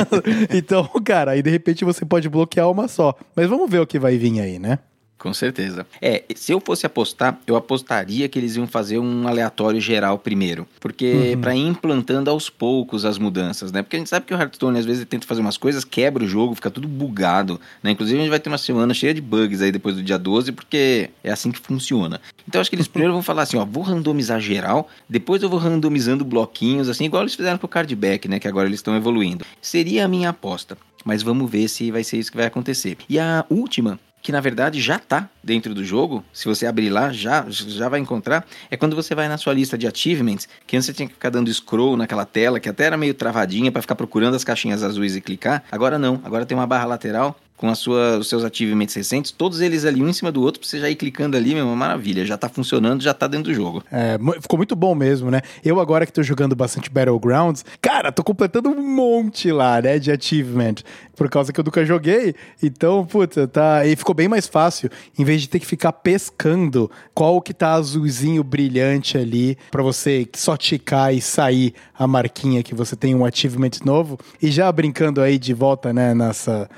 então, 0.52 0.88
cara, 1.04 1.32
aí 1.32 1.42
de 1.42 1.50
repente 1.50 1.84
você 1.84 2.04
pode 2.04 2.28
bloquear 2.28 2.70
uma 2.70 2.88
só. 2.88 3.14
Mas 3.34 3.48
vamos 3.48 3.70
ver 3.70 3.80
o 3.80 3.86
que 3.86 3.98
vai 3.98 4.16
vir 4.16 4.40
aí, 4.40 4.58
né? 4.58 4.78
Com 5.18 5.32
certeza. 5.32 5.86
É, 6.00 6.24
se 6.34 6.52
eu 6.52 6.60
fosse 6.60 6.84
apostar, 6.84 7.40
eu 7.46 7.56
apostaria 7.56 8.28
que 8.28 8.38
eles 8.38 8.54
iam 8.56 8.66
fazer 8.66 8.98
um 8.98 9.26
aleatório 9.26 9.80
geral 9.80 10.18
primeiro. 10.18 10.68
Porque 10.78 11.32
Uhum. 11.34 11.40
pra 11.40 11.56
ir 11.56 11.66
implantando 11.66 12.30
aos 12.30 12.50
poucos 12.50 13.04
as 13.04 13.16
mudanças, 13.18 13.72
né? 13.72 13.82
Porque 13.82 13.96
a 13.96 13.98
gente 13.98 14.10
sabe 14.10 14.26
que 14.26 14.34
o 14.34 14.36
Hearthstone 14.38 14.78
às 14.78 14.84
vezes 14.84 15.04
tenta 15.06 15.26
fazer 15.26 15.40
umas 15.40 15.56
coisas, 15.56 15.84
quebra 15.84 16.22
o 16.22 16.28
jogo, 16.28 16.54
fica 16.54 16.70
tudo 16.70 16.86
bugado, 16.86 17.58
né? 17.82 17.90
Inclusive 17.92 18.18
a 18.18 18.22
gente 18.22 18.30
vai 18.30 18.38
ter 18.38 18.50
uma 18.50 18.58
semana 18.58 18.92
cheia 18.92 19.14
de 19.14 19.20
bugs 19.22 19.62
aí 19.62 19.72
depois 19.72 19.96
do 19.96 20.02
dia 20.02 20.18
12, 20.18 20.52
porque 20.52 21.08
é 21.24 21.30
assim 21.32 21.50
que 21.50 21.58
funciona. 21.60 22.20
Então 22.46 22.60
acho 22.60 22.68
que 22.68 22.76
eles 22.76 22.86
primeiro 22.88 23.14
vão 23.14 23.22
falar 23.22 23.42
assim, 23.42 23.56
ó, 23.56 23.64
vou 23.64 23.82
randomizar 23.82 24.38
geral, 24.40 24.88
depois 25.08 25.42
eu 25.42 25.48
vou 25.48 25.58
randomizando 25.58 26.24
bloquinhos, 26.26 26.88
assim, 26.90 27.04
igual 27.06 27.22
eles 27.22 27.34
fizeram 27.34 27.56
pro 27.58 27.66
cardback, 27.68 28.28
né? 28.28 28.38
Que 28.38 28.46
agora 28.48 28.68
eles 28.68 28.78
estão 28.80 28.94
evoluindo. 28.94 29.44
Seria 29.62 30.04
a 30.04 30.08
minha 30.08 30.28
aposta. 30.28 30.76
Mas 31.04 31.22
vamos 31.22 31.48
ver 31.48 31.68
se 31.68 31.90
vai 31.92 32.02
ser 32.02 32.18
isso 32.18 32.32
que 32.32 32.36
vai 32.36 32.46
acontecer. 32.46 32.98
E 33.08 33.16
a 33.16 33.44
última 33.48 33.98
que 34.26 34.32
na 34.32 34.40
verdade 34.40 34.80
já 34.80 34.98
tá 34.98 35.30
dentro 35.40 35.72
do 35.72 35.84
jogo, 35.84 36.24
se 36.32 36.46
você 36.46 36.66
abrir 36.66 36.90
lá, 36.90 37.12
já, 37.12 37.46
já 37.48 37.88
vai 37.88 38.00
encontrar, 38.00 38.44
é 38.68 38.76
quando 38.76 38.96
você 38.96 39.14
vai 39.14 39.28
na 39.28 39.38
sua 39.38 39.54
lista 39.54 39.78
de 39.78 39.86
achievements, 39.86 40.48
que 40.66 40.76
antes 40.76 40.86
você 40.86 40.92
tinha 40.92 41.06
que 41.06 41.14
ficar 41.14 41.30
dando 41.30 41.48
scroll 41.54 41.96
naquela 41.96 42.24
tela, 42.24 42.58
que 42.58 42.68
até 42.68 42.86
era 42.86 42.96
meio 42.96 43.14
travadinha 43.14 43.70
para 43.70 43.80
ficar 43.80 43.94
procurando 43.94 44.34
as 44.34 44.42
caixinhas 44.42 44.82
azuis 44.82 45.14
e 45.14 45.20
clicar. 45.20 45.62
Agora 45.70 45.96
não, 45.96 46.20
agora 46.24 46.44
tem 46.44 46.58
uma 46.58 46.66
barra 46.66 46.86
lateral 46.86 47.38
com 47.56 47.68
a 47.68 47.74
sua, 47.74 48.18
os 48.18 48.28
seus 48.28 48.44
achievements 48.44 48.94
recentes, 48.94 49.32
todos 49.32 49.60
eles 49.60 49.84
ali 49.84 50.02
um 50.02 50.08
em 50.08 50.12
cima 50.12 50.30
do 50.30 50.42
outro, 50.42 50.60
pra 50.60 50.68
você 50.68 50.78
já 50.78 50.90
ir 50.90 50.96
clicando 50.96 51.36
ali, 51.36 51.54
meu, 51.54 51.66
uma 51.66 51.76
maravilha, 51.76 52.24
já 52.24 52.36
tá 52.36 52.48
funcionando, 52.48 53.02
já 53.02 53.14
tá 53.14 53.26
dentro 53.26 53.52
do 53.52 53.54
jogo. 53.54 53.82
É, 53.90 54.18
ficou 54.40 54.58
muito 54.58 54.76
bom 54.76 54.94
mesmo, 54.94 55.30
né? 55.30 55.40
Eu 55.64 55.80
agora 55.80 56.04
que 56.04 56.12
tô 56.12 56.22
jogando 56.22 56.54
bastante 56.54 56.90
Battlegrounds, 56.90 57.64
cara, 57.80 58.12
tô 58.12 58.22
completando 58.22 58.68
um 58.68 58.82
monte 58.82 59.50
lá, 59.50 59.80
né, 59.80 59.98
de 59.98 60.12
achievement, 60.12 60.76
por 61.16 61.28
causa 61.28 61.52
que 61.52 61.58
eu 61.58 61.64
nunca 61.64 61.84
joguei. 61.84 62.34
Então, 62.62 63.04
puta, 63.04 63.48
tá, 63.48 63.86
e 63.86 63.96
ficou 63.96 64.14
bem 64.14 64.28
mais 64.28 64.46
fácil, 64.46 64.90
em 65.18 65.24
vez 65.24 65.40
de 65.40 65.48
ter 65.48 65.58
que 65.58 65.66
ficar 65.66 65.92
pescando 65.92 66.90
qual 67.14 67.40
que 67.40 67.54
tá 67.54 67.72
azulzinho 67.72 68.44
brilhante 68.44 69.16
ali 69.16 69.56
pra 69.70 69.82
você 69.82 70.28
só 70.34 70.56
ticar 70.56 71.14
e 71.14 71.20
sair 71.20 71.74
a 71.98 72.06
marquinha 72.06 72.62
que 72.62 72.74
você 72.74 72.94
tem 72.94 73.14
um 73.14 73.24
achievement 73.24 73.70
novo. 73.84 74.18
E 74.40 74.50
já 74.50 74.70
brincando 74.70 75.20
aí 75.20 75.38
de 75.38 75.54
volta, 75.54 75.92
né, 75.92 76.14
nessa, 76.14 76.68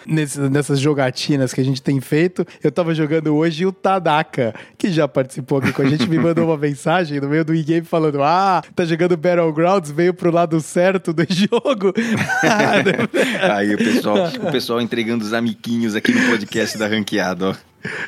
nessas 0.50 0.78
jogatinas 0.78 1.52
que 1.52 1.60
a 1.60 1.64
gente 1.64 1.82
tem 1.82 2.00
feito, 2.00 2.46
eu 2.62 2.70
tava 2.70 2.94
jogando 2.94 3.34
hoje 3.34 3.66
o 3.66 3.72
Tadaka, 3.72 4.54
que 4.76 4.90
já 4.90 5.08
participou 5.08 5.58
aqui 5.58 5.72
com 5.72 5.82
a 5.82 5.86
gente, 5.86 6.08
me 6.08 6.18
mandou 6.18 6.44
uma 6.44 6.56
mensagem 6.68 7.20
no 7.20 7.28
meio 7.28 7.44
do 7.44 7.54
e-game 7.54 7.84
falando: 7.84 8.22
Ah, 8.22 8.62
tá 8.74 8.84
jogando 8.84 9.16
Battlegrounds, 9.16 9.90
veio 9.90 10.14
pro 10.14 10.30
lado 10.30 10.60
certo 10.60 11.12
do 11.12 11.24
jogo. 11.28 11.92
Aí 13.52 13.74
o 13.74 13.78
pessoal, 13.78 14.27
o 14.40 14.50
pessoal 14.50 14.80
entregando 14.80 15.24
os 15.24 15.32
amiquinhos 15.32 15.94
aqui 15.94 16.12
no 16.12 16.28
podcast 16.30 16.76
da 16.78 16.86
Ranqueada, 16.86 17.50
ó. 17.50 17.54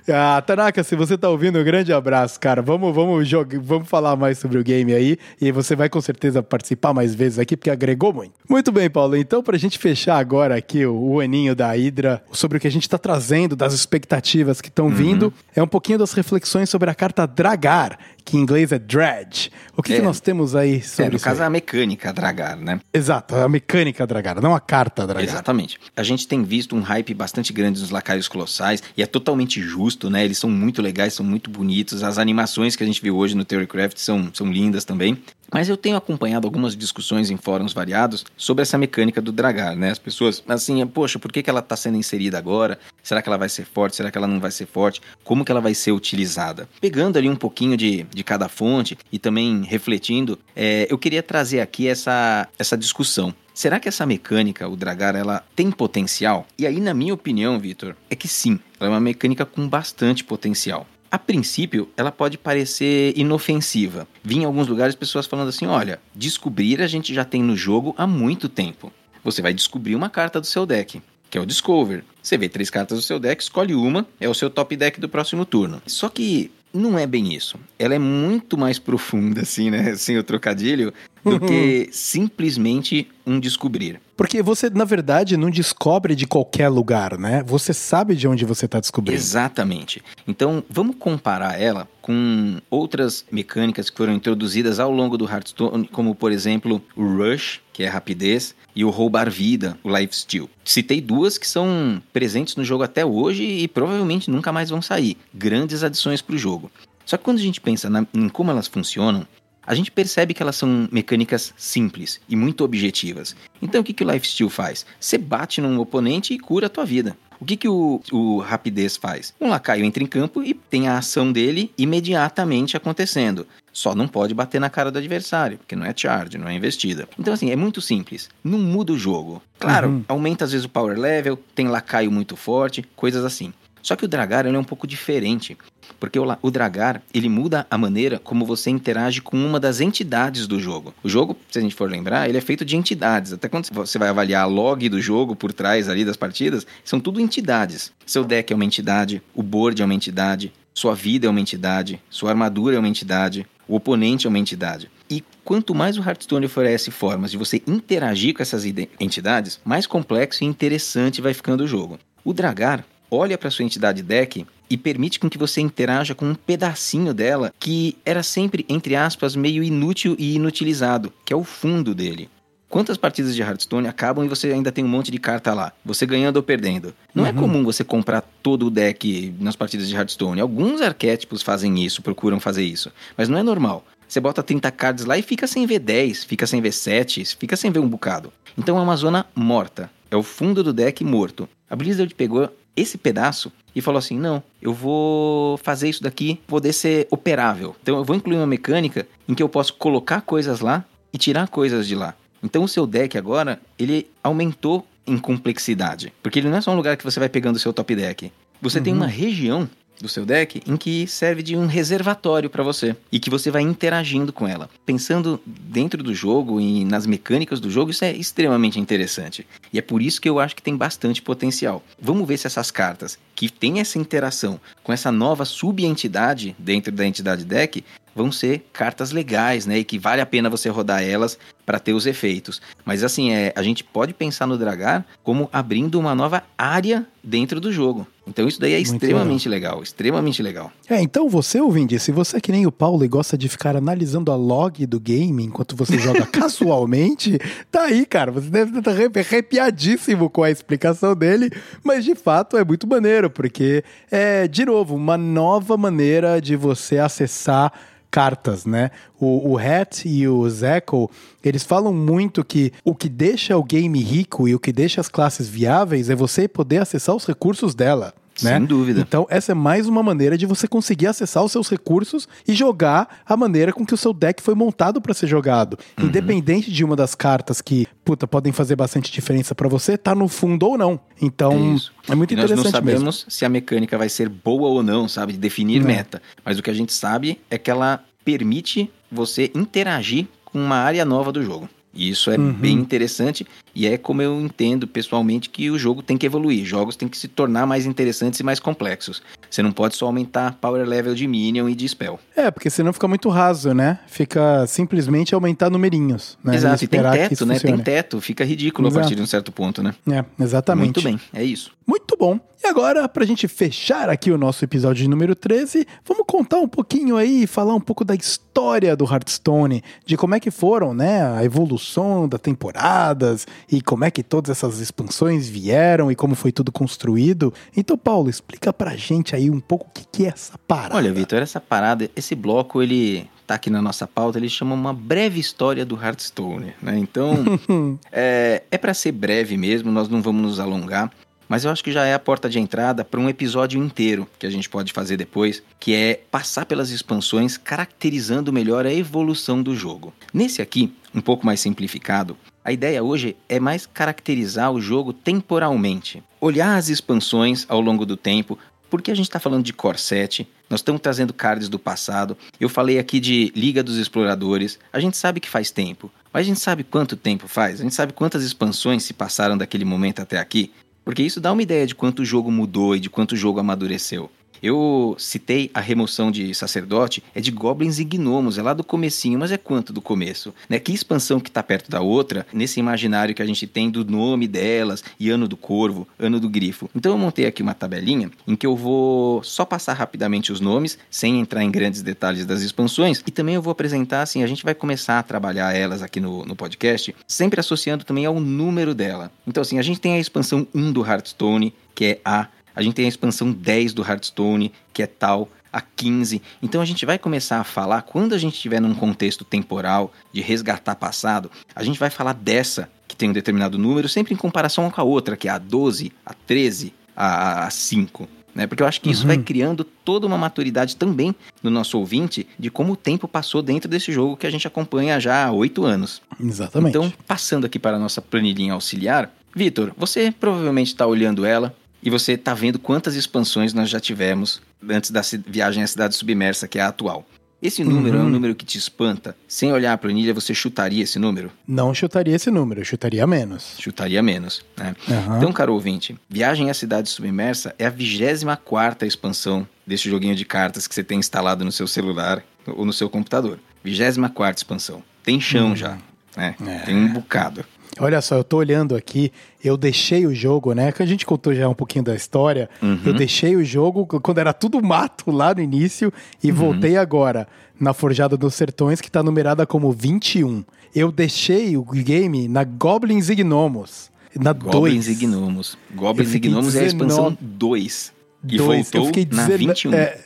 Ah, 0.09 0.43
Tanaka, 0.45 0.83
se 0.83 0.97
você 0.97 1.17
tá 1.17 1.29
ouvindo, 1.29 1.59
um 1.59 1.65
grande 1.65 1.93
abraço, 1.93 2.39
cara. 2.41 2.61
Vamos, 2.61 2.95
vamos, 2.95 3.27
jogar, 3.29 3.59
vamos 3.61 3.89
falar 3.89 4.17
mais 4.17 4.39
sobre 4.39 4.59
o 4.59 4.65
game 4.65 4.93
aí. 4.93 5.17
E 5.41 5.53
você 5.53 5.77
vai 5.77 5.89
com 5.89 6.01
certeza 6.01 6.43
participar 6.43 6.93
mais 6.93 7.15
vezes 7.15 7.39
aqui, 7.39 7.57
porque 7.57 7.71
agregou 7.71 8.13
muito. 8.13 8.33
Muito 8.49 8.73
bem, 8.73 8.91
Paulo. 8.91 9.17
Então, 9.17 9.43
pra 9.43 9.57
gente 9.57 9.79
fechar 9.79 10.19
agora 10.19 10.57
aqui 10.57 10.85
o, 10.85 10.95
o 10.95 11.21
aninho 11.21 11.55
da 11.55 11.73
Hydra, 11.73 12.23
sobre 12.33 12.59
o 12.59 12.61
que 12.61 12.67
a 12.67 12.71
gente 12.71 12.89
tá 12.89 12.99
trazendo, 12.99 13.55
das 13.55 13.73
expectativas 13.73 14.61
que 14.61 14.69
estão 14.69 14.89
vindo, 14.89 15.33
é 15.55 15.63
um 15.63 15.69
pouquinho 15.69 15.99
das 15.99 16.13
reflexões 16.13 16.69
sobre 16.69 16.91
a 16.91 16.95
carta 16.95 17.27
Dragar, 17.27 17.99
que 18.21 18.37
em 18.37 18.41
inglês 18.41 18.73
é 18.73 18.79
dredge. 18.79 19.51
O 19.77 19.83
que, 19.83 19.93
É. 19.95 19.97
que 19.97 20.03
nós 20.03 20.21
temos 20.21 20.55
aí 20.55 20.77
É, 20.77 20.81
sobre 20.81 21.11
no 21.11 21.17
isso? 21.17 21.25
caso, 21.25 21.41
aí? 21.41 21.47
a 21.47 21.51
mecânica 21.51 22.13
dragar, 22.13 22.57
né? 22.57 22.81
Exato, 22.93 23.35
a 23.37 23.49
mecânica 23.49 24.07
dragara, 24.07 24.41
não 24.41 24.55
a 24.55 24.61
carta 24.61 25.07
dragara. 25.07 25.25
Exatamente. 25.31 25.79
A 25.97 26.03
gente 26.03 26.27
tem 26.29 26.43
visto 26.43 26.75
um 26.77 26.81
hype 26.81 27.13
bastante 27.15 27.53
grande 27.53 27.81
nos 27.81 27.91
lacaios 27.91 28.29
colossais 28.29 28.83
e 28.97 29.03
é 29.03 29.07
totalmente 29.07 29.61
justo, 29.63 30.09
né? 30.11 30.25
Eles 30.25 30.39
são 30.39 30.51
muito 30.51 30.81
legais, 30.83 31.15
são 31.15 31.25
muito 31.25 31.51
bonitos. 31.51 32.03
As 32.03 32.19
animações 32.19 32.77
que 32.77 32.83
a 32.83 32.87
gente 32.87 33.01
viu 33.03 33.17
hoje 33.17 33.35
no 33.35 33.45
Theorycraft 33.45 33.97
são, 33.99 34.31
são 34.33 34.51
lindas 34.53 34.85
também. 34.85 35.19
Mas 35.53 35.69
eu 35.69 35.77
tenho 35.77 35.97
acompanhado 35.97 36.47
algumas 36.47 36.77
discussões 36.77 37.31
em 37.31 37.37
fóruns 37.37 37.73
variados 37.73 38.25
sobre 38.37 38.63
essa 38.63 38.79
mecânica 38.79 39.21
do 39.21 39.33
dragar, 39.33 39.77
né? 39.77 39.91
As 39.91 39.99
pessoas, 39.99 40.43
assim, 40.49 40.87
poxa, 40.87 41.19
por 41.19 41.33
que, 41.33 41.43
que 41.43 41.51
ela 41.51 41.61
está 41.61 41.77
sendo 41.77 41.97
inserida 41.97 42.39
agora? 42.39 42.79
Será 43.03 43.21
que 43.21 43.29
ela 43.29 43.39
vai 43.39 43.49
ser 43.49 43.65
forte? 43.65 43.97
Será 43.97 44.11
que 44.11 44.19
ela 44.19 44.27
não 44.27 44.41
vai 44.41 44.51
ser 44.51 44.67
forte? 44.67 45.01
Como 45.25 45.45
que 45.45 45.51
ela 45.51 45.61
vai 45.61 45.75
ser 45.75 45.93
utilizada? 45.93 46.69
Pegando 46.81 47.19
ali 47.19 47.29
um 47.29 47.37
pouquinho 47.37 47.77
de, 47.77 48.05
de 48.05 48.23
cada 48.23 48.49
fonte 48.49 48.97
e 49.11 49.19
também 49.19 49.63
refletindo, 49.63 50.39
é, 50.55 50.87
eu 50.91 50.99
queria 50.99 51.23
trazer 51.23 51.61
aqui 51.61 51.89
essa, 51.89 52.49
essa 52.59 52.77
discussão. 52.77 53.35
Será 53.53 53.79
que 53.79 53.89
essa 53.89 54.07
mecânica, 54.07 54.69
o 54.69 54.77
dragar, 54.77 55.15
ela 55.15 55.45
tem 55.55 55.71
potencial? 55.71 56.47
E 56.57 56.67
aí, 56.67 56.81
na 56.81 56.95
minha 56.95 57.13
opinião, 57.13 57.59
Vitor, 57.59 57.95
é 58.09 58.15
que 58.15 58.29
sim. 58.29 58.59
Ela 58.79 58.89
é 58.89 58.93
uma 58.95 59.01
mecânica 59.01 59.45
com 59.45 59.69
bastante 59.69 60.25
potencial. 60.25 60.87
A 61.11 61.19
princípio, 61.19 61.89
ela 61.97 62.13
pode 62.13 62.39
parecer 62.39 63.13
inofensiva. 63.17 64.07
Vi 64.23 64.39
em 64.39 64.45
alguns 64.45 64.69
lugares 64.69 64.95
pessoas 64.95 65.27
falando 65.27 65.49
assim: 65.49 65.67
olha, 65.67 66.01
descobrir 66.15 66.81
a 66.81 66.87
gente 66.87 67.13
já 67.13 67.25
tem 67.25 67.43
no 67.43 67.57
jogo 67.57 67.95
há 67.99 68.07
muito 68.07 68.49
tempo. 68.49 68.93
Você 69.25 69.43
vai 69.43 69.53
descobrir 69.53 69.97
uma 69.97 70.09
carta 70.09 70.41
do 70.41 70.47
seu 70.47 70.65
deck, 70.65 71.03
que 71.29 71.37
é 71.37 71.41
o 71.41 71.47
Discover. 71.47 72.05
Você 72.23 72.39
vê 72.39 72.49
três 72.49 72.71
cartas 72.71 72.97
do 72.97 73.03
seu 73.03 73.19
deck, 73.19 73.43
escolhe 73.43 73.75
uma, 73.75 74.07
é 74.21 74.29
o 74.29 74.35
seu 74.35 74.49
top 74.49 74.77
deck 74.77 75.01
do 75.01 75.09
próximo 75.09 75.45
turno. 75.45 75.83
Só 75.85 76.09
que 76.09 76.51
não 76.73 76.99
é 76.99 77.07
bem 77.07 77.35
isso. 77.35 77.59
Ela 77.79 77.95
é 77.95 77.99
muito 77.99 78.57
mais 78.57 78.79
profunda, 78.79 79.43
assim, 79.43 79.71
né? 79.71 79.95
Sem 79.97 80.19
o 80.19 80.23
trocadilho, 80.23 80.93
do 81.25 81.41
que 81.41 81.89
simplesmente 81.93 83.09
um 83.27 83.39
descobrir. 83.39 84.01
Porque 84.17 84.43
você, 84.43 84.69
na 84.69 84.85
verdade, 84.85 85.37
não 85.37 85.51
descobre 85.51 86.15
de 86.15 86.27
qualquer 86.27 86.69
lugar, 86.69 87.19
né? 87.19 87.43
Você 87.47 87.73
sabe 87.73 88.15
de 88.15 88.29
onde 88.29 88.45
você 88.45 88.67
está 88.67 88.79
descobrindo. 88.79 89.19
Exatamente. 89.19 90.03
Então, 90.27 90.63
vamos 90.69 90.97
comparar 90.99 91.61
ela 91.61 91.89
com 92.03 92.59
outras 92.71 93.25
mecânicas 93.31 93.89
que 93.89 93.97
foram 93.97 94.13
introduzidas 94.13 94.79
ao 94.79 94.91
longo 94.91 95.17
do 95.17 95.25
Hearthstone, 95.25 95.89
como, 95.89 96.15
por 96.15 96.33
exemplo, 96.33 96.83
o 96.97 97.03
Rush, 97.03 97.61
que 97.81 97.85
é 97.85 97.89
rapidez, 97.89 98.55
e 98.77 98.85
o 98.85 98.91
Roubar 98.91 99.31
Vida, 99.31 99.79
o 99.83 99.89
Lifesteal. 99.89 100.51
Citei 100.63 101.01
duas 101.01 101.39
que 101.39 101.49
são 101.49 102.03
presentes 102.13 102.55
no 102.55 102.63
jogo 102.63 102.83
até 102.83 103.07
hoje 103.07 103.43
e 103.43 103.67
provavelmente 103.67 104.31
nunca 104.31 104.53
mais 104.53 104.69
vão 104.69 104.83
sair. 104.83 105.17
Grandes 105.33 105.83
adições 105.83 106.21
para 106.21 106.35
o 106.35 106.39
jogo. 106.39 106.71
Só 107.07 107.17
que 107.17 107.25
quando 107.25 107.39
a 107.39 107.43
gente 107.43 107.59
pensa 107.59 107.89
na- 107.89 108.07
em 108.13 108.29
como 108.29 108.51
elas 108.51 108.67
funcionam, 108.67 109.27
a 109.67 109.75
gente 109.75 109.91
percebe 109.91 110.35
que 110.35 110.43
elas 110.43 110.57
são 110.57 110.91
mecânicas 110.93 111.55
simples 111.57 112.21
e 112.29 112.37
muito 112.37 112.65
objetivas. 112.65 113.35
Então 113.63 113.81
o 113.81 113.85
que, 113.85 113.95
que 113.95 114.05
o 114.05 114.11
Lifesteal 114.11 114.51
faz? 114.51 114.85
Você 115.01 115.17
bate 115.17 115.63
num 115.63 115.79
oponente 115.79 116.35
e 116.35 116.39
cura 116.39 116.67
a 116.67 116.71
tua 116.71 116.85
vida. 116.85 117.17
O 117.41 117.47
que, 117.47 117.57
que 117.57 117.69
o, 117.69 118.03
o 118.13 118.41
Rapidez 118.41 118.99
faz? 118.99 119.33
Um 119.41 119.49
lacaio 119.49 119.83
entra 119.87 120.03
em 120.03 120.07
campo 120.07 120.43
e 120.43 120.53
tem 120.53 120.87
a 120.87 120.99
ação 120.99 121.33
dele 121.33 121.73
imediatamente 121.79 122.77
acontecendo. 122.77 123.47
Só 123.73 123.95
não 123.95 124.09
pode 124.09 124.35
bater 124.35 124.61
na 124.61 124.69
cara 124.69 124.91
do 124.91 124.99
adversário, 124.99 125.59
porque 125.59 125.77
não 125.77 125.87
é 125.87 125.93
charge, 125.97 126.37
não 126.39 126.49
é 126.49 126.55
investida. 126.55 127.09
Então, 127.19 127.33
assim, 127.33 127.51
é 127.51 127.57
muito 127.57 127.81
simples. 127.81 128.29
Não 128.43 128.59
muda 128.59 128.93
o 128.93 128.99
jogo. 128.99 129.41
Claro, 129.59 129.89
Uhum. 129.89 130.05
aumenta 130.09 130.45
às 130.45 130.53
vezes 130.53 130.65
o 130.67 130.69
power 130.69 130.99
level, 130.99 131.39
tem 131.55 131.69
lacaio 131.69 132.11
muito 132.11 132.37
forte, 132.37 132.85
coisas 132.97 133.25
assim. 133.25 133.53
Só 133.83 133.97
que 133.97 134.05
o 134.05 134.09
Dragar 134.09 134.45
ele 134.45 134.57
é 134.57 134.61
um 134.61 134.65
pouco 134.65 134.87
diferente, 134.87 135.57
porque 135.99 136.19
o, 136.19 136.37
o 136.43 136.51
Dragar 136.51 137.01
ele 137.15 137.31
muda 137.31 137.67
a 137.71 137.79
maneira 137.79 138.19
como 138.19 138.45
você 138.45 138.69
interage 138.69 139.23
com 139.23 139.39
uma 139.39 139.59
das 139.59 139.81
entidades 139.81 140.47
do 140.47 140.61
jogo. 140.61 140.93
O 141.03 141.09
jogo, 141.09 141.35
se 141.51 141.59
a 141.59 141.63
gente 141.63 141.75
for 141.75 141.91
lembrar, 141.91 142.29
ele 142.29 142.37
é 142.37 142.41
feito 142.43 142.63
de 142.65 142.77
entidades. 142.77 143.33
Até 143.33 143.49
quando 143.49 143.69
você 143.73 143.99
vai 143.99 144.09
avaliar 144.11 144.43
a 144.43 144.47
log 144.47 144.87
do 144.89 145.01
jogo 145.01 145.35
por 145.35 145.51
trás 145.53 145.89
ali 145.89 146.05
das 146.05 146.17
partidas, 146.17 146.67
são 146.85 147.01
tudo 147.01 147.21
entidades. 147.21 147.91
Seu 148.05 148.23
deck 148.25 148.53
é 148.53 148.57
uma 148.57 148.65
entidade, 148.67 149.23
o 149.35 149.43
board 149.43 149.81
é 149.81 149.85
uma 149.85 149.95
entidade, 149.95 150.53
sua 150.75 150.95
vida 150.95 151.27
é 151.27 151.31
uma 151.31 151.41
entidade, 151.41 152.01
sua 152.11 152.31
armadura 152.31 152.77
é 152.77 152.79
uma 152.79 152.89
entidade, 152.89 153.47
o 153.71 153.77
oponente 153.77 154.27
é 154.27 154.29
uma 154.29 154.39
entidade. 154.39 154.91
E 155.09 155.23
quanto 155.45 155.77
mais 155.77 155.97
o 155.97 156.03
Hearthstone 156.03 156.45
oferece 156.45 156.91
formas 156.91 157.31
de 157.31 157.37
você 157.37 157.63
interagir 157.69 158.35
com 158.35 158.43
essas 158.43 158.65
entidades, 158.99 159.61
mais 159.65 159.87
complexo 159.87 160.43
e 160.43 160.47
interessante 160.47 161.21
vai 161.21 161.33
ficando 161.33 161.63
o 161.63 161.69
jogo. 161.69 161.97
O 162.25 162.33
Dragar 162.33 162.85
olha 163.09 163.39
para 163.39 163.49
sua 163.49 163.65
entidade 163.65 164.03
deck 164.03 164.45
e 164.69 164.77
permite 164.77 165.21
com 165.21 165.31
que 165.31 165.39
você 165.39 165.61
interaja 165.61 166.17
com 166.17 166.27
um 166.27 166.35
pedacinho 166.35 167.15
dela 167.15 167.55
que 167.61 167.97
era 168.05 168.25
sempre, 168.25 168.67
entre 168.69 168.97
aspas, 168.97 169.37
meio 169.37 169.63
inútil 169.63 170.17
e 170.19 170.35
inutilizado, 170.35 171.13
que 171.25 171.33
é 171.33 171.37
o 171.37 171.45
fundo 171.45 171.95
dele. 171.95 172.29
Quantas 172.71 172.97
partidas 172.97 173.35
de 173.35 173.43
Hearthstone 173.43 173.89
acabam 173.89 174.25
e 174.25 174.29
você 174.29 174.53
ainda 174.53 174.71
tem 174.71 174.85
um 174.85 174.89
monte 174.89 175.11
de 175.11 175.19
carta 175.19 175.53
lá, 175.53 175.73
você 175.85 176.07
ganhando 176.07 176.37
ou 176.37 176.43
perdendo? 176.43 176.95
Não 177.13 177.27
é 177.27 177.33
comum 177.33 177.65
você 177.65 177.83
comprar 177.83 178.21
todo 178.45 178.67
o 178.67 178.71
deck 178.71 179.35
nas 179.41 179.57
partidas 179.57 179.89
de 179.89 179.97
Hearthstone. 179.97 180.41
Alguns 180.41 180.81
arquétipos 180.81 181.43
fazem 181.43 181.85
isso, 181.85 182.01
procuram 182.01 182.39
fazer 182.39 182.63
isso, 182.63 182.93
mas 183.17 183.29
não 183.29 183.37
é 183.37 183.43
normal. 183.43 183.85
Você 184.07 184.21
bota 184.21 184.41
30 184.41 184.71
cards 184.71 185.05
lá 185.05 185.19
e 185.19 185.23
fica 185.23 185.49
sem 185.49 185.67
ver 185.67 185.81
10, 185.81 186.23
fica 186.23 186.47
sem 186.47 186.61
ver 186.61 186.71
7, 186.71 187.25
fica 187.37 187.57
sem 187.57 187.73
ver 187.73 187.81
um 187.81 187.89
bocado. 187.89 188.33
Então 188.57 188.79
é 188.79 188.81
uma 188.81 188.95
zona 188.95 189.27
morta. 189.35 189.91
É 190.09 190.15
o 190.15 190.23
fundo 190.23 190.63
do 190.63 190.73
deck 190.73 191.03
morto. 191.03 191.49
A 191.69 191.75
Blizzard 191.75 192.15
pegou 192.15 192.57
esse 192.77 192.97
pedaço 192.97 193.51
e 193.75 193.81
falou 193.81 193.99
assim: 193.99 194.17
não, 194.17 194.41
eu 194.63 194.73
vou 194.73 195.57
fazer 195.57 195.89
isso 195.89 196.05
daqui 196.05 196.39
poder 196.47 196.73
ser 196.73 197.09
operável. 197.11 197.75
Então 197.83 197.99
eu 197.99 198.05
vou 198.05 198.15
incluir 198.15 198.37
uma 198.37 198.47
mecânica 198.47 199.09
em 199.29 199.35
que 199.35 199.43
eu 199.43 199.49
posso 199.49 199.75
colocar 199.75 200.21
coisas 200.21 200.61
lá 200.61 200.85
e 201.13 201.19
tirar 201.19 201.49
coisas 201.49 201.89
de 201.89 201.97
lá. 201.97 202.15
Então 202.43 202.65
o 202.65 202.69
seu 202.69 202.87
deck 202.87 203.17
agora, 203.17 203.61
ele 203.79 204.07
aumentou 204.23 204.87
em 205.07 205.19
complexidade. 205.19 206.13
Porque 206.23 206.39
ele 206.39 206.49
não 206.49 206.59
é 206.59 206.61
só 206.61 206.73
um 206.73 206.77
lugar 206.77 206.97
que 206.97 207.05
você 207.05 207.19
vai 207.19 207.29
pegando 207.29 207.57
o 207.57 207.61
seu 207.61 207.73
top 207.73 207.95
deck. 207.95 208.33
Você 208.63 208.81
tem 208.81 208.93
uma 208.93 209.07
região 209.07 209.69
do 210.01 210.09
seu 210.09 210.25
deck 210.25 210.63
em 210.67 210.77
que 210.77 211.07
serve 211.07 211.43
de 211.43 211.57
um 211.57 211.67
reservatório 211.67 212.49
para 212.49 212.63
você 212.63 212.97
e 213.13 213.19
que 213.19 213.31
você 213.31 213.51
vai 213.51 213.63
interagindo 213.63 214.33
com 214.33 214.49
ela. 214.49 214.69
Pensando 214.85 215.41
dentro 215.47 216.03
do 216.03 216.15
jogo 216.15 216.61
e 216.61 216.85
nas 216.85 217.07
mecânicas 217.07 217.61
do 217.61 217.71
jogo, 217.71 217.91
isso 217.91 218.05
é 218.05 218.13
extremamente 218.13 218.81
interessante. 218.81 219.47
E 219.73 219.79
é 219.79 219.83
por 219.83 220.01
isso 220.01 220.21
que 220.21 220.29
eu 220.29 220.39
acho 220.39 220.57
que 220.57 220.63
tem 220.63 220.77
bastante 220.77 221.23
potencial. 221.23 221.83
Vamos 222.01 222.27
ver 222.27 222.39
se 222.39 222.47
essas 222.47 222.71
cartas 222.71 223.19
que 223.35 223.51
têm 223.51 223.81
essa 223.81 223.99
interação 223.99 224.61
com 224.83 224.93
essa 224.93 225.13
nova 225.13 225.45
subentidade 225.45 226.57
dentro 226.59 226.93
da 226.93 227.07
entidade 227.07 227.45
deck 227.45 227.85
vão 228.15 228.31
ser 228.33 228.67
cartas 228.73 229.13
legais, 229.13 229.67
né? 229.67 229.79
E 229.79 229.85
que 229.85 229.99
vale 229.99 230.21
a 230.21 230.27
pena 230.27 230.51
você 230.51 230.69
rodar 230.69 231.03
elas 231.03 231.39
para 231.65 231.79
ter 231.79 231.93
os 231.93 232.05
efeitos. 232.07 232.61
Mas 232.85 233.05
assim, 233.05 233.31
é, 233.33 233.53
a 233.55 233.63
gente 233.63 233.85
pode 233.85 234.13
pensar 234.13 234.47
no 234.47 234.59
Dragar 234.59 235.05
como 235.23 235.49
abrindo 235.53 236.01
uma 236.01 236.15
nova 236.15 236.43
área 236.59 237.07
dentro 237.23 237.61
do 237.61 237.71
jogo. 237.73 238.07
Então 238.27 238.49
isso 238.49 238.61
daí 238.61 238.73
é 238.73 238.77
Muito 238.77 238.93
extremamente 238.93 239.49
legal. 239.49 239.83
extremamente 239.83 240.43
legal. 240.43 240.73
É, 240.89 241.01
então 241.01 241.29
você, 241.29 241.61
ouvinte, 241.61 241.97
se 241.99 242.11
você 242.11 242.39
é 242.39 242.41
que 242.41 242.51
nem 242.51 242.67
o 242.67 242.73
Paulo 242.73 243.05
e 243.05 243.09
gosta 243.09 243.37
de 243.39 243.49
ficar 243.49 243.77
analisando 243.77 244.33
a 244.33 244.37
log 244.37 244.85
do 244.87 244.99
game 244.99 245.45
enquanto 245.45 245.77
você 245.77 245.97
joga 245.99 246.27
casualmente, 246.71 247.39
tá 247.71 247.83
aí, 247.85 248.05
cara. 248.05 248.33
Você 248.33 248.49
deve 248.49 248.79
estar 248.79 248.91
arrepi- 248.91 249.21
arrepiadíssimo 249.21 250.29
com 250.31 250.43
a 250.43 250.51
explicação 250.51 251.15
dele, 251.15 251.51
mas 251.85 252.05
de 252.05 252.15
fato 252.15 252.57
é 252.57 252.65
muito 252.65 252.87
maneiro, 252.87 253.31
porque 253.31 253.85
é, 254.11 254.49
de 254.49 254.65
novo, 254.65 254.95
uma 254.97 255.17
nova 255.17 255.77
maneira 255.77 256.41
de 256.41 256.57
você 256.57 256.99
acessar 256.99 257.73
cartas, 258.11 258.67
né? 258.67 258.91
O, 259.19 259.53
o 259.53 259.59
Hat 259.59 260.07
e 260.09 260.27
o 260.27 260.49
Zeco, 260.49 261.11
eles 261.45 261.63
falam 261.63 261.93
muito 261.93 262.45
que 262.45 262.73
o 262.85 262.95
que 262.95 263.09
deixa 263.09 263.57
o 263.57 263.63
game 263.63 264.01
rico 264.03 264.49
e 264.49 264.55
o 264.55 264.59
que 264.59 264.73
deixa 264.73 265.01
as 265.01 265.09
classes 265.09 265.49
viáveis 265.49 266.11
é 266.11 266.15
você 266.15 266.49
poder 266.49 266.79
acessar 266.79 267.15
os 267.15 267.27
recursos 267.27 267.75
dela. 267.75 268.13
Né? 268.43 268.57
Sem 268.59 268.65
dúvida. 268.65 269.01
Então, 269.01 269.27
essa 269.31 269.53
é 269.53 269.55
mais 269.55 269.87
uma 269.87 270.03
maneira 270.03 270.37
de 270.37 270.47
você 270.47 270.67
conseguir 270.67 271.07
acessar 271.07 271.45
os 271.45 271.53
seus 271.53 271.69
recursos 271.69 272.29
e 272.47 272.55
jogar 272.55 273.21
a 273.27 273.37
maneira 273.37 273.73
com 273.73 273.85
que 273.85 273.95
o 273.95 273.97
seu 273.97 274.13
deck 274.13 274.43
foi 274.43 274.55
montado 274.55 275.01
para 275.01 275.15
ser 275.15 275.27
jogado. 275.27 275.79
Uhum. 275.99 276.07
Independente 276.07 276.71
de 276.71 276.85
uma 276.85 276.97
das 276.97 277.15
cartas 277.15 277.61
que, 277.61 277.87
puta, 278.05 278.27
podem 278.27 278.53
fazer 278.53 278.77
bastante 278.77 279.11
diferença 279.13 279.55
para 279.55 279.69
você, 279.69 279.97
tá 279.99 280.15
no 280.15 280.29
fundo 280.29 280.67
ou 280.67 280.79
não. 280.79 281.01
Então, 281.21 281.77
É 282.09 282.13
é, 282.13 282.15
muito 282.15 282.33
e 282.33 282.37
nós 282.37 282.45
interessante 282.51 282.65
não 282.65 282.71
sabemos 282.71 283.03
mesmo. 283.03 283.31
se 283.31 283.45
a 283.45 283.49
mecânica 283.49 283.97
vai 283.99 284.09
ser 284.09 284.29
boa 284.29 284.69
ou 284.69 284.83
não, 284.83 285.09
sabe? 285.09 285.33
De 285.33 285.39
definir 285.39 285.81
Não. 285.81 285.87
meta. 285.87 286.21
Mas 286.45 286.59
o 286.59 286.63
que 286.63 286.71
a 286.71 286.75
gente 286.75 286.93
sabe 286.93 287.41
é 287.51 287.59
que 287.59 287.71
ela 287.71 288.03
permite 288.25 288.91
você 289.11 289.51
interagir 289.55 290.27
com 290.45 290.59
uma 290.59 290.77
área 290.77 291.05
nova 291.05 291.33
do 291.33 291.43
jogo. 291.43 291.69
E 291.93 292.09
isso 292.09 292.31
é 292.31 292.39
Uhum. 292.39 292.53
bem 292.53 292.75
interessante 292.79 293.45
e 293.75 293.87
é 293.87 293.99
como 293.99 294.23
eu 294.23 294.41
entendo 294.41 294.87
pessoalmente 294.87 295.49
que 295.51 295.71
o 295.71 295.79
jogo 295.79 296.03
tem 296.03 296.17
que 296.17 296.25
evoluir. 296.25 296.65
Jogos 296.65 296.95
têm 296.95 297.09
que 297.09 297.17
se 297.19 297.27
tornar 297.27 297.67
mais 297.67 297.85
interessantes 297.85 298.39
e 298.39 298.45
mais 298.45 298.61
complexos. 298.61 299.21
Você 299.51 299.61
não 299.63 299.73
pode 299.73 299.97
só 299.97 300.07
aumentar 300.07 300.57
power 300.61 300.87
level 300.89 301.15
de 301.15 301.27
minion 301.27 301.69
e 301.69 301.75
de 301.75 301.89
spell. 301.89 302.19
É, 302.37 302.51
porque 302.51 302.71
senão 302.71 302.93
fica 302.93 303.09
muito 303.09 303.29
raso, 303.29 303.75
né? 303.75 303.99
Fica 304.07 304.65
simplesmente 304.69 305.35
aumentar 305.35 305.69
numerinhos, 305.69 306.39
né? 306.45 306.55
Exato, 306.55 306.85
e 306.85 306.87
tem 306.89 306.99
esperar 307.01 307.13
que 307.19 307.29
teto, 307.31 307.47
né? 307.47 307.55
funcione. 307.55 307.75
Tem 307.77 307.85
teto, 307.85 308.21
fica 308.21 308.45
ridículo 308.45 308.87
Exato. 308.89 308.99
a 308.99 309.03
partir 309.03 309.17
de 309.17 309.23
um 309.23 309.27
certo 309.27 309.51
ponto, 309.51 309.83
né? 309.83 309.93
É, 310.09 310.25
exatamente. 310.43 310.85
Muito 310.87 311.03
bem, 311.03 311.21
é 311.33 311.43
isso. 311.43 311.73
Muito 311.87 312.17
bom. 312.17 312.39
E 312.63 312.67
agora, 312.67 313.09
pra 313.09 313.25
gente 313.25 313.49
fechar 313.49 314.11
aqui 314.11 314.31
o 314.31 314.37
nosso 314.37 314.63
episódio 314.63 315.03
de 315.03 315.09
número 315.09 315.35
13, 315.35 315.87
vamos 316.05 316.25
contar 316.27 316.59
um 316.59 316.69
pouquinho 316.69 317.17
aí, 317.17 317.47
falar 317.47 317.75
um 317.75 317.81
pouco 317.81 318.05
da 318.05 318.15
história 318.15 318.95
do 318.95 319.07
Hearthstone, 319.07 319.83
de 320.05 320.15
como 320.15 320.35
é 320.35 320.41
que 320.41 320.51
foram, 320.51 320.93
né, 320.93 321.27
a 321.39 321.43
evolução 321.43 322.29
das 322.29 322.39
temporadas 322.39 323.47
e 323.73 323.81
como 323.81 324.05
é 324.05 324.11
que 324.11 324.23
todas 324.23 324.51
essas 324.51 324.79
expansões 324.79 325.49
vieram 325.49 326.13
e 326.13 326.15
como 326.15 326.35
foi 326.35 326.53
tudo 326.53 326.71
construído. 326.71 327.51
Então, 327.75 327.97
Paulo, 327.97 328.29
explica 328.29 328.75
pra 328.75 328.95
gente 328.95 329.35
aí 329.35 329.49
um 329.49 329.61
pouco 329.61 329.87
o 329.87 329.91
que, 329.95 330.05
que 330.13 330.27
é 330.27 330.29
essa 330.29 330.59
parada. 330.59 330.97
Olha, 330.97 331.15
Vitor, 331.15 331.41
essa 331.41 331.63
parada, 331.63 332.11
esse 332.15 332.35
bloco, 332.35 332.83
ele 332.83 333.27
tá 333.47 333.55
aqui 333.55 333.71
na 333.71 333.81
nossa 333.81 334.07
pauta, 334.07 334.39
ele 334.39 334.51
chama 334.51 334.75
uma 334.75 334.93
breve 334.93 335.41
história 335.41 335.85
do 335.87 335.97
Hearthstone, 335.97 336.75
né? 336.83 336.99
Então, 336.99 337.37
é, 338.13 338.65
é 338.71 338.77
para 338.77 338.93
ser 338.93 339.13
breve 339.13 339.57
mesmo, 339.57 339.91
nós 339.91 340.11
não 340.11 340.21
vamos 340.21 340.43
nos 340.43 340.61
alongar. 340.61 341.11
Mas 341.51 341.65
eu 341.65 341.73
acho 341.73 341.83
que 341.83 341.91
já 341.91 342.07
é 342.07 342.15
a 342.15 342.19
porta 342.21 342.49
de 342.49 342.61
entrada 342.61 343.05
para 343.05 343.19
um 343.19 343.29
episódio 343.29 343.83
inteiro 343.83 344.29
que 344.39 344.47
a 344.47 344.51
gente 344.51 344.69
pode 344.69 344.93
fazer 344.93 345.17
depois, 345.17 345.61
que 345.81 345.93
é 345.93 346.21
passar 346.31 346.65
pelas 346.65 346.91
expansões 346.91 347.57
caracterizando 347.57 348.53
melhor 348.53 348.87
a 348.87 348.95
evolução 348.95 349.61
do 349.61 349.75
jogo. 349.75 350.15
Nesse 350.33 350.63
aqui, 350.63 350.95
um 351.13 351.21
pouco 351.21 351.45
mais 351.45 351.59
simplificado, 351.59 352.37
a 352.65 352.71
ideia 352.71 353.03
hoje 353.03 353.37
é 353.49 353.59
mais 353.59 353.85
caracterizar 353.85 354.71
o 354.71 354.81
jogo 354.81 355.13
temporalmente. 355.13 356.23
Olhar 356.41 356.77
as 356.77 356.89
expansões 356.89 357.67
ao 357.69 357.81
longo 357.81 358.07
do 358.07 358.17
tempo, 358.17 358.57
porque 358.89 359.11
a 359.11 359.15
gente 359.17 359.27
está 359.27 359.41
falando 359.41 359.65
de 359.65 359.73
Core 359.73 359.99
7, 359.99 360.47
nós 360.69 360.79
estamos 360.79 361.01
trazendo 361.01 361.35
cards 361.35 361.69
do 361.69 361.81
passado. 361.81 362.39
Eu 362.61 362.69
falei 362.69 362.97
aqui 362.97 363.19
de 363.19 363.53
Liga 363.57 363.83
dos 363.83 363.97
Exploradores. 363.97 364.79
A 364.93 365.01
gente 365.01 365.17
sabe 365.17 365.41
que 365.41 365.51
faz 365.51 365.73
tempo, 365.73 366.13
mas 366.33 366.43
a 366.43 366.45
gente 366.45 366.61
sabe 366.61 366.85
quanto 366.85 367.17
tempo 367.17 367.49
faz? 367.49 367.81
A 367.81 367.83
gente 367.83 367.95
sabe 367.97 368.13
quantas 368.13 368.45
expansões 368.45 369.03
se 369.03 369.13
passaram 369.13 369.59
daquele 369.59 369.85
momento 369.85 370.23
até 370.23 370.39
aqui? 370.39 370.71
Porque 371.05 371.23
isso 371.23 371.41
dá 371.41 371.53
uma 371.53 371.63
ideia 371.63 371.87
de 371.87 371.95
quanto 371.95 372.21
o 372.21 372.25
jogo 372.25 372.51
mudou 372.51 372.95
e 372.95 373.01
de 373.01 373.11
quanto 373.11 373.33
o 373.33 373.37
jogo 373.37 373.59
amadureceu. 373.59 374.31
Eu 374.63 375.17
citei 375.19 375.71
a 375.73 375.81
remoção 375.81 376.31
de 376.31 376.55
sacerdote, 376.55 377.23
é 377.35 377.41
de 377.41 377.51
goblins 377.51 377.99
e 377.99 378.05
gnomos, 378.05 378.59
é 378.59 378.63
lá 378.63 378.75
do 378.75 378.85
comecinho, 378.85 379.39
mas 379.39 379.53
é 379.53 379.57
quanto 379.57 379.93
do 379.93 380.01
começo? 380.01 380.55
Né? 380.69 380.79
Que 380.79 380.93
expansão 380.93 381.41
que 381.41 381.49
está 381.49 381.63
perto 381.63 381.91
da 381.91 382.01
outra, 382.01 382.47
nesse 382.53 382.79
imaginário 382.81 383.35
que 383.35 383.43
a 383.43 383.47
gente 383.47 383.67
tem 383.67 383.91
do 383.91 384.05
nome 384.05 384.47
delas, 384.47 385.03
e 385.19 385.31
ano 385.31 385.49
do 385.49 385.57
corvo, 385.57 386.07
ano 386.19 386.39
do 386.39 386.49
grifo. 386.49 386.91
Então 386.95 387.13
eu 387.13 387.19
montei 387.19 387.47
aqui 387.47 387.63
uma 387.63 387.75
tabelinha 387.75 388.31
em 388.47 388.57
que 388.57 388.67
eu 388.67 388.77
vou 388.77 389.43
só 389.43 389.65
passar 389.65 389.95
rapidamente 389.95 390.53
os 390.53 390.61
nomes, 390.61 390.99
sem 391.11 391.41
entrar 391.41 391.65
em 391.65 391.71
grandes 391.71 392.03
detalhes 392.03 392.45
das 392.45 392.63
expansões, 392.63 393.23
e 393.27 393.31
também 393.31 393.55
eu 393.55 393.63
vou 393.63 393.71
apresentar, 393.71 394.23
assim, 394.23 394.43
a 394.43 394.47
gente 394.47 394.65
vai 394.65 394.75
começar 394.75 395.19
a 395.19 395.23
trabalhar 395.23 395.75
elas 395.75 396.03
aqui 396.03 396.21
no, 396.21 396.45
no 396.45 396.57
podcast, 396.57 397.15
sempre 397.27 397.61
associando 397.61 398.05
também 398.05 398.27
ao 398.27 398.39
número 398.41 398.95
dela. 398.95 399.31
Então 399.47 399.61
assim, 399.61 399.79
a 399.79 399.83
gente 399.83 400.01
tem 400.01 400.15
a 400.15 400.19
expansão 400.19 400.67
1 400.75 400.93
do 400.93 401.07
Hearthstone, 401.07 401.75
que 401.95 402.05
é 402.05 402.21
a 402.25 402.49
a 402.81 402.83
gente 402.83 402.95
tem 402.95 403.05
a 403.05 403.09
expansão 403.09 403.53
10 403.53 403.93
do 403.93 404.03
Hearthstone, 404.03 404.73
que 404.93 405.03
é 405.03 405.07
tal, 405.07 405.51
a 405.71 405.83
15. 405.83 406.41
Então 406.63 406.81
a 406.81 406.85
gente 406.85 407.05
vai 407.05 407.19
começar 407.19 407.61
a 407.61 407.65
falar, 407.65 408.03
quando 408.03 408.35
a 408.35 408.39
gente 408.39 408.55
estiver 408.55 408.81
num 408.81 408.95
contexto 408.95 409.45
temporal 409.45 410.13
de 410.33 410.41
resgatar 410.41 410.95
passado, 410.95 411.51
a 411.75 411.85
gente 411.85 411.99
vai 411.99 412.09
falar 412.09 412.33
dessa 412.33 412.91
que 413.07 413.15
tem 413.15 413.29
um 413.29 413.35
determinado 413.35 413.77
número, 413.77 414.09
sempre 414.09 414.33
em 414.33 414.37
comparação 414.37 414.91
com 414.91 415.01
a 415.01 415.05
outra, 415.05 415.37
que 415.37 415.47
é 415.47 415.51
a 415.51 415.59
12, 415.59 416.11
a 416.25 416.33
13, 416.33 416.95
a, 417.15 417.67
a 417.67 417.71
5. 417.71 418.27
Né? 418.55 418.67
Porque 418.67 418.83
eu 418.83 418.87
acho 418.87 419.01
que 419.01 419.11
isso 419.11 419.23
uhum. 419.23 419.29
vai 419.29 419.39
criando 419.39 419.85
toda 419.85 420.27
uma 420.27 420.39
maturidade 420.39 420.97
também 420.97 421.35
no 421.63 421.71
nosso 421.71 421.99
ouvinte 421.99 422.47
de 422.59 422.71
como 422.71 422.95
o 422.95 422.97
tempo 422.97 423.29
passou 423.29 423.61
dentro 423.61 423.91
desse 423.91 424.11
jogo 424.11 424.39
que 424.39 424.47
a 424.47 424.51
gente 424.51 424.67
acompanha 424.67 425.21
já 425.21 425.45
há 425.45 425.53
oito 425.53 425.85
anos. 425.85 426.23
Exatamente. 426.41 426.97
Então, 426.97 427.13
passando 427.27 427.67
aqui 427.67 427.79
para 427.79 427.97
a 427.97 428.01
nossa 428.01 428.23
planilhinha 428.23 428.73
auxiliar, 428.73 429.31
Vitor, 429.55 429.93
você 429.97 430.33
provavelmente 430.33 430.89
está 430.89 431.07
olhando 431.07 431.45
ela, 431.45 431.75
e 432.03 432.11
você 432.11 432.33
está 432.33 432.55
vendo 432.55 432.79
quantas 432.79 433.15
expansões 433.15 433.73
nós 433.73 433.89
já 433.89 434.01
tivemos 434.01 434.61
antes 434.89 435.11
da 435.11 435.21
viagem 435.47 435.83
à 435.83 435.87
cidade 435.87 436.15
submersa, 436.15 436.67
que 436.67 436.79
é 436.79 436.83
a 436.83 436.89
atual. 436.89 437.27
Esse 437.63 437.85
número 437.85 438.17
uhum. 438.17 438.25
é 438.25 438.27
um 438.27 438.31
número 438.31 438.55
que 438.55 438.65
te 438.65 438.79
espanta. 438.79 439.37
Sem 439.47 439.71
olhar 439.71 439.93
a 439.93 439.99
planilha, 439.99 440.33
você 440.33 440.55
chutaria 440.55 441.03
esse 441.03 441.19
número? 441.19 441.53
Não 441.69 441.93
chutaria 441.93 442.35
esse 442.35 442.51
número, 442.51 442.83
chutaria 442.85 443.27
menos. 443.27 443.75
Chutaria 443.79 444.23
menos, 444.23 444.65
né? 444.79 444.97
Uhum. 445.07 445.37
Então, 445.37 445.53
caro 445.53 445.75
ouvinte, 445.75 446.17
Viagem 446.29 446.71
à 446.71 446.75
Cidade 446.75 447.11
Submersa 447.11 447.75
é 447.79 447.87
a 447.87 447.91
24 447.91 449.07
expansão 449.07 449.69
desse 449.87 450.09
joguinho 450.09 450.35
de 450.35 450.45
cartas 450.47 450.87
que 450.87 450.95
você 450.95 451.05
tem 451.05 451.19
instalado 451.19 451.63
no 451.63 451.71
seu 451.71 451.87
celular 451.87 452.43
ou 452.67 452.87
no 452.87 452.95
seu 452.95 453.11
computador. 453.11 453.59
24 453.85 454.59
expansão. 454.59 455.03
Tem 455.23 455.39
chão 455.39 455.71
uhum. 455.71 455.77
já, 455.77 455.99
né? 456.35 456.55
É. 456.67 456.79
Tem 456.87 456.97
um 456.97 457.09
bocado. 457.09 457.63
Olha 458.01 458.21
só, 458.23 458.37
eu 458.37 458.45
tô 458.45 458.57
olhando 458.57 458.97
aqui, 458.97 459.31
eu 459.63 459.77
deixei 459.77 460.27
o 460.27 460.35
jogo, 460.35 460.73
né? 460.73 460.91
Que 460.91 461.03
a 461.03 461.07
gente 461.07 461.27
contou 461.27 461.55
já 461.55 461.69
um 461.69 461.75
pouquinho 461.75 462.05
da 462.05 462.15
história. 462.15 462.69
Uhum. 462.83 462.99
Eu 463.05 463.13
deixei 463.13 463.57
o 463.57 463.65
jogo 463.65 464.07
quando 464.07 464.39
era 464.39 464.53
tudo 464.53 464.83
mato 464.83 465.31
lá 465.31 465.55
no 465.55 465.61
início 465.61 466.13
e 466.43 466.51
uhum. 466.51 466.57
voltei 466.57 466.97
agora 466.97 467.47
na 467.79 467.93
Forjada 467.93 468.37
dos 468.37 468.55
Sertões, 468.55 469.01
que 469.01 469.11
tá 469.11 469.23
numerada 469.23 469.67
como 469.67 469.93
21. 469.93 470.65
Eu 470.95 471.13
deixei 471.13 471.77
o 471.77 471.83
game 471.83 472.49
na 472.49 472.65
Goblins 472.65 473.29
e 473.29 473.35
Gnomos. 473.35 474.11
Na 474.35 474.53
Goblins 474.53 475.07
2. 475.07 475.09
e 475.09 475.27
Gnomos. 475.27 475.79
Goblins 475.95 476.35
e 476.35 476.39
Gnomos 476.39 476.75
19... 476.75 476.79
é 476.79 476.83
a 476.83 476.87
expansão 476.87 477.39
2. 477.41 478.13
E 478.49 478.57
dois. 478.57 478.91
voltou 478.91 479.13
na 479.33 479.47
21. 479.47 479.93
É, 479.93 480.19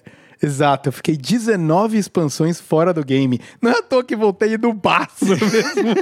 Exato, 0.43 0.89
eu 0.89 0.93
fiquei 0.93 1.17
19 1.17 1.97
expansões 1.97 2.61
fora 2.61 2.93
do 2.93 3.05
game. 3.05 3.41
Não 3.61 3.71
é 3.71 3.79
à 3.79 3.83
toa 3.83 4.05
que 4.05 4.17
voltei 4.17 4.57
no 4.59 4.73
baço 4.73 5.25
mesmo. 5.27 5.95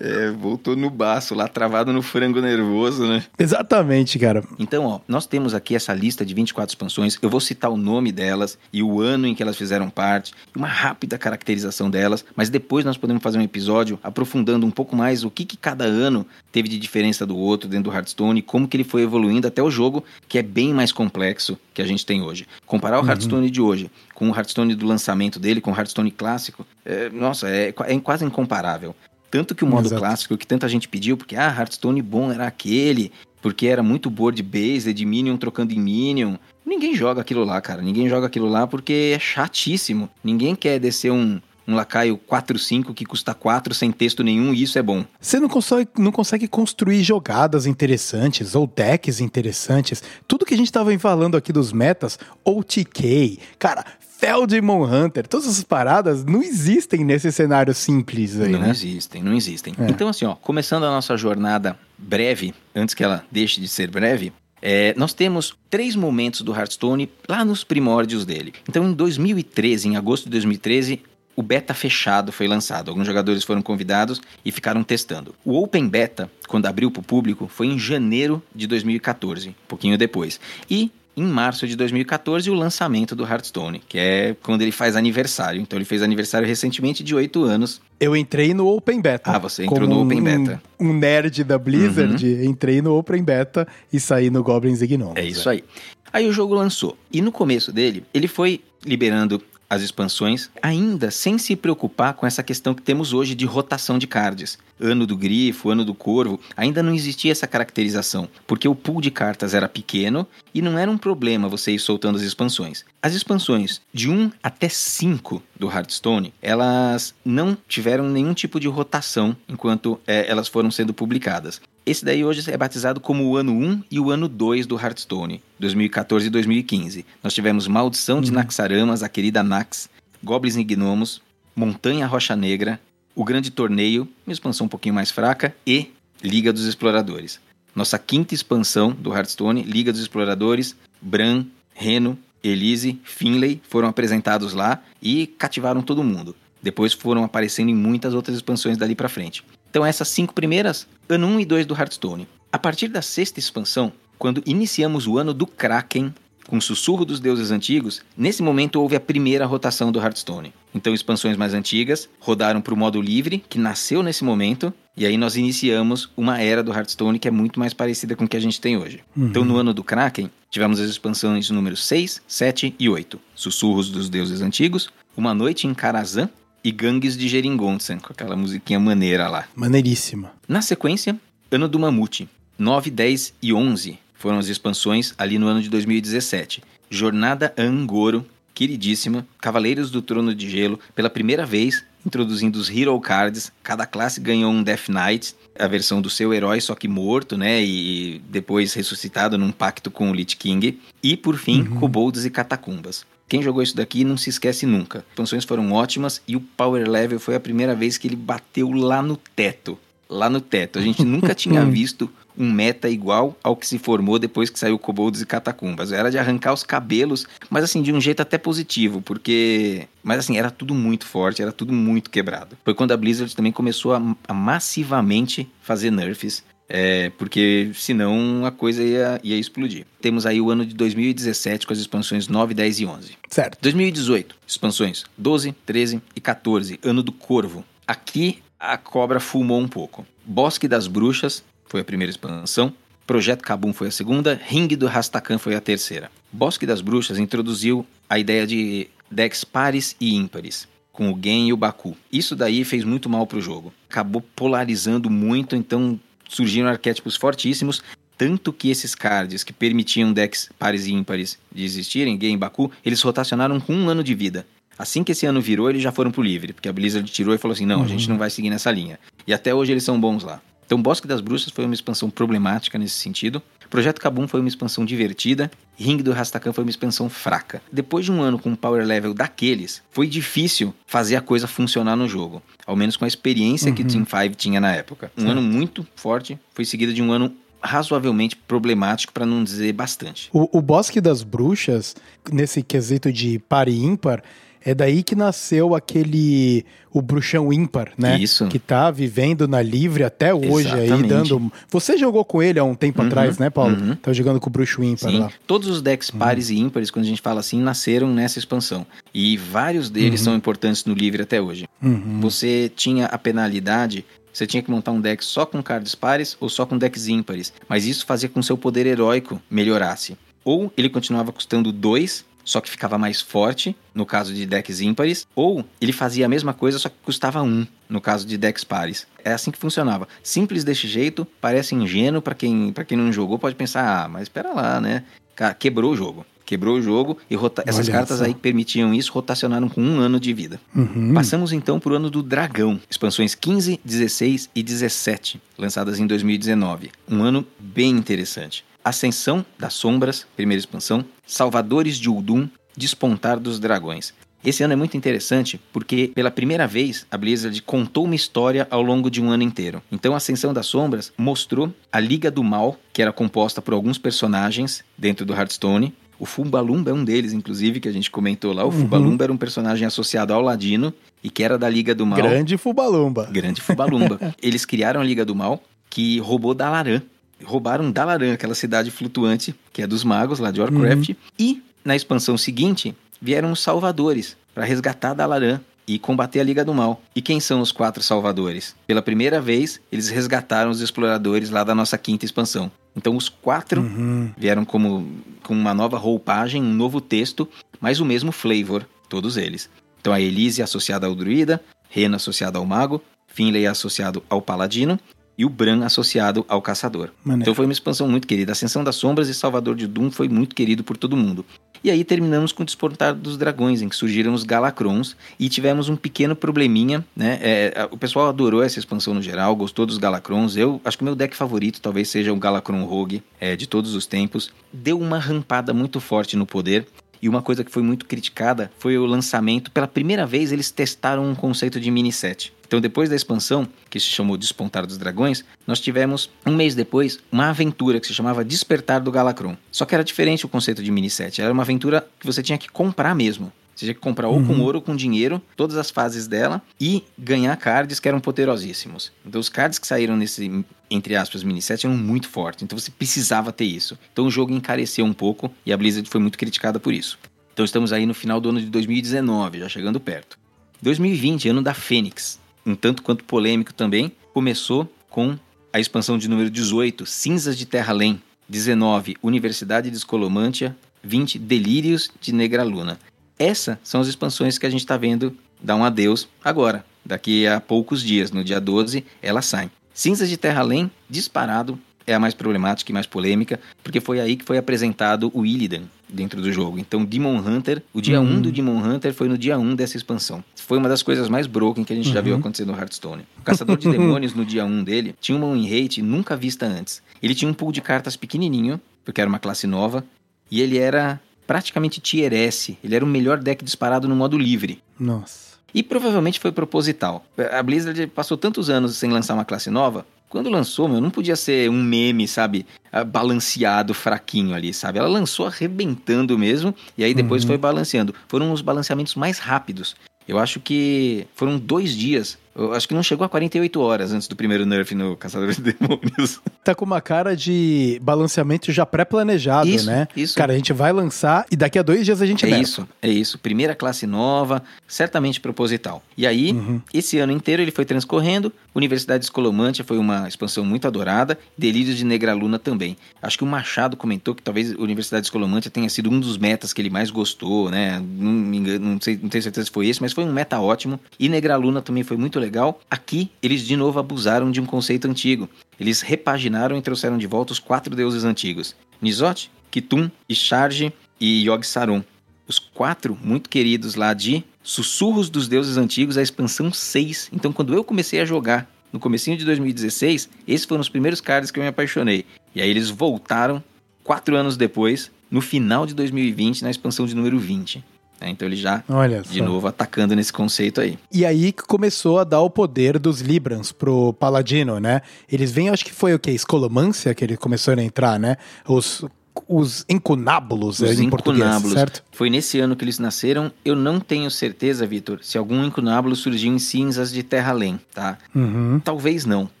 é, 0.00 0.30
voltou 0.30 0.76
no 0.76 0.90
baço, 0.90 1.34
lá 1.34 1.48
travado 1.48 1.92
no 1.92 2.02
frango 2.02 2.40
nervoso, 2.40 3.06
né? 3.06 3.24
Exatamente, 3.38 4.18
cara. 4.18 4.44
Então, 4.58 4.84
ó, 4.84 5.00
nós 5.08 5.26
temos 5.26 5.54
aqui 5.54 5.74
essa 5.74 5.92
lista 5.92 6.24
de 6.24 6.34
24 6.34 6.72
expansões. 6.72 7.18
Eu 7.20 7.30
vou 7.30 7.40
citar 7.40 7.70
o 7.70 7.76
nome 7.76 8.12
delas 8.12 8.58
e 8.72 8.82
o 8.82 9.00
ano 9.00 9.26
em 9.26 9.34
que 9.34 9.42
elas 9.42 9.56
fizeram 9.56 9.90
parte, 9.90 10.32
uma 10.54 10.68
rápida 10.68 11.18
caracterização 11.18 11.90
delas, 11.90 12.24
mas 12.34 12.50
depois 12.50 12.84
nós 12.84 12.96
podemos 12.96 13.22
fazer 13.22 13.38
um 13.38 13.42
episódio 13.42 13.98
aprofundando 14.02 14.66
um 14.66 14.70
pouco 14.70 14.94
mais 14.94 15.24
o 15.24 15.30
que, 15.30 15.44
que 15.44 15.56
cada 15.56 15.84
ano 15.84 16.26
teve 16.52 16.68
de 16.68 16.78
diferença 16.78 17.26
do 17.26 17.36
outro 17.36 17.68
dentro 17.68 17.90
do 17.90 17.96
Hearthstone 17.96 18.40
e 18.40 18.42
como 18.42 18.68
que 18.68 18.76
ele 18.76 18.84
foi 18.84 19.02
evoluindo 19.02 19.46
até 19.46 19.62
o 19.62 19.70
jogo, 19.70 20.04
que 20.28 20.38
é 20.38 20.42
bem 20.42 20.72
mais 20.72 20.92
complexo 20.92 21.58
que 21.72 21.82
a 21.82 21.86
gente 21.86 22.04
tem 22.04 22.22
hoje. 22.22 22.46
Comparar 22.90 22.98
o 22.98 23.02
uhum. 23.02 23.08
Hearthstone 23.08 23.50
de 23.50 23.60
hoje 23.60 23.90
com 24.14 24.30
o 24.30 24.34
Hearthstone 24.34 24.74
do 24.74 24.86
lançamento 24.86 25.38
dele, 25.38 25.60
com 25.60 25.70
o 25.70 25.74
Hearthstone 25.74 26.10
clássico, 26.10 26.66
é, 26.84 27.08
nossa, 27.10 27.48
é, 27.48 27.68
é 27.86 28.00
quase 28.00 28.24
incomparável. 28.24 28.94
Tanto 29.30 29.54
que 29.54 29.64
o 29.64 29.66
modo 29.66 29.86
Exato. 29.86 30.00
clássico 30.00 30.36
que 30.36 30.46
tanta 30.46 30.68
gente 30.68 30.88
pediu, 30.88 31.16
porque 31.16 31.36
ah, 31.36 31.54
Hearthstone 31.56 32.02
bom 32.02 32.32
era 32.32 32.46
aquele, 32.46 33.12
porque 33.40 33.66
era 33.66 33.82
muito 33.82 34.10
board 34.10 34.42
based, 34.42 34.92
de 34.92 35.06
Minion 35.06 35.36
trocando 35.36 35.72
em 35.72 35.78
Minion. 35.78 36.34
Ninguém 36.66 36.94
joga 36.94 37.20
aquilo 37.20 37.44
lá, 37.44 37.60
cara. 37.60 37.80
Ninguém 37.80 38.08
joga 38.08 38.26
aquilo 38.26 38.48
lá 38.48 38.66
porque 38.66 39.12
é 39.14 39.18
chatíssimo. 39.18 40.10
Ninguém 40.22 40.56
quer 40.56 40.80
descer 40.80 41.12
um, 41.12 41.40
um 41.70 41.74
lacaio 41.74 42.18
4-5 42.28 42.92
que 42.92 43.04
custa 43.04 43.32
4 43.32 43.72
sem 43.74 43.92
texto 43.92 44.22
nenhum 44.22 44.52
e 44.52 44.62
isso 44.62 44.78
é 44.78 44.82
bom. 44.82 45.04
Você 45.20 45.38
não 45.38 45.48
consegue, 45.48 45.90
não 45.96 46.12
consegue 46.12 46.48
construir 46.48 47.02
jogadas 47.02 47.66
interessantes 47.66 48.54
ou 48.54 48.66
decks 48.66 49.20
interessantes. 49.20 50.02
Tudo 50.26 50.44
que 50.44 50.54
a 50.54 50.56
gente 50.56 50.66
estava 50.66 50.96
falando 50.98 51.36
aqui 51.36 51.52
dos 51.52 51.72
metas, 51.72 52.18
OTK, 52.44 53.38
cara, 53.58 53.84
Feldmon 54.18 54.84
Hunter, 54.84 55.26
todas 55.26 55.46
essas 55.46 55.64
paradas 55.64 56.24
não 56.24 56.42
existem 56.42 57.04
nesse 57.04 57.32
cenário 57.32 57.74
simples 57.74 58.38
aí, 58.38 58.52
não 58.52 58.60
né? 58.60 58.70
existem, 58.70 59.22
não 59.22 59.34
existem. 59.34 59.74
É. 59.78 59.88
Então 59.88 60.08
assim, 60.08 60.26
ó, 60.26 60.34
começando 60.34 60.84
a 60.84 60.90
nossa 60.90 61.16
jornada 61.16 61.78
breve, 61.96 62.52
antes 62.74 62.94
que 62.94 63.02
ela 63.02 63.24
deixe 63.30 63.60
de 63.60 63.68
ser 63.68 63.90
breve, 63.90 64.32
é, 64.62 64.94
nós 64.96 65.12
temos 65.12 65.54
três 65.70 65.96
momentos 65.96 66.42
do 66.42 66.54
Hearthstone 66.54 67.10
lá 67.28 67.44
nos 67.44 67.64
primórdios 67.64 68.26
dele. 68.26 68.52
Então, 68.68 68.88
em 68.88 68.92
2013, 68.92 69.88
em 69.88 69.96
agosto 69.96 70.24
de 70.24 70.30
2013, 70.30 71.00
o 71.36 71.42
beta 71.42 71.72
fechado 71.72 72.32
foi 72.32 72.46
lançado. 72.46 72.90
Alguns 72.90 73.06
jogadores 73.06 73.44
foram 73.44 73.62
convidados 73.62 74.20
e 74.44 74.52
ficaram 74.52 74.82
testando. 74.82 75.34
O 75.44 75.62
Open 75.62 75.88
Beta, 75.88 76.30
quando 76.48 76.66
abriu 76.66 76.90
para 76.90 77.00
o 77.00 77.04
público, 77.04 77.48
foi 77.48 77.66
em 77.66 77.78
janeiro 77.78 78.42
de 78.54 78.66
2014, 78.66 79.50
um 79.50 79.54
pouquinho 79.66 79.96
depois. 79.96 80.40
E 80.68 80.90
em 81.16 81.24
março 81.24 81.66
de 81.66 81.76
2014 81.76 82.50
o 82.50 82.54
lançamento 82.54 83.14
do 83.14 83.24
Hearthstone, 83.24 83.82
que 83.86 83.98
é 83.98 84.36
quando 84.42 84.62
ele 84.62 84.72
faz 84.72 84.96
aniversário. 84.96 85.60
Então 85.60 85.76
ele 85.76 85.84
fez 85.84 86.02
aniversário 86.02 86.46
recentemente 86.46 87.02
de 87.02 87.14
oito 87.14 87.44
anos. 87.44 87.80
Eu 87.98 88.16
entrei 88.16 88.54
no 88.54 88.66
Open 88.68 89.00
Beta. 89.00 89.32
Ah, 89.32 89.38
você 89.38 89.64
entrou 89.64 89.88
no 89.88 90.02
Open 90.02 90.22
Beta. 90.22 90.62
Um, 90.78 90.88
um 90.88 90.92
nerd 90.94 91.44
da 91.44 91.58
Blizzard, 91.58 92.24
uhum. 92.24 92.44
entrei 92.44 92.80
no 92.80 92.96
Open 92.96 93.22
Beta 93.22 93.66
e 93.92 94.00
saí 94.00 94.30
no 94.30 94.42
Goblins 94.42 94.82
e 94.82 94.86
Gnomes. 94.86 95.16
É 95.16 95.26
isso 95.26 95.48
aí. 95.48 95.64
Aí 96.12 96.26
o 96.26 96.32
jogo 96.32 96.54
lançou. 96.54 96.96
E 97.12 97.20
no 97.20 97.30
começo 97.30 97.72
dele, 97.72 98.04
ele 98.12 98.26
foi 98.26 98.60
liberando 98.84 99.42
as 99.70 99.82
expansões, 99.82 100.50
ainda 100.60 101.12
sem 101.12 101.38
se 101.38 101.54
preocupar 101.54 102.14
com 102.14 102.26
essa 102.26 102.42
questão 102.42 102.74
que 102.74 102.82
temos 102.82 103.12
hoje 103.12 103.36
de 103.36 103.46
rotação 103.46 103.96
de 103.96 104.08
cards. 104.08 104.58
Ano 104.80 105.06
do 105.06 105.16
Grifo, 105.16 105.70
Ano 105.70 105.84
do 105.84 105.94
Corvo, 105.94 106.40
ainda 106.56 106.82
não 106.82 106.94
existia 106.94 107.30
essa 107.30 107.46
caracterização, 107.46 108.28
porque 108.46 108.66
o 108.66 108.74
pool 108.74 109.00
de 109.00 109.10
cartas 109.10 109.54
era 109.54 109.68
pequeno 109.68 110.26
e 110.54 110.60
não 110.60 110.78
era 110.78 110.90
um 110.90 110.98
problema 110.98 111.48
você 111.48 111.72
ir 111.72 111.78
soltando 111.78 112.16
as 112.16 112.22
expansões. 112.22 112.84
As 113.02 113.14
expansões 113.14 113.80
de 113.92 114.10
1 114.10 114.32
até 114.42 114.68
5 114.68 115.42
do 115.58 115.70
Hearthstone, 115.70 116.32
elas 116.40 117.14
não 117.24 117.56
tiveram 117.68 118.08
nenhum 118.08 118.34
tipo 118.34 118.58
de 118.58 118.68
rotação 118.68 119.36
enquanto 119.48 120.00
é, 120.06 120.28
elas 120.28 120.48
foram 120.48 120.70
sendo 120.70 120.94
publicadas. 120.94 121.60
Esse 121.84 122.04
daí 122.04 122.24
hoje 122.24 122.48
é 122.50 122.56
batizado 122.56 123.00
como 123.00 123.24
o 123.24 123.36
ano 123.36 123.52
1 123.52 123.84
e 123.90 123.98
o 123.98 124.10
ano 124.10 124.28
2 124.28 124.66
do 124.66 124.78
Hearthstone, 124.78 125.42
2014 125.58 126.26
e 126.26 126.30
2015. 126.30 127.06
Nós 127.22 127.32
tivemos 127.32 127.66
Maldição 127.66 128.20
de 128.20 128.30
Naxaramas, 128.30 129.02
a 129.02 129.08
querida 129.08 129.42
Nax, 129.42 129.88
Goblins 130.22 130.56
e 130.56 130.64
Gnomos, 130.64 131.22
Montanha 131.56 132.06
Rocha 132.06 132.36
Negra, 132.36 132.78
o 133.14 133.24
Grande 133.24 133.50
Torneio, 133.50 134.06
uma 134.26 134.32
expansão 134.32 134.66
um 134.66 134.68
pouquinho 134.68 134.94
mais 134.94 135.10
fraca, 135.10 135.54
e 135.66 135.90
Liga 136.22 136.52
dos 136.52 136.66
Exploradores. 136.66 137.40
Nossa 137.74 137.98
quinta 137.98 138.34
expansão 138.34 138.92
do 138.92 139.12
Hearthstone, 139.12 139.62
Liga 139.62 139.90
dos 139.90 140.02
Exploradores, 140.02 140.76
Bran, 141.00 141.46
Reno, 141.74 142.18
Elise, 142.42 143.00
Finlay 143.04 143.60
foram 143.68 143.88
apresentados 143.88 144.52
lá 144.52 144.82
e 145.02 145.26
cativaram 145.26 145.82
todo 145.82 146.04
mundo. 146.04 146.36
Depois 146.62 146.92
foram 146.92 147.24
aparecendo 147.24 147.70
em 147.70 147.74
muitas 147.74 148.12
outras 148.12 148.36
expansões 148.36 148.76
dali 148.76 148.94
pra 148.94 149.08
frente. 149.08 149.42
Então 149.70 149.86
essas 149.86 150.08
cinco 150.08 150.34
primeiras, 150.34 150.86
ano 151.08 151.28
1 151.28 151.40
e 151.40 151.44
2 151.44 151.66
do 151.66 151.74
Hearthstone. 151.74 152.28
A 152.52 152.58
partir 152.58 152.88
da 152.88 153.00
sexta 153.00 153.38
expansão, 153.38 153.92
quando 154.18 154.42
iniciamos 154.44 155.06
o 155.06 155.16
ano 155.16 155.32
do 155.32 155.46
Kraken, 155.46 156.12
com 156.48 156.60
Sussurro 156.60 157.04
dos 157.04 157.20
Deuses 157.20 157.52
Antigos, 157.52 158.02
nesse 158.16 158.42
momento 158.42 158.80
houve 158.80 158.96
a 158.96 159.00
primeira 159.00 159.46
rotação 159.46 159.92
do 159.92 160.00
Hearthstone. 160.00 160.52
Então 160.74 160.92
expansões 160.92 161.36
mais 161.36 161.54
antigas 161.54 162.08
rodaram 162.18 162.60
para 162.60 162.74
o 162.74 162.76
modo 162.76 163.00
livre, 163.00 163.44
que 163.48 163.58
nasceu 163.58 164.02
nesse 164.02 164.24
momento, 164.24 164.74
e 164.96 165.06
aí 165.06 165.16
nós 165.16 165.36
iniciamos 165.36 166.10
uma 166.16 166.40
era 166.40 166.64
do 166.64 166.72
Hearthstone 166.72 167.20
que 167.20 167.28
é 167.28 167.30
muito 167.30 167.60
mais 167.60 167.72
parecida 167.72 168.16
com 168.16 168.24
o 168.24 168.28
que 168.28 168.36
a 168.36 168.40
gente 168.40 168.60
tem 168.60 168.76
hoje. 168.76 169.00
Então 169.16 169.44
no 169.44 169.56
ano 169.56 169.72
do 169.72 169.84
Kraken, 169.84 170.28
tivemos 170.50 170.80
as 170.80 170.90
expansões 170.90 171.48
números 171.50 171.86
6, 171.86 172.20
7 172.26 172.74
e 172.76 172.88
8. 172.88 173.20
Sussurros 173.36 173.88
dos 173.88 174.08
Deuses 174.08 174.40
Antigos, 174.40 174.90
Uma 175.16 175.32
Noite 175.32 175.68
em 175.68 175.74
Karazhan 175.74 176.28
e 176.62 176.70
Gangues 176.70 177.16
de 177.16 177.28
Geringonsen, 177.28 177.98
com 177.98 178.12
aquela 178.12 178.36
musiquinha 178.36 178.78
maneira 178.78 179.28
lá. 179.28 179.46
Maneiríssima. 179.54 180.32
Na 180.48 180.62
sequência, 180.62 181.18
Ano 181.50 181.68
do 181.68 181.80
Mamute. 181.80 182.28
9, 182.56 182.90
10 182.90 183.34
e 183.42 183.52
11 183.52 183.98
foram 184.14 184.38
as 184.38 184.48
expansões 184.48 185.14
ali 185.18 185.38
no 185.38 185.48
ano 185.48 185.62
de 185.62 185.68
2017. 185.68 186.62
Jornada 186.88 187.52
a 187.56 187.62
Angoro, 187.62 188.24
queridíssima. 188.54 189.26
Cavaleiros 189.40 189.90
do 189.90 190.02
Trono 190.02 190.34
de 190.34 190.48
Gelo, 190.48 190.78
pela 190.94 191.08
primeira 191.08 191.46
vez, 191.46 191.82
introduzindo 192.04 192.58
os 192.58 192.70
Hero 192.70 193.00
Cards. 193.00 193.50
Cada 193.62 193.86
classe 193.86 194.20
ganhou 194.20 194.52
um 194.52 194.62
Death 194.62 194.88
Knight, 194.90 195.34
a 195.58 195.66
versão 195.66 196.00
do 196.00 196.10
seu 196.10 196.32
herói, 196.32 196.60
só 196.60 196.74
que 196.74 196.86
morto, 196.86 197.36
né? 197.36 197.62
E 197.62 198.20
depois 198.28 198.74
ressuscitado 198.74 199.36
num 199.38 199.50
pacto 199.50 199.90
com 199.90 200.10
o 200.10 200.14
Lich 200.14 200.36
King. 200.36 200.78
E, 201.02 201.16
por 201.16 201.36
fim, 201.36 201.64
Kobolds 201.64 202.24
e 202.24 202.30
Catacumbas. 202.30 203.06
Quem 203.30 203.40
jogou 203.40 203.62
isso 203.62 203.76
daqui 203.76 204.02
não 204.02 204.16
se 204.16 204.28
esquece 204.28 204.66
nunca. 204.66 204.98
As 204.98 205.04
expansões 205.12 205.44
foram 205.44 205.70
ótimas 205.70 206.20
e 206.26 206.34
o 206.34 206.40
Power 206.40 206.90
Level 206.90 207.20
foi 207.20 207.36
a 207.36 207.40
primeira 207.40 207.76
vez 207.76 207.96
que 207.96 208.08
ele 208.08 208.16
bateu 208.16 208.72
lá 208.72 209.00
no 209.00 209.16
teto. 209.16 209.78
Lá 210.08 210.28
no 210.28 210.40
teto. 210.40 210.80
A 210.80 210.82
gente 210.82 211.04
nunca 211.04 211.32
tinha 211.32 211.62
visto 211.64 212.10
um 212.36 212.50
meta 212.50 212.88
igual 212.88 213.36
ao 213.40 213.54
que 213.54 213.68
se 213.68 213.78
formou 213.78 214.18
depois 214.18 214.50
que 214.50 214.58
saiu 214.58 214.76
Kobolds 214.80 215.20
e 215.20 215.26
Catacumbas. 215.26 215.92
Era 215.92 216.10
de 216.10 216.18
arrancar 216.18 216.52
os 216.52 216.64
cabelos, 216.64 217.24
mas 217.48 217.62
assim, 217.62 217.82
de 217.82 217.92
um 217.92 218.00
jeito 218.00 218.20
até 218.20 218.36
positivo, 218.36 219.00
porque. 219.00 219.86
Mas 220.02 220.18
assim, 220.18 220.36
era 220.36 220.50
tudo 220.50 220.74
muito 220.74 221.06
forte, 221.06 221.40
era 221.40 221.52
tudo 221.52 221.72
muito 221.72 222.10
quebrado. 222.10 222.58
Foi 222.64 222.74
quando 222.74 222.90
a 222.90 222.96
Blizzard 222.96 223.36
também 223.36 223.52
começou 223.52 223.94
a, 223.94 224.02
a 224.26 224.34
massivamente 224.34 225.48
fazer 225.62 225.92
nerfs. 225.92 226.42
É, 226.72 227.10
porque 227.18 227.72
senão 227.74 228.46
a 228.46 228.52
coisa 228.52 228.82
ia, 228.84 229.20
ia 229.24 229.36
explodir. 229.36 229.84
Temos 230.00 230.24
aí 230.24 230.40
o 230.40 230.50
ano 230.50 230.64
de 230.64 230.72
2017 230.72 231.66
com 231.66 231.72
as 231.72 231.80
expansões 231.80 232.28
9, 232.28 232.54
10 232.54 232.80
e 232.80 232.86
11. 232.86 233.12
Certo. 233.28 233.58
2018, 233.60 234.36
expansões 234.46 235.04
12, 235.18 235.52
13 235.66 236.00
e 236.14 236.20
14, 236.20 236.78
ano 236.84 237.02
do 237.02 237.10
corvo. 237.10 237.64
Aqui 237.84 238.40
a 238.58 238.78
cobra 238.78 239.18
fumou 239.18 239.58
um 239.58 239.66
pouco. 239.66 240.06
Bosque 240.24 240.68
das 240.68 240.86
Bruxas 240.86 241.42
foi 241.66 241.80
a 241.80 241.84
primeira 241.84 242.10
expansão. 242.10 242.72
Projeto 243.04 243.42
Kabum 243.42 243.72
foi 243.72 243.88
a 243.88 243.90
segunda. 243.90 244.40
Ring 244.40 244.68
do 244.68 244.86
Rastakan 244.86 245.38
foi 245.38 245.56
a 245.56 245.60
terceira. 245.60 246.08
Bosque 246.30 246.66
das 246.66 246.80
Bruxas 246.80 247.18
introduziu 247.18 247.84
a 248.08 248.16
ideia 248.16 248.46
de 248.46 248.88
decks 249.10 249.42
pares 249.42 249.96
e 250.00 250.14
ímpares, 250.14 250.68
com 250.92 251.12
o 251.12 251.18
Gen 251.20 251.48
e 251.48 251.52
o 251.52 251.56
Baku. 251.56 251.96
Isso 252.12 252.36
daí 252.36 252.64
fez 252.64 252.84
muito 252.84 253.08
mal 253.08 253.26
pro 253.26 253.40
jogo. 253.40 253.72
Acabou 253.88 254.22
polarizando 254.36 255.10
muito, 255.10 255.56
então 255.56 255.98
surgiram 256.30 256.68
arquétipos 256.68 257.16
fortíssimos. 257.16 257.82
Tanto 258.16 258.52
que 258.52 258.70
esses 258.70 258.94
cards 258.94 259.42
que 259.42 259.52
permitiam 259.52 260.12
decks 260.12 260.50
pares 260.58 260.86
e 260.86 260.92
ímpares 260.92 261.38
de 261.50 261.64
existirem, 261.64 262.18
Gen 262.20 262.34
e 262.34 262.36
Baku, 262.36 262.70
eles 262.84 263.00
rotacionaram 263.00 263.58
com 263.58 263.74
um 263.74 263.88
ano 263.88 264.04
de 264.04 264.14
vida. 264.14 264.46
Assim 264.78 265.04
que 265.04 265.12
esse 265.12 265.26
ano 265.26 265.40
virou, 265.40 265.68
eles 265.68 265.82
já 265.82 265.92
foram 265.92 266.10
pro 266.10 266.22
livre, 266.22 266.52
porque 266.52 266.68
a 266.68 266.72
Blizzard 266.72 267.10
tirou 267.10 267.34
e 267.34 267.38
falou 267.38 267.54
assim: 267.54 267.66
não, 267.66 267.82
a 267.82 267.86
gente 267.86 268.08
não 268.08 268.16
vai 268.16 268.30
seguir 268.30 268.50
nessa 268.50 268.70
linha. 268.70 268.98
E 269.26 269.34
até 269.34 269.54
hoje 269.54 269.72
eles 269.72 269.84
são 269.84 270.00
bons 270.00 270.22
lá. 270.22 270.40
Então, 270.64 270.80
Bosque 270.80 271.08
das 271.08 271.20
Bruxas 271.20 271.52
foi 271.52 271.64
uma 271.64 271.74
expansão 271.74 272.08
problemática 272.08 272.78
nesse 272.78 272.94
sentido. 272.94 273.42
Projeto 273.70 274.00
Kabum 274.00 274.26
foi 274.26 274.40
uma 274.40 274.48
expansão 274.48 274.84
divertida. 274.84 275.48
Ring 275.78 275.98
do 275.98 276.10
Rastakan 276.10 276.52
foi 276.52 276.64
uma 276.64 276.70
expansão 276.70 277.08
fraca. 277.08 277.62
Depois 277.72 278.04
de 278.04 278.10
um 278.10 278.20
ano 278.20 278.36
com 278.36 278.50
um 278.50 278.56
power 278.56 278.84
level 278.84 279.14
daqueles, 279.14 279.80
foi 279.92 280.08
difícil 280.08 280.74
fazer 280.84 281.14
a 281.14 281.20
coisa 281.20 281.46
funcionar 281.46 281.94
no 281.94 282.08
jogo. 282.08 282.42
Ao 282.66 282.74
menos 282.74 282.96
com 282.96 283.04
a 283.04 283.08
experiência 283.08 283.72
que 283.72 283.82
o 283.82 283.86
Team 283.86 284.04
5 284.04 284.34
tinha 284.34 284.60
na 284.60 284.74
época. 284.74 285.12
Um 285.16 285.30
ano 285.30 285.40
muito 285.40 285.86
forte, 285.94 286.36
foi 286.52 286.64
seguido 286.64 286.92
de 286.92 287.00
um 287.00 287.12
ano 287.12 287.32
razoavelmente 287.62 288.34
problemático, 288.34 289.12
para 289.12 289.26
não 289.26 289.44
dizer 289.44 289.72
bastante. 289.72 290.28
O, 290.32 290.58
o 290.58 290.62
Bosque 290.62 291.00
das 291.00 291.22
Bruxas, 291.22 291.94
nesse 292.32 292.62
quesito 292.62 293.12
de 293.12 293.38
par 293.38 293.68
e 293.68 293.84
ímpar, 293.84 294.22
é 294.64 294.74
daí 294.74 295.02
que 295.02 295.14
nasceu 295.14 295.74
aquele. 295.74 296.64
O 296.92 297.00
bruxão 297.00 297.52
ímpar, 297.52 297.92
né? 297.96 298.18
Isso. 298.18 298.48
Que 298.48 298.58
tá 298.58 298.90
vivendo 298.90 299.46
na 299.46 299.62
livre 299.62 300.02
até 300.02 300.34
hoje 300.34 300.68
aí, 300.74 300.86
Exatamente. 300.86 301.08
dando. 301.08 301.52
Você 301.70 301.96
jogou 301.96 302.24
com 302.24 302.42
ele 302.42 302.58
há 302.58 302.64
um 302.64 302.74
tempo 302.74 303.00
Uhum, 303.00 303.06
atrás, 303.06 303.38
né, 303.38 303.48
Paulo? 303.48 303.76
uhum. 303.76 303.94
Tava 303.94 304.12
jogando 304.12 304.40
com 304.40 304.48
o 304.48 304.52
bruxo 304.52 304.82
ímpar 304.82 305.08
Sim, 305.10 305.18
lá. 305.20 305.30
todos 305.46 305.68
os 305.68 305.80
decks 305.80 306.10
pares 306.10 306.50
e 306.50 306.58
ímpares, 306.58 306.90
quando 306.90 307.04
a 307.04 307.08
gente 307.08 307.22
fala 307.22 307.38
assim, 307.38 307.60
nasceram 307.62 308.12
nessa 308.12 308.40
expansão. 308.40 308.84
E 309.14 309.36
vários 309.36 309.88
deles 309.88 310.20
são 310.20 310.34
importantes 310.34 310.84
no 310.84 310.92
livre 310.92 311.22
até 311.22 311.40
hoje. 311.40 311.68
Uhum. 311.80 312.18
Você 312.20 312.68
tinha 312.74 313.06
a 313.06 313.16
penalidade, 313.16 314.04
você 314.32 314.44
tinha 314.44 314.60
que 314.62 314.70
montar 314.70 314.90
um 314.90 315.00
deck 315.00 315.24
só 315.24 315.46
com 315.46 315.62
cards 315.62 315.94
pares 315.94 316.36
ou 316.40 316.48
só 316.48 316.66
com 316.66 316.76
decks 316.76 317.06
ímpares. 317.06 317.52
Mas 317.68 317.86
isso 317.86 318.04
fazia 318.04 318.28
com 318.28 318.40
que 318.40 318.46
seu 318.46 318.58
poder 318.58 318.84
heróico 318.86 319.40
melhorasse. 319.48 320.16
Ou 320.44 320.72
ele 320.76 320.88
continuava 320.88 321.30
custando 321.30 321.70
2, 321.70 322.24
só 322.44 322.60
que 322.60 322.70
ficava 322.70 322.96
mais 322.98 323.20
forte, 323.20 323.74
no 323.94 324.04
caso 324.06 324.32
de 324.34 324.44
decks 324.46 324.80
ímpares, 324.80 325.26
ou 325.34 325.64
ele 325.80 325.92
fazia 325.92 326.26
a 326.26 326.28
mesma 326.28 326.52
coisa, 326.52 326.78
só 326.78 326.88
que 326.88 326.96
custava 327.04 327.42
1, 327.42 327.46
um, 327.46 327.66
no 327.88 328.00
caso 328.00 328.26
de 328.26 328.36
decks 328.36 328.64
pares. 328.64 329.06
É 329.24 329.32
assim 329.32 329.50
que 329.50 329.58
funcionava. 329.58 330.08
Simples 330.22 330.64
desse 330.64 330.86
jeito, 330.88 331.26
parece 331.40 331.74
ingênuo 331.74 332.22
para 332.22 332.34
quem, 332.34 332.72
pra 332.72 332.84
quem 332.84 332.96
não 332.96 333.12
jogou, 333.12 333.38
pode 333.38 333.54
pensar, 333.56 334.04
ah, 334.04 334.08
mas 334.08 334.22
espera 334.22 334.52
lá, 334.52 334.80
né? 334.80 335.04
Cara, 335.36 335.54
quebrou 335.54 335.92
o 335.92 335.96
jogo. 335.96 336.24
Quebrou 336.44 336.78
o 336.78 336.82
jogo 336.82 337.16
e 337.30 337.36
rota- 337.36 337.62
essas 337.64 337.86
Olha 337.86 337.98
cartas 337.98 338.18
só. 338.18 338.24
aí 338.24 338.34
que 338.34 338.40
permitiam 338.40 338.92
isso 338.92 339.12
rotacionaram 339.12 339.68
com 339.68 339.80
um 339.80 340.00
ano 340.00 340.18
de 340.18 340.32
vida. 340.34 340.60
Uhum. 340.74 341.14
Passamos 341.14 341.52
então 341.52 341.78
para 341.78 341.92
o 341.92 341.94
ano 341.96 342.10
do 342.10 342.24
Dragão, 342.24 342.80
expansões 342.90 343.36
15, 343.36 343.78
16 343.84 344.50
e 344.52 344.60
17, 344.60 345.40
lançadas 345.56 346.00
em 346.00 346.08
2019. 346.08 346.90
Um 347.08 347.22
ano 347.22 347.46
bem 347.56 347.90
interessante. 347.90 348.64
Ascensão 348.84 349.44
das 349.58 349.74
Sombras, 349.74 350.26
primeira 350.36 350.58
expansão, 350.58 351.04
Salvadores 351.26 351.98
de 351.98 352.08
Uldum, 352.08 352.48
Despontar 352.76 353.38
dos 353.38 353.60
Dragões. 353.60 354.14
Esse 354.42 354.62
ano 354.62 354.72
é 354.72 354.76
muito 354.76 354.96
interessante 354.96 355.60
porque, 355.70 356.10
pela 356.14 356.30
primeira 356.30 356.66
vez, 356.66 357.06
a 357.10 357.18
Blizzard 357.18 357.60
contou 357.62 358.06
uma 358.06 358.14
história 358.14 358.66
ao 358.70 358.80
longo 358.80 359.10
de 359.10 359.20
um 359.20 359.30
ano 359.30 359.42
inteiro. 359.42 359.82
Então, 359.92 360.14
Ascensão 360.14 360.54
das 360.54 360.66
Sombras 360.66 361.12
mostrou 361.18 361.72
a 361.92 362.00
Liga 362.00 362.30
do 362.30 362.42
Mal, 362.42 362.78
que 362.90 363.02
era 363.02 363.12
composta 363.12 363.60
por 363.60 363.74
alguns 363.74 363.98
personagens 363.98 364.82
dentro 364.96 365.26
do 365.26 365.34
Hearthstone. 365.34 365.92
O 366.18 366.24
Fumbalumba 366.24 366.90
é 366.90 366.94
um 366.94 367.04
deles, 367.04 367.34
inclusive, 367.34 367.80
que 367.80 367.88
a 367.88 367.92
gente 367.92 368.10
comentou 368.10 368.54
lá. 368.54 368.64
O 368.64 368.70
Fumbalumba 368.70 369.24
era 369.24 369.32
um 369.32 369.36
personagem 369.36 369.86
associado 369.86 370.32
ao 370.32 370.40
Ladino 370.40 370.92
e 371.22 371.28
que 371.28 371.42
era 371.42 371.58
da 371.58 371.68
Liga 371.68 371.94
do 371.94 372.06
Mal. 372.06 372.18
Grande 372.18 372.56
Fubalumba. 372.56 373.28
Grande 373.30 373.60
Fubalumba. 373.60 374.18
Eles 374.42 374.64
criaram 374.64 375.02
a 375.02 375.04
Liga 375.04 375.24
do 375.24 375.34
Mal, 375.34 375.62
que 375.90 376.18
roubou 376.18 376.54
Dalaran. 376.54 377.02
Roubaram 377.44 377.90
Dalaran, 377.90 378.34
aquela 378.34 378.54
cidade 378.54 378.90
flutuante, 378.90 379.54
que 379.72 379.82
é 379.82 379.86
dos 379.86 380.04
magos 380.04 380.38
lá 380.38 380.50
de 380.50 380.60
Warcraft. 380.60 381.10
E, 381.38 381.62
na 381.84 381.96
expansão 381.96 382.36
seguinte, 382.36 382.94
vieram 383.20 383.52
os 383.52 383.60
Salvadores, 383.60 384.36
para 384.54 384.64
resgatar 384.64 385.14
Dalaran 385.14 385.60
e 385.86 385.98
combater 385.98 386.40
a 386.40 386.44
Liga 386.44 386.64
do 386.64 386.72
Mal. 386.74 387.02
E 387.16 387.20
quem 387.22 387.40
são 387.40 387.60
os 387.60 387.72
quatro 387.72 388.02
salvadores? 388.02 388.76
Pela 388.86 389.02
primeira 389.02 389.40
vez, 389.40 389.80
eles 389.90 390.08
resgataram 390.08 390.70
os 390.70 390.80
exploradores 390.80 391.50
lá 391.50 391.64
da 391.64 391.74
nossa 391.74 391.98
quinta 391.98 392.24
expansão. 392.24 392.70
Então, 392.94 393.16
os 393.16 393.28
quatro 393.28 393.80
Uhum. 393.80 394.30
vieram 394.36 394.64
como 394.64 395.08
com 395.42 395.54
uma 395.54 395.72
nova 395.74 395.96
roupagem, 395.96 396.62
um 396.62 396.72
novo 396.72 397.00
texto, 397.00 397.48
mas 397.80 397.98
o 398.00 398.04
mesmo 398.04 398.30
flavor, 398.30 398.86
todos 399.08 399.36
eles. 399.36 399.68
Então 400.00 400.12
a 400.12 400.20
Elise 400.20 400.62
associada 400.62 401.06
ao 401.06 401.14
druida, 401.14 401.60
Rena 401.88 402.16
associada 402.16 402.58
ao 402.58 402.64
mago, 402.64 403.02
Finlay 403.26 403.66
associado 403.66 404.22
ao 404.30 404.40
paladino 404.40 404.98
e 405.40 405.44
o 405.46 405.48
Bran 405.48 405.82
associado 405.86 406.44
ao 406.46 406.60
caçador. 406.60 407.08
Maneiro. 407.24 407.44
Então 407.44 407.54
foi 407.54 407.64
uma 407.64 407.72
expansão 407.72 408.06
muito 408.06 408.26
querida. 408.26 408.52
Ascensão 408.52 408.84
das 408.84 408.96
Sombras 408.96 409.26
e 409.26 409.32
Salvador 409.32 409.74
de 409.74 409.86
Doom 409.86 410.10
foi 410.10 410.28
muito 410.28 410.54
querido 410.54 410.84
por 410.84 410.98
todo 410.98 411.16
mundo. 411.16 411.46
E 411.82 411.90
aí 411.90 412.04
terminamos 412.04 412.52
com 412.52 412.62
o 412.62 412.66
Despertar 412.66 413.14
dos 413.14 413.38
Dragões, 413.38 413.80
em 413.80 413.88
que 413.88 413.96
surgiram 413.96 414.34
os 414.34 414.44
Galacrons 414.44 415.16
e 415.38 415.48
tivemos 415.48 415.88
um 415.88 415.96
pequeno 415.96 416.36
probleminha, 416.36 417.02
né? 417.16 417.38
É, 417.40 417.88
o 417.90 417.96
pessoal 417.96 418.28
adorou 418.28 418.62
essa 418.62 418.78
expansão 418.78 419.14
no 419.14 419.22
geral, 419.22 419.56
gostou 419.56 419.86
dos 419.86 419.96
Galacrons. 419.96 420.58
Eu 420.58 420.78
acho 420.84 420.98
que 420.98 421.04
o 421.04 421.06
meu 421.06 421.16
deck 421.16 421.34
favorito 421.34 421.80
talvez 421.80 422.10
seja 422.10 422.34
o 422.34 422.36
Galacron 422.36 422.84
Rogue 422.84 423.22
é, 423.40 423.56
de 423.56 423.66
todos 423.66 423.94
os 423.94 424.04
tempos. 424.04 424.50
Deu 424.70 425.00
uma 425.00 425.18
rampada 425.18 425.72
muito 425.72 426.00
forte 426.00 426.36
no 426.36 426.44
poder. 426.44 426.86
E 427.22 427.30
uma 427.30 427.40
coisa 427.40 427.64
que 427.64 427.70
foi 427.70 427.82
muito 427.82 428.04
criticada 428.04 428.70
foi 428.78 428.98
o 428.98 429.06
lançamento. 429.06 429.70
Pela 429.70 429.88
primeira 429.88 430.26
vez, 430.26 430.52
eles 430.52 430.70
testaram 430.70 431.26
um 431.30 431.34
conceito 431.34 431.80
de 431.80 431.90
mini 431.90 432.12
set. 432.12 432.52
Então, 432.70 432.80
depois 432.80 433.08
da 433.08 433.16
expansão, 433.16 433.66
que 433.90 433.98
se 433.98 434.06
chamou 434.06 434.36
Despontar 434.36 434.86
dos 434.86 434.96
Dragões, 434.96 435.44
nós 435.66 435.80
tivemos, 435.80 436.30
um 436.46 436.54
mês 436.54 436.72
depois, 436.72 437.18
uma 437.32 437.50
aventura 437.50 437.98
que 437.98 438.06
se 438.06 438.14
chamava 438.14 438.44
Despertar 438.44 439.00
do 439.00 439.10
Galacron. 439.10 439.56
Só 439.72 439.84
que 439.84 439.92
era 439.92 440.04
diferente 440.04 440.46
o 440.46 440.48
conceito 440.48 440.80
de 440.80 440.88
mini 440.92 441.10
set. 441.10 441.42
Era 441.42 441.52
uma 441.52 441.64
aventura 441.64 442.06
que 442.20 442.24
você 442.24 442.44
tinha 442.44 442.56
que 442.56 442.68
comprar 442.68 443.12
mesmo. 443.12 443.52
Você 443.74 443.86
tinha 443.86 443.94
que 443.94 444.00
comprar 444.00 444.28
ou 444.28 444.40
com 444.44 444.60
ouro 444.60 444.78
ou 444.78 444.82
com 444.82 444.94
dinheiro, 444.94 445.42
todas 445.56 445.76
as 445.76 445.90
fases 445.90 446.28
dela, 446.28 446.62
e 446.80 447.02
ganhar 447.18 447.56
cards 447.56 447.98
que 447.98 448.06
eram 448.06 448.20
poderosíssimos. 448.20 449.10
Então, 449.26 449.40
os 449.40 449.48
cards 449.48 449.80
que 449.80 449.86
saíram 449.88 450.16
nesse, 450.16 450.64
entre 450.88 451.16
aspas, 451.16 451.42
mini 451.42 451.60
set 451.60 451.84
eram 451.84 451.96
muito 451.96 452.28
fortes. 452.28 452.62
Então, 452.62 452.78
você 452.78 452.92
precisava 452.92 453.50
ter 453.50 453.64
isso. 453.64 453.98
Então, 454.12 454.26
o 454.26 454.30
jogo 454.30 454.54
encareceu 454.54 455.04
um 455.04 455.12
pouco 455.12 455.52
e 455.66 455.72
a 455.72 455.76
Blizzard 455.76 456.08
foi 456.08 456.20
muito 456.20 456.38
criticada 456.38 456.78
por 456.78 456.94
isso. 456.94 457.18
Então, 457.52 457.64
estamos 457.64 457.92
aí 457.92 458.06
no 458.06 458.14
final 458.14 458.40
do 458.40 458.50
ano 458.50 458.60
de 458.60 458.66
2019, 458.66 459.58
já 459.58 459.68
chegando 459.68 459.98
perto. 459.98 460.38
2020, 460.80 461.48
ano 461.48 461.62
da 461.62 461.74
Fênix 461.74 462.39
um 462.64 462.74
tanto 462.74 463.02
quanto 463.02 463.24
polêmico 463.24 463.72
também, 463.72 464.12
começou 464.32 464.90
com 465.08 465.38
a 465.72 465.80
expansão 465.80 466.18
de 466.18 466.28
número 466.28 466.50
18, 466.50 467.06
Cinzas 467.06 467.56
de 467.56 467.66
Terra 467.66 467.92
Além, 467.92 468.20
19, 468.48 469.16
Universidade 469.22 469.90
de 469.90 469.96
Escolomântia, 469.96 470.76
20, 471.02 471.38
Delírios 471.38 472.10
de 472.20 472.32
Negra 472.32 472.62
Luna. 472.62 472.98
Essas 473.38 473.78
são 473.82 474.00
as 474.00 474.08
expansões 474.08 474.58
que 474.58 474.66
a 474.66 474.70
gente 474.70 474.80
está 474.80 474.96
vendo 474.96 475.36
dar 475.62 475.76
um 475.76 475.84
adeus 475.84 476.28
agora. 476.44 476.84
Daqui 477.04 477.46
a 477.46 477.60
poucos 477.60 478.02
dias, 478.02 478.30
no 478.30 478.44
dia 478.44 478.60
12, 478.60 479.04
ela 479.22 479.40
sai. 479.40 479.70
Cinzas 479.94 480.28
de 480.28 480.36
Terra 480.36 480.60
Além, 480.60 480.90
disparado, 481.08 481.78
é 482.10 482.14
a 482.14 482.20
mais 482.20 482.34
problemática 482.34 482.90
e 482.90 482.94
mais 482.94 483.06
polêmica, 483.06 483.60
porque 483.82 484.00
foi 484.00 484.20
aí 484.20 484.36
que 484.36 484.44
foi 484.44 484.58
apresentado 484.58 485.30
o 485.34 485.46
Illidan 485.46 485.82
dentro 486.08 486.40
do 486.40 486.52
jogo. 486.52 486.78
Então, 486.78 487.04
Demon 487.04 487.36
Hunter, 487.36 487.82
o 487.94 488.00
dia 488.00 488.20
1 488.20 488.24
um 488.24 488.40
do 488.40 488.50
Demon 488.50 488.78
Hunter 488.82 489.14
foi 489.14 489.28
no 489.28 489.38
dia 489.38 489.58
1 489.58 489.62
um 489.62 489.74
dessa 489.74 489.96
expansão. 489.96 490.42
Foi 490.56 490.78
uma 490.78 490.88
das 490.88 491.02
coisas 491.02 491.28
mais 491.28 491.46
broken 491.46 491.84
que 491.84 491.92
a 491.92 491.96
gente 491.96 492.08
uhum. 492.08 492.14
já 492.14 492.20
viu 492.20 492.36
acontecer 492.36 492.64
no 492.64 492.74
Hearthstone. 492.74 493.22
O 493.38 493.42
Caçador 493.42 493.76
de 493.76 493.88
Demônios, 493.90 494.34
no 494.34 494.44
dia 494.44 494.64
1 494.64 494.68
um 494.68 494.84
dele, 494.84 495.14
tinha 495.20 495.36
uma 495.36 495.52
win 495.52 495.68
rate 495.68 496.02
nunca 496.02 496.36
vista 496.36 496.66
antes. 496.66 497.02
Ele 497.22 497.34
tinha 497.34 497.50
um 497.50 497.54
pool 497.54 497.72
de 497.72 497.80
cartas 497.80 498.16
pequenininho, 498.16 498.80
porque 499.04 499.20
era 499.20 499.28
uma 499.28 499.38
classe 499.38 499.66
nova, 499.66 500.04
e 500.50 500.60
ele 500.60 500.78
era 500.78 501.20
praticamente 501.46 502.00
tier 502.00 502.32
S. 502.32 502.76
Ele 502.82 502.94
era 502.94 503.04
o 503.04 503.08
melhor 503.08 503.38
deck 503.38 503.64
disparado 503.64 504.08
no 504.08 504.16
modo 504.16 504.38
livre. 504.38 504.82
Nossa. 504.98 505.50
E 505.72 505.82
provavelmente 505.82 506.40
foi 506.40 506.50
proposital. 506.50 507.24
A 507.52 507.62
Blizzard 507.62 508.06
passou 508.08 508.36
tantos 508.36 508.68
anos 508.68 508.96
sem 508.96 509.10
lançar 509.10 509.34
uma 509.34 509.44
classe 509.44 509.70
nova 509.70 510.04
quando 510.30 510.48
lançou, 510.48 510.88
meu, 510.88 511.00
não 511.00 511.10
podia 511.10 511.34
ser 511.34 511.68
um 511.68 511.82
meme, 511.82 512.26
sabe? 512.28 512.64
Ah, 512.92 513.02
balanceado, 513.02 513.92
fraquinho 513.92 514.54
ali, 514.54 514.72
sabe? 514.72 515.00
Ela 515.00 515.08
lançou 515.08 515.44
arrebentando 515.44 516.38
mesmo, 516.38 516.72
e 516.96 517.02
aí 517.02 517.12
depois 517.12 517.42
uhum. 517.42 517.48
foi 517.48 517.58
balanceando. 517.58 518.14
Foram 518.28 518.52
os 518.52 518.62
balanceamentos 518.62 519.16
mais 519.16 519.40
rápidos. 519.40 519.96
Eu 520.28 520.38
acho 520.38 520.60
que 520.60 521.26
foram 521.34 521.58
dois 521.58 521.96
dias 521.96 522.38
eu 522.54 522.72
acho 522.74 522.88
que 522.88 522.94
não 522.94 523.02
chegou 523.02 523.24
a 523.24 523.28
48 523.28 523.80
horas 523.80 524.12
antes 524.12 524.26
do 524.26 524.34
primeiro 524.34 524.66
nerf 524.66 524.94
no 524.94 525.16
Caçador 525.16 525.52
de 525.52 525.60
Demônios. 525.60 526.40
Tá 526.62 526.74
com 526.74 526.84
uma 526.84 527.00
cara 527.00 527.34
de 527.34 527.98
balanceamento 528.02 528.70
já 528.70 528.84
pré-planejado, 528.84 529.70
né? 529.84 530.06
Isso. 530.14 530.36
Cara, 530.36 530.52
a 530.52 530.56
gente 530.56 530.74
vai 530.74 530.92
lançar 530.92 531.46
e 531.50 531.56
daqui 531.56 531.78
a 531.78 531.82
dois 531.82 532.04
dias 532.04 532.20
a 532.20 532.26
gente 532.26 532.44
É 532.44 532.60
isso, 532.60 532.86
é 533.00 533.08
isso. 533.08 533.38
Primeira 533.38 533.74
classe 533.74 534.06
nova, 534.06 534.62
certamente 534.86 535.40
proposital. 535.40 536.02
E 536.18 536.26
aí, 536.26 536.52
uhum. 536.52 536.82
esse 536.92 537.18
ano 537.18 537.32
inteiro 537.32 537.62
ele 537.62 537.70
foi 537.70 537.86
transcorrendo. 537.86 538.52
Universidade 538.74 539.24
Escolomante 539.24 539.82
foi 539.82 539.96
uma 539.96 540.28
expansão 540.28 540.62
muito 540.62 540.86
adorada. 540.86 541.38
Delírios 541.56 541.96
de 541.96 542.04
Negra 542.04 542.34
Luna 542.34 542.58
também. 542.58 542.94
Acho 543.22 543.38
que 543.38 543.44
o 543.44 543.46
Machado 543.46 543.96
comentou 543.96 544.34
que 544.34 544.42
talvez 544.42 544.72
Universidade 544.72 545.24
Escolomante 545.26 545.70
tenha 545.70 545.88
sido 545.88 546.10
um 546.10 546.20
dos 546.20 546.36
metas 546.36 546.74
que 546.74 546.82
ele 546.82 546.90
mais 546.90 547.10
gostou, 547.10 547.70
né? 547.70 547.98
Não, 547.98 548.30
me 548.30 548.58
engano, 548.58 548.84
não, 548.84 549.00
sei, 549.00 549.18
não 549.20 549.30
tenho 549.30 549.42
certeza 549.42 549.64
se 549.64 549.72
foi 549.72 549.88
esse, 549.88 550.00
mas 550.00 550.12
foi 550.12 550.24
um 550.24 550.32
meta 550.32 550.60
ótimo. 550.60 551.00
E 551.18 551.26
Negra 551.26 551.56
Luna 551.56 551.80
também 551.80 552.02
foi 552.02 552.18
muito 552.18 552.38
legal. 552.40 552.80
Aqui, 552.90 553.30
eles 553.42 553.62
de 553.62 553.76
novo 553.76 553.98
abusaram 553.98 554.50
de 554.50 554.60
um 554.60 554.66
conceito 554.66 555.06
antigo. 555.06 555.48
Eles 555.78 556.00
repaginaram 556.00 556.76
e 556.76 556.82
trouxeram 556.82 557.16
de 557.16 557.26
volta 557.26 557.52
os 557.52 557.58
quatro 557.58 557.94
deuses 557.94 558.24
antigos: 558.24 558.74
Nizot, 559.00 559.50
Kitum, 559.70 560.10
Isharge 560.28 560.92
e 561.20 561.44
Yog 561.46 561.66
Saron. 561.66 562.02
Os 562.48 562.58
quatro 562.58 563.16
muito 563.22 563.48
queridos 563.48 563.94
lá 563.94 564.12
de 564.12 564.44
Sussurros 564.62 565.30
dos 565.30 565.46
Deuses 565.46 565.76
Antigos, 565.76 566.18
a 566.18 566.22
expansão 566.22 566.72
6. 566.72 567.30
Então, 567.32 567.52
quando 567.52 567.72
eu 567.72 567.84
comecei 567.84 568.20
a 568.20 568.24
jogar 568.24 568.68
no 568.92 568.98
comecinho 568.98 569.36
de 569.36 569.44
2016, 569.44 570.28
esses 570.48 570.66
foram 570.66 570.80
os 570.80 570.88
primeiros 570.88 571.20
cards 571.20 571.50
que 571.50 571.58
eu 571.58 571.62
me 571.62 571.68
apaixonei. 571.68 572.26
E 572.54 572.60
aí 572.60 572.68
eles 572.68 572.90
voltaram 572.90 573.62
quatro 574.02 574.36
anos 574.36 574.56
depois, 574.56 575.10
no 575.30 575.40
final 575.40 575.86
de 575.86 575.94
2020, 575.94 576.62
na 576.62 576.70
expansão 576.70 577.06
de 577.06 577.14
número 577.14 577.38
20. 577.38 577.84
Né? 578.20 578.30
Então 578.30 578.46
ele 578.46 578.56
já, 578.56 578.82
Olha 578.88 579.22
de 579.22 579.38
só. 579.38 579.44
novo, 579.44 579.66
atacando 579.66 580.14
nesse 580.14 580.32
conceito 580.32 580.80
aí. 580.80 580.98
E 581.12 581.24
aí 581.24 581.52
que 581.52 581.62
começou 581.62 582.18
a 582.18 582.24
dar 582.24 582.40
o 582.40 582.50
poder 582.50 582.98
dos 582.98 583.20
Librans 583.20 583.72
pro 583.72 584.12
Paladino, 584.14 584.78
né? 584.78 585.02
Eles 585.30 585.50
vêm, 585.50 585.70
acho 585.70 585.84
que 585.84 585.92
foi 585.92 586.14
o 586.14 586.18
que? 586.18 586.30
Escolomância 586.30 587.14
que 587.14 587.24
eles 587.24 587.38
começaram 587.38 587.82
a 587.82 587.84
entrar, 587.84 588.18
né? 588.18 588.36
Os 588.66 589.04
os 589.48 589.84
incunábulos, 589.88 590.80
os 590.80 590.98
é, 590.98 591.02
em 591.02 591.08
português, 591.08 591.62
certo? 591.72 592.02
Foi 592.12 592.28
nesse 592.28 592.58
ano 592.60 592.76
que 592.76 592.84
eles 592.84 592.98
nasceram. 592.98 593.50
Eu 593.64 593.74
não 593.74 594.00
tenho 594.00 594.30
certeza, 594.30 594.86
Vitor, 594.86 595.20
se 595.22 595.38
algum 595.38 595.64
incunábulo 595.64 596.14
surgiu 596.14 596.52
em 596.52 596.58
cinzas 596.58 597.12
de 597.12 597.22
Terra 597.22 597.50
Além, 597.50 597.80
tá? 597.94 598.18
Uhum. 598.34 598.80
Talvez 598.84 599.24
não, 599.24 599.48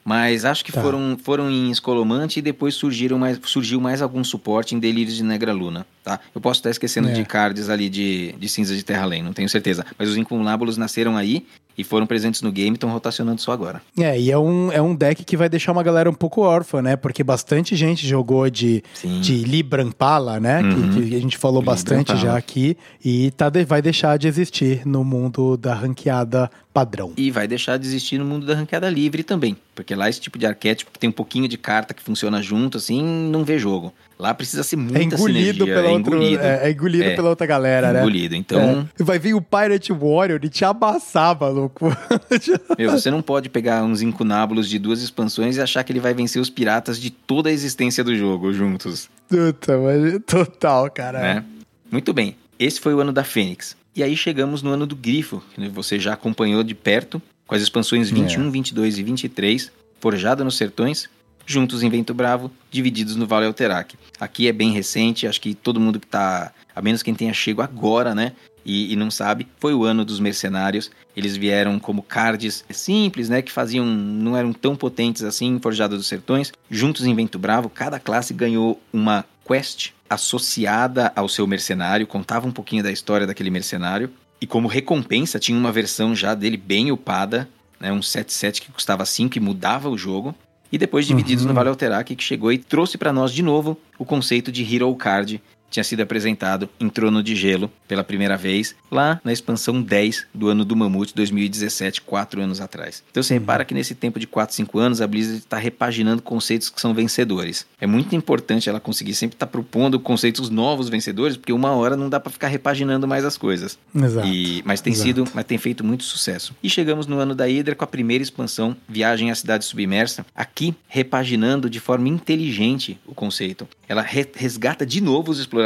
mas 0.04 0.44
acho 0.44 0.64
que 0.64 0.72
tá. 0.72 0.82
foram, 0.82 1.18
foram 1.22 1.50
em 1.50 1.70
Escolomante 1.70 2.38
e 2.38 2.42
depois 2.42 2.74
surgiram 2.74 3.18
mais, 3.18 3.38
surgiu 3.44 3.80
mais 3.80 4.02
algum 4.02 4.22
suporte 4.22 4.74
em 4.74 4.78
Delírios 4.78 5.16
de 5.16 5.22
Negra 5.22 5.52
Luna, 5.52 5.86
tá? 6.10 6.20
Eu 6.34 6.40
posso 6.40 6.58
estar 6.58 6.70
esquecendo 6.70 7.08
é. 7.08 7.12
de 7.12 7.24
cards 7.24 7.68
ali 7.68 7.88
de, 7.88 8.32
de 8.32 8.48
cinzas 8.48 8.76
de 8.76 8.84
Terra 8.84 9.02
Além, 9.02 9.22
não 9.22 9.32
tenho 9.32 9.48
certeza. 9.48 9.86
Mas 9.98 10.08
os 10.08 10.16
incunábulos 10.16 10.76
nasceram 10.76 11.16
aí 11.16 11.46
e 11.78 11.84
foram 11.84 12.06
presentes 12.06 12.42
no 12.42 12.50
game, 12.50 12.76
estão 12.76 12.90
rotacionando 12.90 13.40
só 13.40 13.52
agora. 13.52 13.80
É, 13.98 14.18
e 14.18 14.30
é 14.30 14.36
um, 14.36 14.72
é 14.72 14.82
um 14.82 14.94
deck 14.94 15.24
que 15.24 15.36
vai 15.36 15.48
deixar 15.48 15.72
uma 15.72 15.82
galera 15.82 16.10
um 16.10 16.14
pouco 16.14 16.42
órfã, 16.42 16.82
né? 16.82 16.96
Porque 16.96 17.22
bastante 17.22 17.76
gente 17.76 18.06
jogou 18.06 18.50
de, 18.50 18.82
de 19.22 19.44
Librampala, 19.44 20.40
né? 20.40 20.60
Uhum. 20.60 20.90
Que, 20.90 21.08
que, 21.08 21.16
a 21.16 21.20
gente 21.20 21.38
falou 21.38 21.62
bastante 21.62 22.16
já 22.16 22.36
aqui. 22.36 22.76
E 23.02 23.30
tá, 23.30 23.50
vai 23.66 23.80
deixar 23.80 24.18
de 24.18 24.26
existir 24.26 24.84
no 24.84 25.04
mundo 25.04 25.56
da 25.56 25.74
ranqueada 25.74 26.50
padrão. 26.74 27.12
E 27.16 27.30
vai 27.30 27.46
deixar 27.48 27.78
de 27.78 27.86
existir 27.86 28.18
no 28.18 28.24
mundo 28.24 28.46
da 28.46 28.54
ranqueada 28.54 28.90
livre 28.90 29.22
também. 29.22 29.56
Porque 29.74 29.94
lá 29.94 30.08
esse 30.08 30.20
tipo 30.20 30.38
de 30.38 30.46
arquétipo 30.46 30.90
que 30.90 30.98
tem 30.98 31.08
um 31.08 31.12
pouquinho 31.12 31.48
de 31.48 31.56
carta 31.56 31.94
que 31.94 32.02
funciona 32.02 32.42
junto, 32.42 32.76
assim, 32.76 33.02
não 33.02 33.44
vê 33.44 33.58
jogo. 33.58 33.92
Lá 34.20 34.34
precisa 34.34 34.62
ser 34.62 34.76
muita 34.76 34.98
é 34.98 35.02
engolido 35.04 35.64
sinergia. 35.64 35.64
Pela 35.64 35.88
é, 35.88 35.90
outra, 35.90 36.14
engolido. 36.14 36.42
É, 36.42 36.66
é 36.66 36.70
engolido 36.70 37.04
é, 37.04 37.16
pela 37.16 37.30
outra 37.30 37.46
galera, 37.46 37.92
né? 37.92 38.00
Engolido, 38.00 38.36
então... 38.36 38.86
É. 38.98 39.02
Vai 39.02 39.18
vir 39.18 39.34
o 39.34 39.40
Pirate 39.40 39.92
Warrior 39.92 40.38
e 40.42 40.50
te 40.50 40.62
amassar, 40.62 41.40
maluco. 41.40 41.86
Meu, 42.78 42.90
você 42.90 43.10
não 43.10 43.22
pode 43.22 43.48
pegar 43.48 43.82
uns 43.82 44.02
incunábulos 44.02 44.68
de 44.68 44.78
duas 44.78 45.00
expansões 45.00 45.56
e 45.56 45.62
achar 45.62 45.82
que 45.82 45.90
ele 45.90 46.00
vai 46.00 46.12
vencer 46.12 46.40
os 46.40 46.50
piratas 46.50 47.00
de 47.00 47.08
toda 47.08 47.48
a 47.48 47.52
existência 47.52 48.04
do 48.04 48.14
jogo 48.14 48.52
juntos. 48.52 49.08
Puta, 49.26 49.78
mas 49.78 50.20
total, 50.26 50.90
cara. 50.90 51.20
Né? 51.20 51.44
Muito 51.90 52.12
bem. 52.12 52.36
Esse 52.58 52.78
foi 52.78 52.92
o 52.92 53.00
ano 53.00 53.12
da 53.12 53.24
Fênix. 53.24 53.74
E 53.96 54.02
aí 54.02 54.14
chegamos 54.14 54.62
no 54.62 54.70
ano 54.70 54.86
do 54.86 54.94
Grifo, 54.94 55.42
que 55.54 55.66
você 55.70 55.98
já 55.98 56.12
acompanhou 56.12 56.62
de 56.62 56.74
perto, 56.74 57.22
com 57.46 57.54
as 57.54 57.62
expansões 57.62 58.10
21, 58.10 58.48
é. 58.48 58.50
22 58.50 58.98
e 58.98 59.02
23, 59.02 59.72
Forjada 59.98 60.44
nos 60.44 60.56
Sertões, 60.56 61.08
juntos 61.46 61.82
em 61.82 61.90
Vento 61.90 62.14
Bravo, 62.14 62.50
divididos 62.70 63.16
no 63.16 63.26
Vale 63.26 63.46
Alterac. 63.46 63.96
Aqui 64.20 64.48
é 64.48 64.52
bem 64.52 64.72
recente, 64.72 65.26
acho 65.26 65.40
que 65.40 65.54
todo 65.54 65.80
mundo 65.80 65.98
que 65.98 66.06
tá, 66.06 66.52
a 66.74 66.82
menos 66.82 67.02
quem 67.02 67.14
tenha 67.14 67.32
chego 67.32 67.62
agora, 67.62 68.14
né, 68.14 68.32
e, 68.64 68.92
e, 68.92 68.96
não 68.96 69.10
sabe, 69.10 69.46
foi 69.58 69.74
o 69.74 69.84
ano 69.84 70.04
dos 70.04 70.20
mercenários. 70.20 70.90
Eles 71.16 71.36
vieram 71.36 71.78
como 71.78 72.02
cards 72.02 72.64
simples, 72.70 73.28
né, 73.28 73.42
que 73.42 73.50
faziam, 73.50 73.84
não 73.84 74.36
eram 74.36 74.52
tão 74.52 74.76
potentes 74.76 75.22
assim, 75.22 75.58
Forjada 75.60 75.96
dos 75.96 76.06
Sertões. 76.06 76.52
Juntos 76.70 77.06
em 77.06 77.14
Vento 77.14 77.38
Bravo, 77.38 77.68
cada 77.68 77.98
classe 77.98 78.34
ganhou 78.34 78.80
uma 78.92 79.24
quest 79.46 79.90
associada 80.08 81.12
ao 81.16 81.28
seu 81.28 81.46
mercenário, 81.46 82.06
contava 82.06 82.46
um 82.46 82.52
pouquinho 82.52 82.82
da 82.82 82.92
história 82.92 83.26
daquele 83.26 83.50
mercenário. 83.50 84.10
E 84.40 84.46
como 84.46 84.68
recompensa, 84.68 85.38
tinha 85.38 85.58
uma 85.58 85.72
versão 85.72 86.14
já 86.14 86.34
dele 86.34 86.56
bem 86.56 86.90
upada, 86.90 87.48
né, 87.78 87.92
um 87.92 88.00
7-7 88.00 88.60
que 88.60 88.72
custava 88.72 89.04
5 89.04 89.36
e 89.36 89.40
mudava 89.40 89.88
o 89.88 89.96
jogo. 89.96 90.34
E 90.72 90.78
depois 90.78 91.06
divididos 91.06 91.44
uhum. 91.44 91.48
no 91.48 91.54
Vale 91.54 91.68
Alterac, 91.68 92.14
que 92.14 92.22
chegou 92.22 92.52
e 92.52 92.58
trouxe 92.58 92.96
para 92.96 93.12
nós 93.12 93.32
de 93.32 93.42
novo 93.42 93.76
o 93.98 94.04
conceito 94.04 94.52
de 94.52 94.62
Hero 94.62 94.94
Card, 94.94 95.42
tinha 95.70 95.84
sido 95.84 96.00
apresentado 96.00 96.68
em 96.78 96.88
Trono 96.88 97.22
de 97.22 97.34
Gelo 97.34 97.70
pela 97.86 98.04
primeira 98.04 98.36
vez, 98.36 98.74
lá 98.90 99.20
na 99.24 99.32
expansão 99.32 99.80
10 99.80 100.26
do 100.34 100.48
ano 100.48 100.64
do 100.64 100.76
Mamute 100.76 101.14
2017, 101.14 102.02
quatro 102.02 102.40
anos 102.40 102.60
atrás. 102.60 103.02
Então 103.10 103.22
você 103.22 103.34
repara 103.34 103.64
que 103.64 103.72
nesse 103.74 103.94
tempo 103.94 104.18
de 104.18 104.26
4, 104.26 104.54
5 104.54 104.78
anos 104.78 105.00
a 105.00 105.06
Blizzard 105.06 105.38
está 105.38 105.56
repaginando 105.56 106.22
conceitos 106.22 106.68
que 106.68 106.80
são 106.80 106.92
vencedores. 106.92 107.66
É 107.80 107.86
muito 107.86 108.14
importante 108.14 108.68
ela 108.68 108.80
conseguir 108.80 109.14
sempre 109.14 109.36
estar 109.36 109.46
tá 109.46 109.50
propondo 109.50 109.98
conceitos 110.00 110.50
novos 110.50 110.88
vencedores, 110.88 111.36
porque 111.36 111.52
uma 111.52 111.72
hora 111.72 111.96
não 111.96 112.08
dá 112.08 112.18
para 112.18 112.32
ficar 112.32 112.48
repaginando 112.48 113.06
mais 113.06 113.24
as 113.24 113.36
coisas. 113.36 113.78
Exato. 113.94 114.26
E, 114.26 114.62
mas 114.64 114.80
tem 114.80 114.92
Exato. 114.92 115.06
sido, 115.06 115.24
mas 115.34 115.44
tem 115.44 115.58
feito 115.58 115.84
muito 115.84 116.04
sucesso. 116.04 116.54
E 116.62 116.68
chegamos 116.68 117.06
no 117.06 117.18
ano 117.18 117.34
da 117.34 117.46
Hydra 117.46 117.74
com 117.74 117.84
a 117.84 117.86
primeira 117.86 118.22
expansão, 118.22 118.76
Viagem 118.88 119.30
à 119.30 119.34
Cidade 119.34 119.64
Submersa, 119.64 120.26
aqui 120.34 120.74
repaginando 120.88 121.70
de 121.70 121.80
forma 121.80 122.08
inteligente 122.08 122.98
o 123.06 123.14
conceito. 123.14 123.68
Ela 123.88 124.02
re 124.02 124.26
resgata 124.34 124.86
de 124.86 125.00
novo 125.00 125.32
os 125.32 125.38
exploradores. 125.38 125.59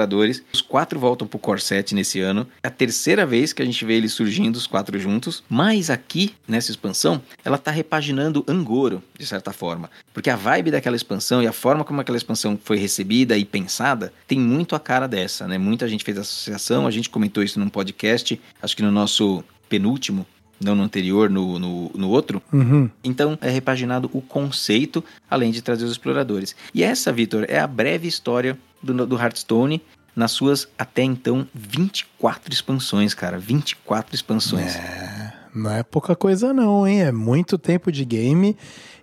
Os 0.53 0.61
quatro 0.61 0.99
voltam 0.99 1.27
pro 1.27 1.39
Core 1.39 1.61
7 1.61 1.95
nesse 1.95 2.21
ano. 2.21 2.47
É 2.63 2.69
a 2.69 2.71
terceira 2.71 3.25
vez 3.25 3.53
que 3.53 3.63
a 3.63 3.65
gente 3.65 3.85
vê 3.85 3.95
eles 3.95 4.13
surgindo, 4.13 4.57
os 4.57 4.67
quatro 4.67 4.99
juntos. 4.99 5.43
Mas 5.49 5.91
aqui, 5.91 6.35
nessa 6.47 6.71
expansão, 6.71 7.23
ela 7.45 7.59
tá 7.59 7.71
repaginando 7.71 8.45
Angoro, 8.49 9.03
de 9.19 9.27
certa 9.27 9.53
forma. 9.53 9.91
Porque 10.13 10.31
a 10.31 10.37
vibe 10.37 10.71
daquela 10.71 10.97
expansão 10.97 11.43
e 11.43 11.47
a 11.47 11.53
forma 11.53 11.85
como 11.85 12.01
aquela 12.01 12.19
expansão 12.19 12.59
foi 12.63 12.77
recebida 12.79 13.37
e 13.37 13.45
pensada 13.45 14.13
tem 14.27 14.39
muito 14.39 14.75
a 14.75 14.81
cara 14.81 15.07
dessa, 15.07 15.47
né? 15.47 15.59
Muita 15.59 15.89
gente 15.89 16.05
fez 16.05 16.19
associação, 16.19 16.87
a 16.87 16.91
gente 16.91 17.11
comentou 17.11 17.43
isso 17.43 17.59
num 17.59 17.69
podcast, 17.69 18.41
acho 18.63 18.77
que 18.77 18.83
no 18.83 18.91
nosso 18.91 19.45
penúltimo 19.69 20.27
não 20.61 20.75
no 20.75 20.83
anterior, 20.83 21.29
no, 21.29 21.59
no, 21.59 21.91
no 21.95 22.09
outro. 22.09 22.43
Uhum. 22.53 22.89
Então 23.03 23.39
é 23.41 23.51
repaginado 23.51 24.11
o 24.13 24.21
conceito, 24.21 25.05
além 25.31 25.51
de 25.51 25.63
trazer 25.63 25.85
os 25.85 25.93
exploradores. 25.93 26.57
E 26.73 26.83
essa, 26.83 27.13
Vitor, 27.13 27.45
é 27.49 27.59
a 27.59 27.67
breve 27.67 28.09
história 28.09 28.59
do, 28.85 29.07
do 29.07 29.17
Hearthstone 29.17 29.83
nas 30.15 30.31
suas 30.31 30.69
até 30.79 31.03
então 31.03 31.47
24 31.53 32.53
expansões, 32.53 33.15
cara. 33.15 33.39
24 33.39 34.15
expansões. 34.15 34.77
É, 34.77 35.33
não 35.55 35.71
é 35.71 35.83
pouca 35.83 36.15
coisa 36.15 36.53
não, 36.53 36.87
hein? 36.87 37.03
É 37.03 37.13
muito 37.13 37.59
tempo 37.59 37.91
de 37.91 38.05
game. 38.05 38.57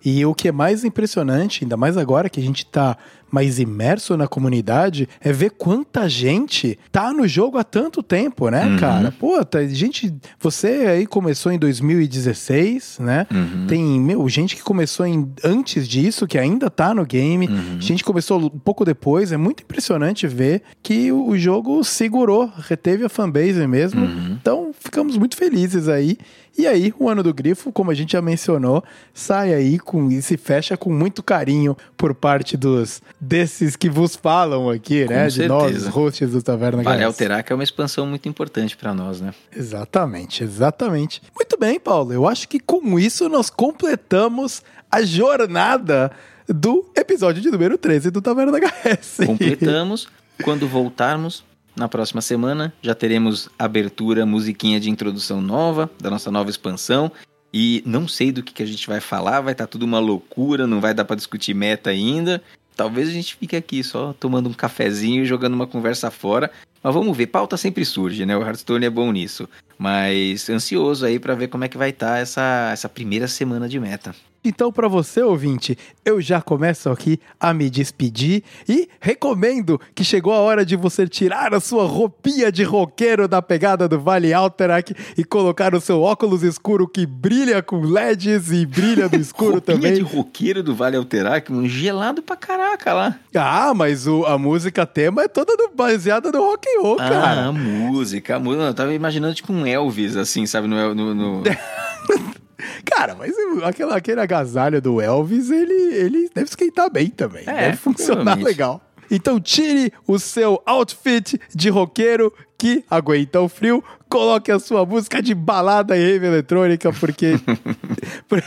E 0.04 0.26
o 0.26 0.34
que 0.34 0.48
é 0.48 0.52
mais 0.52 0.84
impressionante, 0.84 1.64
ainda 1.64 1.78
mais 1.78 1.98
agora 1.98 2.30
que 2.30 2.40
a 2.40 2.44
gente 2.44 2.66
tá 2.66 2.98
mais 3.32 3.60
imerso 3.60 4.16
na 4.18 4.28
comunidade, 4.28 5.08
é 5.22 5.32
ver 5.32 5.52
quanta 5.52 6.08
gente 6.10 6.78
tá 6.92 7.14
no 7.14 7.28
jogo 7.28 7.58
há 7.58 7.64
tanto 7.64 8.04
tempo, 8.04 8.50
né, 8.50 8.66
Uhum. 8.66 8.78
cara? 8.78 9.12
Pô, 9.18 9.44
tá, 9.46 9.66
gente, 9.66 10.14
você 10.40 10.68
aí 10.88 11.08
começou 11.08 11.52
em 11.52 11.58
2016, 11.58 12.98
né? 13.00 13.26
Uhum. 13.32 13.68
Tem, 13.68 13.84
meu, 14.00 14.28
gente 14.30 14.56
que 14.56 14.62
começou 14.62 15.06
em, 15.06 15.32
antes 15.44 15.88
disso, 15.88 16.28
que 16.28 16.38
ainda 16.38 16.70
tá 16.70 16.94
no 16.94 17.06
game. 17.06 17.48
Uhum. 17.48 17.80
Gente 17.80 18.04
começou 18.04 18.40
um 18.40 18.50
pouco 18.50 18.84
depois. 18.86 19.32
É 19.32 19.38
muito 19.38 19.64
impressionante 19.64 20.28
ver 20.28 20.62
que 20.84 21.12
o, 21.12 21.30
o 21.30 21.38
jogo 21.38 21.84
segurou, 21.84 22.52
reteve 22.58 23.06
a 23.06 23.10
fanbase 23.10 23.66
mesmo. 23.68 24.02
Uhum. 24.02 24.38
Então, 24.42 24.72
ficamos 24.78 25.18
muito 25.18 25.36
felizes 25.38 25.88
aí. 25.88 26.18
E 26.58 26.68
aí, 26.68 26.94
o 27.00 27.10
ano 27.10 27.24
do 27.24 27.34
Grifo, 27.34 27.72
como 27.72 27.92
a 27.92 27.94
gente 27.94 28.12
já 28.12 28.22
mencionou, 28.22 28.84
sai 29.14 29.54
aí 29.54 29.80
com, 29.80 30.12
e 30.12 30.22
se 30.22 30.36
fecha 30.38 30.76
com 30.76 30.92
muito 30.92 31.24
carinho 31.24 31.78
por 31.96 32.14
parte 32.14 32.58
dos 32.58 33.02
desses 33.20 33.76
que 33.76 33.90
vos 33.90 34.16
falam 34.16 34.70
aqui, 34.70 35.06
Com 35.06 35.14
né? 35.14 35.28
De 35.28 35.48
nós, 35.48 35.72
certeza. 35.72 35.90
hosts 35.90 36.32
do 36.32 36.42
Taverna 36.44 36.84
Vale 36.84 37.04
alterar 37.04 37.44
que 37.44 37.54
é 37.54 37.56
uma 37.56 37.64
expansão 37.64 38.06
muito 38.06 38.28
importante 38.28 38.76
para 38.76 38.94
nós, 38.94 39.22
né? 39.22 39.34
Exatamente, 39.56 40.44
exatamente. 40.44 41.22
Muito 41.34 41.58
bem, 41.58 41.80
Paulo. 41.80 42.12
Eu 42.14 42.28
acho 42.28 42.48
que 42.48 42.60
com 42.60 43.00
isso 43.00 43.30
nós 43.30 43.50
completamos 43.50 44.62
a 44.92 45.02
jornada 45.02 46.12
do 46.48 46.86
episódio 46.96 47.42
de 47.42 47.50
número 47.50 47.78
13 47.78 48.12
do 48.12 48.22
Taverna 48.22 48.60
HS. 48.60 49.22
Completamos. 49.26 50.08
Quando 50.44 50.68
voltarmos 50.68 51.44
na 51.76 51.88
próxima 51.88 52.22
semana, 52.22 52.74
já 52.82 52.94
teremos 52.94 53.50
abertura, 53.58 54.26
musiquinha 54.26 54.80
de 54.80 54.90
introdução 54.90 55.42
nova, 55.42 55.90
da 56.00 56.10
nossa 56.10 56.32
nova 56.32 56.50
expansão. 56.50 57.12
E 57.54 57.84
não 57.86 58.08
sei 58.08 58.32
do 58.32 58.42
que, 58.42 58.54
que 58.54 58.64
a 58.64 58.66
gente 58.66 58.88
vai 58.88 59.02
falar, 59.02 59.42
vai 59.42 59.52
estar 59.52 59.68
tudo 59.68 59.84
uma 59.84 60.00
loucura, 60.00 60.66
não 60.66 60.80
vai 60.80 60.94
dar 60.94 61.04
para 61.04 61.16
discutir 61.16 61.54
meta 61.54 61.90
ainda. 61.90 62.42
Talvez 62.76 63.10
a 63.10 63.12
gente 63.12 63.36
fique 63.36 63.56
aqui 63.56 63.84
só 63.84 64.14
tomando 64.14 64.50
um 64.50 64.54
cafezinho 64.54 65.24
e 65.24 65.26
jogando 65.26 65.54
uma 65.54 65.68
conversa 65.68 66.10
fora. 66.10 66.50
Mas 66.84 66.94
vamos 66.94 67.16
ver, 67.16 67.28
pauta 67.28 67.58
sempre 67.58 67.86
surge, 67.86 68.26
né? 68.26 68.36
O 68.36 68.42
Hearthstone 68.42 68.86
é 68.86 68.90
bom 68.90 69.12
nisso. 69.12 69.48
Mas 69.78 70.50
ansioso 70.50 71.06
aí 71.06 71.20
para 71.20 71.36
ver 71.36 71.48
como 71.48 71.64
é 71.64 71.68
que 71.68 71.78
vai 71.78 71.90
estar 71.90 72.20
essa, 72.20 72.70
essa 72.72 72.88
primeira 72.90 73.28
semana 73.28 73.68
de 73.68 73.80
meta. 73.80 74.14
Então, 74.44 74.72
para 74.72 74.88
você, 74.88 75.22
ouvinte, 75.22 75.78
eu 76.04 76.20
já 76.20 76.42
começo 76.42 76.90
aqui 76.90 77.20
a 77.40 77.54
me 77.54 77.70
despedir 77.70 78.44
e 78.68 78.90
recomendo 79.00 79.80
que 79.94 80.04
chegou 80.04 80.34
a 80.34 80.40
hora 80.40 80.66
de 80.66 80.76
você 80.76 81.08
tirar 81.08 81.54
a 81.54 81.60
sua 81.60 81.86
roupinha 81.86 82.52
de 82.52 82.64
roqueiro 82.64 83.28
da 83.28 83.40
pegada 83.40 83.88
do 83.88 84.00
Vale 84.00 84.34
Alterac 84.34 84.96
e 85.16 85.24
colocar 85.24 85.76
o 85.76 85.80
seu 85.80 86.02
óculos 86.02 86.42
escuro 86.42 86.88
que 86.88 87.06
brilha 87.06 87.62
com 87.62 87.82
LEDs 87.82 88.52
e 88.52 88.66
brilha 88.66 89.08
no 89.08 89.18
escuro 89.22 89.52
Roupinha 89.54 89.76
também. 89.78 89.94
de 89.94 90.02
roqueiro 90.02 90.64
do 90.64 90.74
Vale 90.74 90.98
Alterac, 90.98 91.54
um 91.54 91.70
gelado 91.70 92.24
pra 92.24 92.36
caraca 92.36 92.94
lá. 92.94 93.20
Ah, 93.36 93.74
mas 93.76 94.08
o- 94.08 94.26
a 94.26 94.40
música 94.40 94.88
tema 94.88 95.22
é 95.22 95.28
toda 95.28 95.56
do- 95.56 95.70
baseada 95.76 96.32
no 96.32 96.40
rock 96.40 96.68
roll, 96.80 96.98
Ah, 97.00 97.10
cara. 97.10 97.46
a 97.48 97.52
música, 97.52 98.36
a 98.36 98.40
música. 98.40 98.64
Eu 98.66 98.74
tava 98.74 98.94
imaginando 98.94 99.34
tipo 99.36 99.52
um 99.52 99.66
Elvis, 99.66 100.16
assim, 100.16 100.46
sabe? 100.46 100.68
No, 100.68 100.94
no, 100.96 101.14
no- 101.16 101.44
Cara, 102.86 103.16
mas 103.16 103.34
aquela, 103.64 103.96
aquele 103.96 104.22
agasalho 104.22 104.82
do 104.82 105.02
Elvis, 105.02 105.50
ele, 105.50 105.74
ele 105.96 106.30
deve 106.34 106.48
esquentar 106.50 106.92
bem 106.92 107.10
também. 107.10 107.44
É, 107.48 107.54
deve 107.70 107.78
funcionar 107.78 108.38
legal. 108.38 108.82
Então 109.10 109.40
tire 109.40 109.92
o 110.08 110.18
seu 110.20 110.62
outfit 110.66 111.40
de 111.54 111.70
roqueiro 111.70 112.32
que 112.58 112.84
aguenta 112.90 113.42
o 113.42 113.50
frio, 113.50 113.84
coloque 114.12 114.52
a 114.52 114.60
sua 114.60 114.86
música 114.86 115.24
de 115.24 115.34
balada 115.34 115.96
e 115.98 116.04
rave 116.04 116.28
eletrônica, 116.28 116.92
porque... 116.92 117.40
por- 118.28 118.44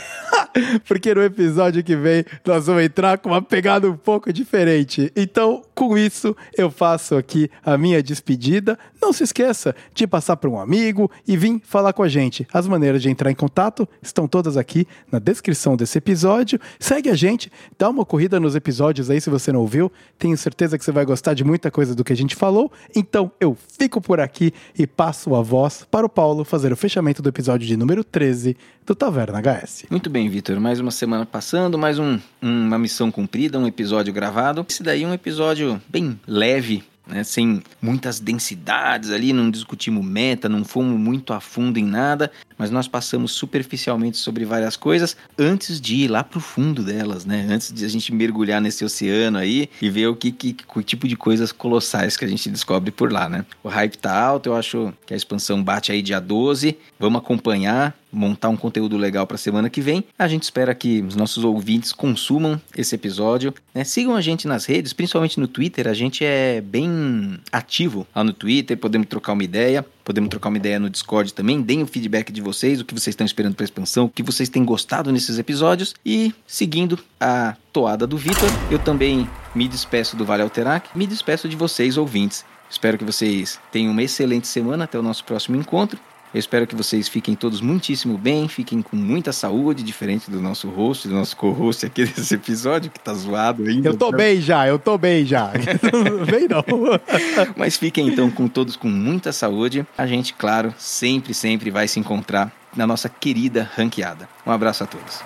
porque 0.87 1.13
no 1.13 1.21
episódio 1.21 1.83
que 1.83 1.95
vem 1.97 2.23
nós 2.45 2.67
vamos 2.67 2.83
entrar 2.83 3.17
com 3.17 3.29
uma 3.29 3.41
pegada 3.41 3.89
um 3.89 3.97
pouco 3.97 4.31
diferente. 4.31 5.11
Então, 5.15 5.63
com 5.73 5.97
isso, 5.97 6.33
eu 6.57 6.69
faço 6.71 7.15
aqui 7.15 7.49
a 7.65 7.77
minha 7.77 8.01
despedida. 8.01 8.77
Não 9.01 9.11
se 9.11 9.23
esqueça 9.23 9.75
de 9.93 10.07
passar 10.07 10.37
para 10.37 10.49
um 10.49 10.57
amigo 10.59 11.11
e 11.27 11.35
vir 11.35 11.59
falar 11.65 11.91
com 11.93 12.03
a 12.03 12.07
gente. 12.07 12.47
As 12.53 12.67
maneiras 12.67 13.01
de 13.01 13.09
entrar 13.09 13.29
em 13.31 13.35
contato 13.35 13.89
estão 14.01 14.27
todas 14.27 14.55
aqui 14.55 14.87
na 15.11 15.19
descrição 15.19 15.75
desse 15.75 15.97
episódio. 15.97 16.59
Segue 16.79 17.09
a 17.09 17.15
gente, 17.15 17.51
dá 17.77 17.89
uma 17.89 18.05
corrida 18.05 18.39
nos 18.39 18.55
episódios 18.55 19.09
aí 19.09 19.19
se 19.19 19.29
você 19.29 19.51
não 19.51 19.59
ouviu. 19.61 19.91
Tenho 20.17 20.37
certeza 20.37 20.77
que 20.77 20.85
você 20.85 20.91
vai 20.91 21.03
gostar 21.05 21.33
de 21.33 21.43
muita 21.43 21.69
coisa 21.69 21.93
do 21.93 22.03
que 22.03 22.13
a 22.13 22.17
gente 22.17 22.35
falou. 22.35 22.71
Então, 22.95 23.31
eu 23.41 23.57
fico 23.77 23.99
por 23.99 24.19
aqui 24.19 24.53
e 24.77 24.87
passo 24.87 25.35
a 25.35 25.41
voz 25.41 25.54
para 25.89 26.05
o 26.05 26.09
Paulo 26.09 26.43
fazer 26.43 26.71
o 26.73 26.75
fechamento 26.75 27.21
do 27.21 27.29
episódio 27.29 27.65
de 27.67 27.77
número 27.77 28.03
13 28.03 28.57
do 28.85 28.93
Taverna 28.93 29.39
HS. 29.39 29.85
Muito 29.89 30.09
bem, 30.09 30.27
Vitor. 30.29 30.59
Mais 30.59 30.79
uma 30.79 30.91
semana 30.91 31.25
passando, 31.25 31.77
mais 31.77 31.97
um- 31.97 32.19
uma 32.41 32.77
missão 32.77 33.09
cumprida, 33.09 33.57
um 33.57 33.65
episódio 33.67 34.13
gravado. 34.13 34.65
Esse 34.67 34.83
daí 34.83 35.03
é 35.03 35.07
um 35.07 35.13
episódio 35.13 35.81
bem 35.87 36.19
leve, 36.27 36.83
né? 37.07 37.23
Sem 37.23 37.61
muitas 37.81 38.19
densidades 38.19 39.11
ali, 39.11 39.31
não 39.31 39.49
discutimos 39.49 40.03
meta, 40.05 40.49
não 40.49 40.65
fomos 40.65 40.99
muito 40.99 41.31
a 41.33 41.39
fundo 41.39 41.77
em 41.79 41.85
nada, 41.85 42.31
mas 42.57 42.71
nós 42.71 42.87
passamos 42.87 43.31
superficialmente 43.31 44.17
sobre 44.17 44.45
várias 44.45 44.75
coisas 44.75 45.17
antes 45.37 45.79
de 45.79 45.95
ir 45.95 46.07
lá 46.07 46.23
pro 46.23 46.39
fundo 46.39 46.83
delas, 46.83 47.25
né? 47.25 47.45
Antes 47.49 47.73
de 47.73 47.85
a 47.85 47.89
gente 47.89 48.13
mergulhar 48.13 48.61
nesse 48.61 48.83
oceano 48.83 49.37
aí 49.37 49.69
e 49.81 49.89
ver 49.89 50.07
o 50.07 50.15
que, 50.15 50.31
que, 50.31 50.53
que 50.53 50.65
tipo 50.83 51.07
de 51.07 51.15
coisas 51.17 51.51
colossais 51.51 52.15
que 52.15 52.23
a 52.23 52.27
gente 52.27 52.49
descobre 52.49 52.91
por 52.91 53.11
lá, 53.11 53.27
né? 53.27 53.45
O 53.63 53.67
hype 53.67 53.97
tá 53.97 54.17
alto, 54.17 54.47
eu 54.47 54.55
acho 54.55 54.93
que 55.05 55.13
a 55.13 55.17
expansão 55.17 55.61
bate 55.63 55.91
aí 55.91 56.01
dia 56.01 56.19
12. 56.19 56.77
Vamos 56.99 57.21
acompanhar, 57.21 57.95
montar 58.11 58.49
um 58.49 58.55
conteúdo 58.55 58.97
legal 58.97 59.27
para 59.27 59.37
semana 59.37 59.69
que 59.69 59.81
vem. 59.81 60.05
A 60.17 60.27
gente 60.27 60.43
espera 60.43 60.73
que 60.73 61.01
os 61.01 61.15
nossos 61.15 61.43
ouvintes 61.43 61.91
consumam 61.91 62.61
esse 62.77 62.95
episódio. 62.95 63.53
né? 63.73 63.83
Sigam 63.83 64.15
a 64.15 64.21
gente 64.21 64.47
nas 64.47 64.65
redes, 64.65 64.93
principalmente 64.93 65.39
no 65.39 65.47
Twitter. 65.47 65.87
A 65.87 65.93
gente 65.93 66.23
é 66.23 66.61
bem 66.61 67.37
ativo 67.51 68.07
lá 68.15 68.23
no 68.23 68.31
Twitter, 68.31 68.77
podemos 68.77 69.07
trocar 69.07 69.33
uma 69.33 69.43
ideia. 69.43 69.85
Podemos 70.05 70.29
trocar 70.29 70.49
uma 70.49 70.57
ideia 70.57 70.79
no 70.79 70.87
Discord 70.87 71.33
também. 71.33 71.63
Deem 71.63 71.81
o 71.81 71.87
feedback 71.87 72.31
de 72.31 72.39
vocês, 72.45 72.79
o 72.79 72.85
que 72.85 72.93
vocês 72.93 73.13
estão 73.13 73.25
esperando 73.25 73.55
para 73.55 73.65
expansão, 73.65 74.05
o 74.05 74.09
que 74.09 74.23
vocês 74.23 74.47
têm 74.47 74.63
gostado 74.63 75.11
nesses 75.11 75.37
episódios. 75.37 75.93
E 76.05 76.33
seguindo 76.47 76.97
a 77.19 77.55
toada 77.73 78.07
do 78.07 78.17
Vitor, 78.17 78.49
eu 78.71 78.79
também 78.79 79.29
me 79.53 79.67
despeço 79.67 80.15
do 80.15 80.23
Vale 80.23 80.43
Alterac, 80.43 80.89
me 80.95 81.05
despeço 81.05 81.49
de 81.49 81.55
vocês, 81.55 81.97
ouvintes. 81.97 82.45
Espero 82.69 82.97
que 82.97 83.03
vocês 83.03 83.59
tenham 83.71 83.91
uma 83.91 84.03
excelente 84.03 84.47
semana 84.47 84.85
até 84.85 84.97
o 84.97 85.03
nosso 85.03 85.23
próximo 85.23 85.55
encontro. 85.55 85.99
Eu 86.35 86.39
espero 86.39 86.67
que 86.67 86.75
vocês 86.75 87.07
fiquem 87.07 87.33
todos 87.33 87.61
muitíssimo 87.61 88.17
bem, 88.17 88.49
fiquem 88.49 88.81
com 88.81 88.97
muita 88.97 89.31
saúde, 89.31 89.81
diferente 89.81 90.29
do 90.29 90.41
nosso 90.41 90.67
host, 90.67 91.07
do 91.07 91.13
nosso 91.13 91.33
co-host 91.37 91.85
aqui 91.85 92.03
desse 92.13 92.35
episódio, 92.35 92.91
que 92.91 92.99
tá 92.99 93.13
zoado 93.13 93.63
ainda. 93.63 93.87
Eu 93.87 93.95
tô 93.95 94.11
bem 94.11 94.41
já, 94.41 94.67
eu 94.67 94.77
tô 94.77 94.97
bem 94.97 95.25
já. 95.25 95.53
bem 96.29 96.45
não. 96.49 96.61
Mas 97.55 97.77
fiquem 97.77 98.09
então 98.09 98.29
com 98.29 98.49
todos 98.49 98.75
com 98.75 98.89
muita 98.89 99.31
saúde. 99.31 99.87
A 99.97 100.05
gente, 100.05 100.33
claro, 100.33 100.73
sempre, 100.77 101.33
sempre 101.33 101.71
vai 101.71 101.87
se 101.87 102.01
encontrar 102.01 102.51
na 102.75 102.85
nossa 102.85 103.07
querida 103.07 103.71
ranqueada. 103.73 104.27
Um 104.45 104.51
abraço 104.51 104.83
a 104.83 104.87
todos. 104.87 105.23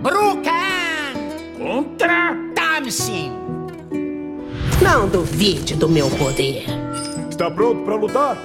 Brucan! 0.00 1.58
Contra! 1.58 2.36
Tamsin! 2.54 3.32
Não 4.80 5.08
duvide 5.08 5.74
do 5.74 5.88
meu 5.88 6.08
poder. 6.10 6.89
Está 7.40 7.50
pronto 7.50 7.82
para 7.86 7.94
lutar? 7.94 8.36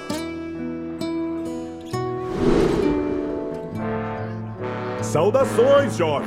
Saudações, 5.02 5.98
jovem. 5.98 6.26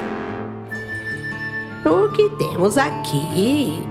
O 1.83 2.11
que 2.11 2.29
temos 2.37 2.77
aqui? 2.77 3.81